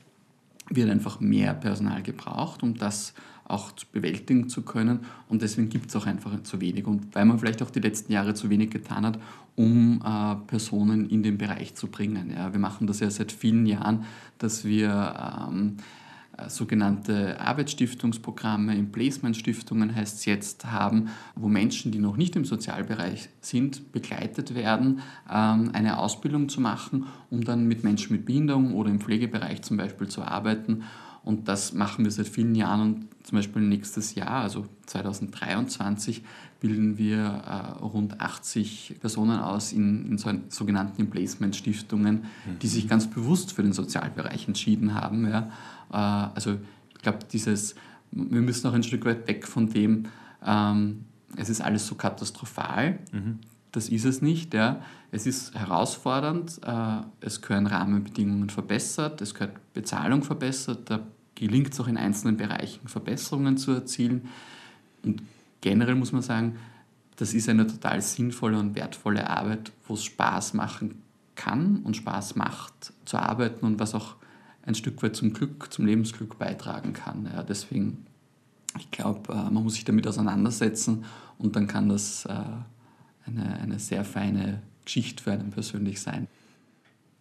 wird 0.70 0.88
einfach 0.88 1.20
mehr 1.20 1.52
Personal 1.52 2.02
gebraucht, 2.02 2.62
um 2.62 2.74
das 2.74 3.12
auch 3.44 3.72
bewältigen 3.92 4.48
zu 4.48 4.62
können. 4.62 5.00
Und 5.28 5.42
deswegen 5.42 5.68
gibt 5.68 5.90
es 5.90 5.96
auch 5.96 6.06
einfach 6.06 6.42
zu 6.44 6.60
wenig. 6.60 6.86
Und 6.86 7.14
weil 7.14 7.24
man 7.24 7.38
vielleicht 7.38 7.62
auch 7.62 7.70
die 7.70 7.80
letzten 7.80 8.12
Jahre 8.12 8.32
zu 8.32 8.48
wenig 8.48 8.70
getan 8.70 9.04
hat, 9.04 9.18
um 9.56 10.00
äh, 10.02 10.36
Personen 10.46 11.10
in 11.10 11.22
den 11.22 11.36
Bereich 11.36 11.74
zu 11.74 11.88
bringen. 11.88 12.30
Ja, 12.30 12.52
wir 12.52 12.60
machen 12.60 12.86
das 12.86 13.00
ja 13.00 13.10
seit 13.10 13.32
vielen 13.32 13.66
Jahren, 13.66 14.04
dass 14.38 14.64
wir 14.64 15.48
ähm, 15.48 15.76
äh, 15.78 15.82
sogenannte 16.48 17.40
Arbeitsstiftungsprogramme, 17.40 18.76
Emplacement-Stiftungen 18.76 19.94
heißt 19.94 20.18
es 20.18 20.24
jetzt, 20.24 20.66
haben, 20.66 21.10
wo 21.34 21.48
Menschen, 21.48 21.92
die 21.92 21.98
noch 21.98 22.16
nicht 22.16 22.36
im 22.36 22.44
Sozialbereich 22.44 23.28
sind, 23.40 23.92
begleitet 23.92 24.54
werden, 24.54 25.00
ähm, 25.30 25.70
eine 25.72 25.98
Ausbildung 25.98 26.48
zu 26.48 26.60
machen, 26.60 27.06
um 27.30 27.44
dann 27.44 27.66
mit 27.66 27.84
Menschen 27.84 28.16
mit 28.16 28.26
Behinderung 28.26 28.74
oder 28.74 28.90
im 28.90 29.00
Pflegebereich 29.00 29.62
zum 29.62 29.76
Beispiel 29.76 30.08
zu 30.08 30.22
arbeiten. 30.22 30.84
Und 31.22 31.48
das 31.48 31.74
machen 31.74 32.04
wir 32.04 32.10
seit 32.10 32.28
vielen 32.28 32.54
Jahren 32.54 32.80
und 32.80 33.08
zum 33.24 33.36
Beispiel 33.36 33.62
nächstes 33.62 34.14
Jahr, 34.14 34.42
also 34.42 34.66
2023, 34.86 36.22
bilden 36.60 36.98
wir 36.98 37.18
äh, 37.18 37.82
rund 37.82 38.20
80 38.20 38.96
Personen 39.00 39.38
aus 39.38 39.72
in, 39.72 40.06
in 40.06 40.18
so 40.18 40.30
sogenannten 40.48 41.02
Emplacement-Stiftungen, 41.02 42.24
die 42.62 42.66
sich 42.68 42.88
ganz 42.88 43.08
bewusst 43.08 43.52
für 43.52 43.62
den 43.62 43.72
Sozialbereich 43.72 44.48
entschieden 44.48 44.94
haben. 44.94 45.26
Ja 45.26 45.50
äh, 45.92 45.96
also 45.96 46.58
ich 46.90 47.02
glaube, 47.02 47.18
dieses, 47.30 47.74
wir 48.10 48.40
müssen 48.40 48.66
auch 48.66 48.74
ein 48.74 48.82
Stück 48.82 49.04
weit 49.04 49.26
weg 49.28 49.46
von 49.46 49.70
dem, 49.70 50.06
ähm, 50.44 51.04
es 51.36 51.48
ist 51.48 51.60
alles 51.60 51.86
so 51.86 51.94
katastrophal. 51.94 52.98
Mhm. 53.12 53.38
Das 53.72 53.88
ist 53.88 54.04
es 54.04 54.20
nicht. 54.20 54.52
Ja. 54.52 54.82
Es 55.12 55.26
ist 55.26 55.54
herausfordernd, 55.54 56.60
äh, 56.64 57.00
es 57.20 57.40
gehören 57.40 57.66
Rahmenbedingungen 57.66 58.50
verbessert, 58.50 59.20
es 59.20 59.34
gehört 59.34 59.54
Bezahlung 59.74 60.22
verbessert, 60.22 60.90
da 60.90 61.00
gelingt 61.34 61.72
es 61.72 61.80
auch 61.80 61.88
in 61.88 61.96
einzelnen 61.96 62.36
Bereichen 62.36 62.88
Verbesserungen 62.88 63.56
zu 63.56 63.72
erzielen. 63.72 64.28
Und 65.02 65.22
generell 65.60 65.94
muss 65.94 66.12
man 66.12 66.22
sagen, 66.22 66.56
das 67.16 67.34
ist 67.34 67.48
eine 67.48 67.66
total 67.66 68.02
sinnvolle 68.02 68.58
und 68.58 68.74
wertvolle 68.74 69.28
Arbeit, 69.28 69.72
wo 69.86 69.94
es 69.94 70.04
Spaß 70.04 70.54
machen 70.54 71.02
kann 71.34 71.80
und 71.84 71.96
Spaß 71.96 72.36
macht 72.36 72.92
zu 73.04 73.18
arbeiten 73.18 73.64
und 73.64 73.78
was 73.78 73.94
auch 73.94 74.16
ein 74.62 74.74
Stück 74.74 75.02
weit 75.02 75.16
zum 75.16 75.32
Glück, 75.32 75.72
zum 75.72 75.86
Lebensglück 75.86 76.38
beitragen 76.38 76.92
kann. 76.92 77.28
Ja, 77.32 77.42
deswegen, 77.42 78.06
ich 78.78 78.90
glaube, 78.90 79.32
äh, 79.32 79.50
man 79.50 79.62
muss 79.62 79.74
sich 79.74 79.84
damit 79.84 80.06
auseinandersetzen 80.06 81.04
und 81.38 81.56
dann 81.56 81.66
kann 81.66 81.88
das 81.88 82.26
äh, 82.26 82.32
eine, 83.26 83.58
eine 83.60 83.78
sehr 83.78 84.04
feine 84.04 84.62
Geschichte 84.84 85.22
für 85.22 85.32
einen 85.32 85.50
persönlich 85.50 86.00
sein. 86.00 86.26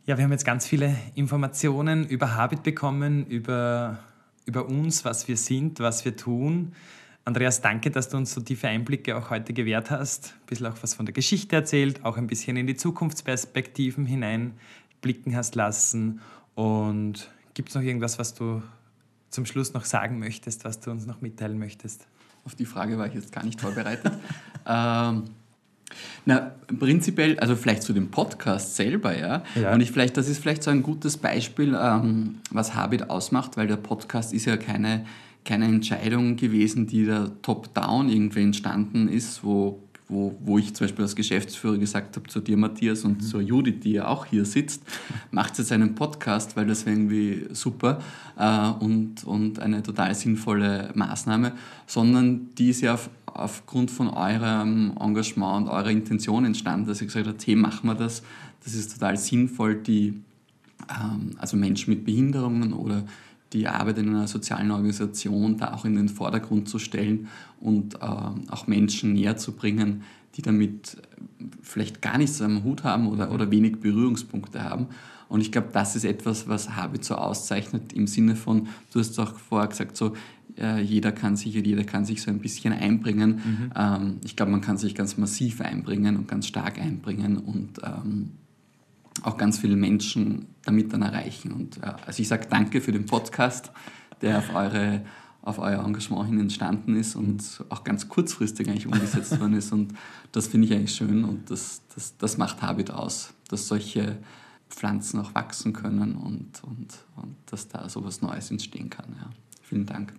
Ja, 0.05 0.17
wir 0.17 0.23
haben 0.23 0.31
jetzt 0.31 0.45
ganz 0.45 0.65
viele 0.65 0.95
Informationen 1.15 2.07
über 2.07 2.35
Habit 2.35 2.63
bekommen, 2.63 3.27
über, 3.27 3.99
über 4.45 4.67
uns, 4.67 5.05
was 5.05 5.27
wir 5.27 5.37
sind, 5.37 5.79
was 5.79 6.03
wir 6.03 6.15
tun. 6.15 6.73
Andreas, 7.25 7.61
danke, 7.61 7.91
dass 7.91 8.09
du 8.09 8.17
uns 8.17 8.33
so 8.33 8.41
tiefe 8.41 8.67
Einblicke 8.67 9.15
auch 9.15 9.29
heute 9.29 9.53
gewährt 9.53 9.91
hast. 9.91 10.33
Ein 10.33 10.45
bisschen 10.47 10.65
auch 10.65 10.77
was 10.81 10.95
von 10.95 11.05
der 11.05 11.13
Geschichte 11.13 11.55
erzählt, 11.55 12.03
auch 12.03 12.17
ein 12.17 12.25
bisschen 12.25 12.57
in 12.57 12.65
die 12.65 12.75
Zukunftsperspektiven 12.75 14.07
hineinblicken 14.07 15.35
hast 15.35 15.53
lassen. 15.53 16.21
Und 16.55 17.29
gibt 17.53 17.69
es 17.69 17.75
noch 17.75 17.81
irgendwas, 17.81 18.19
was 18.19 18.33
du 18.33 18.61
zum 19.29 19.45
Schluss 19.45 19.73
noch 19.73 19.85
sagen 19.85 20.19
möchtest, 20.19 20.65
was 20.65 20.79
du 20.79 20.91
uns 20.91 21.05
noch 21.05 21.21
mitteilen 21.21 21.59
möchtest? 21.59 22.07
Auf 22.45 22.55
die 22.55 22.65
Frage 22.65 22.97
war 22.97 23.07
ich 23.07 23.13
jetzt 23.13 23.31
gar 23.31 23.45
nicht 23.45 23.61
vorbereitet. 23.61 24.13
ähm, 24.65 25.25
na, 26.25 26.51
prinzipiell, 26.79 27.39
also 27.39 27.55
vielleicht 27.55 27.83
zu 27.83 27.93
dem 27.93 28.11
Podcast 28.11 28.75
selber, 28.75 29.17
ja. 29.17 29.43
ja. 29.55 29.73
Und 29.73 29.81
ich 29.81 29.91
vielleicht, 29.91 30.17
das 30.17 30.27
ist 30.27 30.39
vielleicht 30.39 30.63
so 30.63 30.71
ein 30.71 30.83
gutes 30.83 31.17
Beispiel, 31.17 31.77
ähm, 31.79 32.35
was 32.51 32.75
Habit 32.75 33.09
ausmacht, 33.09 33.57
weil 33.57 33.67
der 33.67 33.77
Podcast 33.77 34.33
ist 34.33 34.45
ja 34.45 34.57
keine, 34.57 35.05
keine 35.45 35.65
Entscheidung 35.65 36.35
gewesen, 36.35 36.87
die 36.87 37.05
da 37.05 37.31
top-down 37.41 38.09
irgendwie 38.09 38.43
entstanden 38.43 39.07
ist, 39.07 39.43
wo 39.43 39.81
wo, 40.09 40.35
wo 40.43 40.57
ich 40.57 40.73
zum 40.73 40.87
Beispiel 40.87 41.05
als 41.05 41.15
Geschäftsführer 41.15 41.77
gesagt 41.77 42.15
habe 42.15 42.27
zu 42.27 42.39
dir, 42.39 42.57
Matthias, 42.57 43.05
und 43.05 43.21
mhm. 43.21 43.21
zur 43.21 43.41
Judith, 43.41 43.79
die 43.83 43.93
ja 43.93 44.07
auch 44.07 44.25
hier 44.25 44.43
sitzt, 44.43 44.81
macht 45.31 45.57
jetzt 45.59 45.71
einen 45.71 45.93
Podcast, 45.93 46.57
weil 46.57 46.65
das 46.65 46.85
wäre 46.85 46.95
irgendwie 46.95 47.45
super 47.51 47.99
äh, 48.37 48.69
und, 48.83 49.23
und 49.23 49.59
eine 49.59 49.83
total 49.83 50.15
sinnvolle 50.15 50.89
Maßnahme, 50.95 51.53
sondern 51.85 52.49
die 52.55 52.69
ist 52.69 52.81
ja 52.81 52.95
auf, 52.95 53.09
aufgrund 53.27 53.91
von 53.91 54.09
eurem 54.09 54.93
Engagement 54.99 55.67
und 55.67 55.69
eurer 55.69 55.91
Intention 55.91 56.43
entstanden, 56.43 56.87
dass 56.87 57.01
ihr 57.01 57.07
gesagt 57.07 57.27
habt, 57.27 57.45
hey, 57.45 57.55
machen 57.55 57.87
wir 57.87 57.95
das, 57.95 58.23
das 58.63 58.73
ist 58.73 58.93
total 58.93 59.15
sinnvoll, 59.15 59.75
die, 59.75 60.21
ähm, 60.89 61.35
also 61.37 61.55
Menschen 61.55 61.93
mit 61.93 62.03
Behinderungen 62.03 62.73
oder 62.73 63.03
die 63.53 63.67
Arbeit 63.67 63.97
in 63.97 64.09
einer 64.09 64.27
sozialen 64.27 64.71
Organisation 64.71 65.57
da 65.57 65.73
auch 65.73 65.85
in 65.85 65.95
den 65.95 66.09
Vordergrund 66.09 66.69
zu 66.69 66.79
stellen 66.79 67.27
und 67.59 67.95
äh, 67.95 67.97
auch 67.99 68.67
Menschen 68.67 69.13
näher 69.13 69.37
zu 69.37 69.53
bringen, 69.53 70.03
die 70.35 70.41
damit 70.41 70.97
vielleicht 71.61 72.01
gar 72.01 72.17
nichts 72.17 72.41
am 72.41 72.63
Hut 72.63 72.83
haben 72.83 73.07
oder, 73.07 73.31
oder 73.31 73.49
wenig 73.51 73.79
Berührungspunkte 73.79 74.63
haben. 74.63 74.87
Und 75.27 75.41
ich 75.41 75.51
glaube, 75.51 75.69
das 75.73 75.95
ist 75.95 76.05
etwas, 76.05 76.47
was 76.47 76.75
Habit 76.75 77.03
so 77.05 77.15
auszeichnet 77.15 77.93
im 77.93 78.07
Sinne 78.07 78.35
von, 78.35 78.67
du 78.91 78.99
hast 78.99 79.19
auch 79.19 79.35
vorher 79.37 79.67
gesagt, 79.67 79.95
so 79.95 80.13
äh, 80.57 80.81
jeder 80.81 81.11
kann 81.11 81.35
sich 81.35 81.53
jeder 81.53 81.83
kann 81.83 82.05
sich 82.05 82.21
so 82.21 82.31
ein 82.31 82.39
bisschen 82.39 82.73
einbringen. 82.73 83.35
Mhm. 83.35 83.71
Ähm, 83.75 84.17
ich 84.23 84.35
glaube, 84.35 84.51
man 84.51 84.61
kann 84.61 84.77
sich 84.77 84.95
ganz 84.95 85.17
massiv 85.17 85.61
einbringen 85.61 86.17
und 86.17 86.27
ganz 86.27 86.47
stark 86.47 86.79
einbringen 86.79 87.37
und 87.37 87.79
ähm, 87.83 88.31
auch 89.23 89.37
ganz 89.37 89.59
viele 89.59 89.75
Menschen 89.75 90.47
damit 90.63 90.93
dann 90.93 91.01
erreichen. 91.01 91.51
Und 91.51 91.77
äh, 91.77 91.93
also 92.05 92.21
ich 92.21 92.27
sage 92.27 92.47
danke 92.49 92.81
für 92.81 92.91
den 92.91 93.05
Podcast, 93.05 93.71
der 94.21 94.39
auf, 94.39 94.53
eure, 94.53 95.01
auf 95.41 95.59
euer 95.59 95.83
Engagement 95.83 96.27
hin 96.27 96.39
entstanden 96.39 96.95
ist 96.95 97.15
und 97.15 97.63
auch 97.69 97.83
ganz 97.83 98.09
kurzfristig 98.09 98.67
eigentlich 98.67 98.87
umgesetzt 98.87 99.39
worden 99.39 99.53
ist. 99.53 99.71
Und 99.71 99.93
das 100.31 100.47
finde 100.47 100.67
ich 100.67 100.73
eigentlich 100.73 100.95
schön 100.95 101.23
und 101.23 101.49
das, 101.49 101.81
das, 101.95 102.17
das 102.17 102.37
macht 102.37 102.61
Habit 102.61 102.91
aus, 102.91 103.33
dass 103.49 103.67
solche 103.67 104.17
Pflanzen 104.69 105.19
auch 105.19 105.33
wachsen 105.33 105.73
können 105.73 106.15
und, 106.15 106.63
und, 106.63 106.93
und 107.15 107.35
dass 107.47 107.67
da 107.67 107.89
so 107.89 108.03
was 108.03 108.21
Neues 108.21 108.51
entstehen 108.51 108.89
kann. 108.89 109.15
Ja. 109.17 109.29
Vielen 109.63 109.85
Dank. 109.85 110.13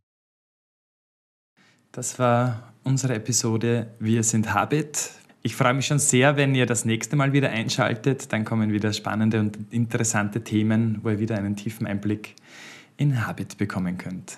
Das 1.93 2.19
war 2.19 2.73
unsere 2.85 3.15
Episode 3.15 3.95
Wir 3.99 4.23
sind 4.23 4.55
Habit. 4.55 5.11
Ich 5.43 5.57
freue 5.57 5.73
mich 5.73 5.87
schon 5.87 5.99
sehr, 5.99 6.37
wenn 6.37 6.55
ihr 6.55 6.67
das 6.67 6.85
nächste 6.85 7.17
Mal 7.17 7.33
wieder 7.33 7.49
einschaltet. 7.49 8.31
Dann 8.33 8.45
kommen 8.45 8.73
wieder 8.73 8.93
spannende 8.93 9.41
und 9.41 9.57
interessante 9.71 10.45
Themen, 10.45 10.99
wo 11.03 11.09
ihr 11.09 11.19
wieder 11.19 11.39
einen 11.39 11.57
tiefen 11.57 11.87
Einblick 11.87 12.35
in 12.99 13.27
Habit 13.27 13.57
bekommen 13.57 13.97
könnt. 13.97 14.37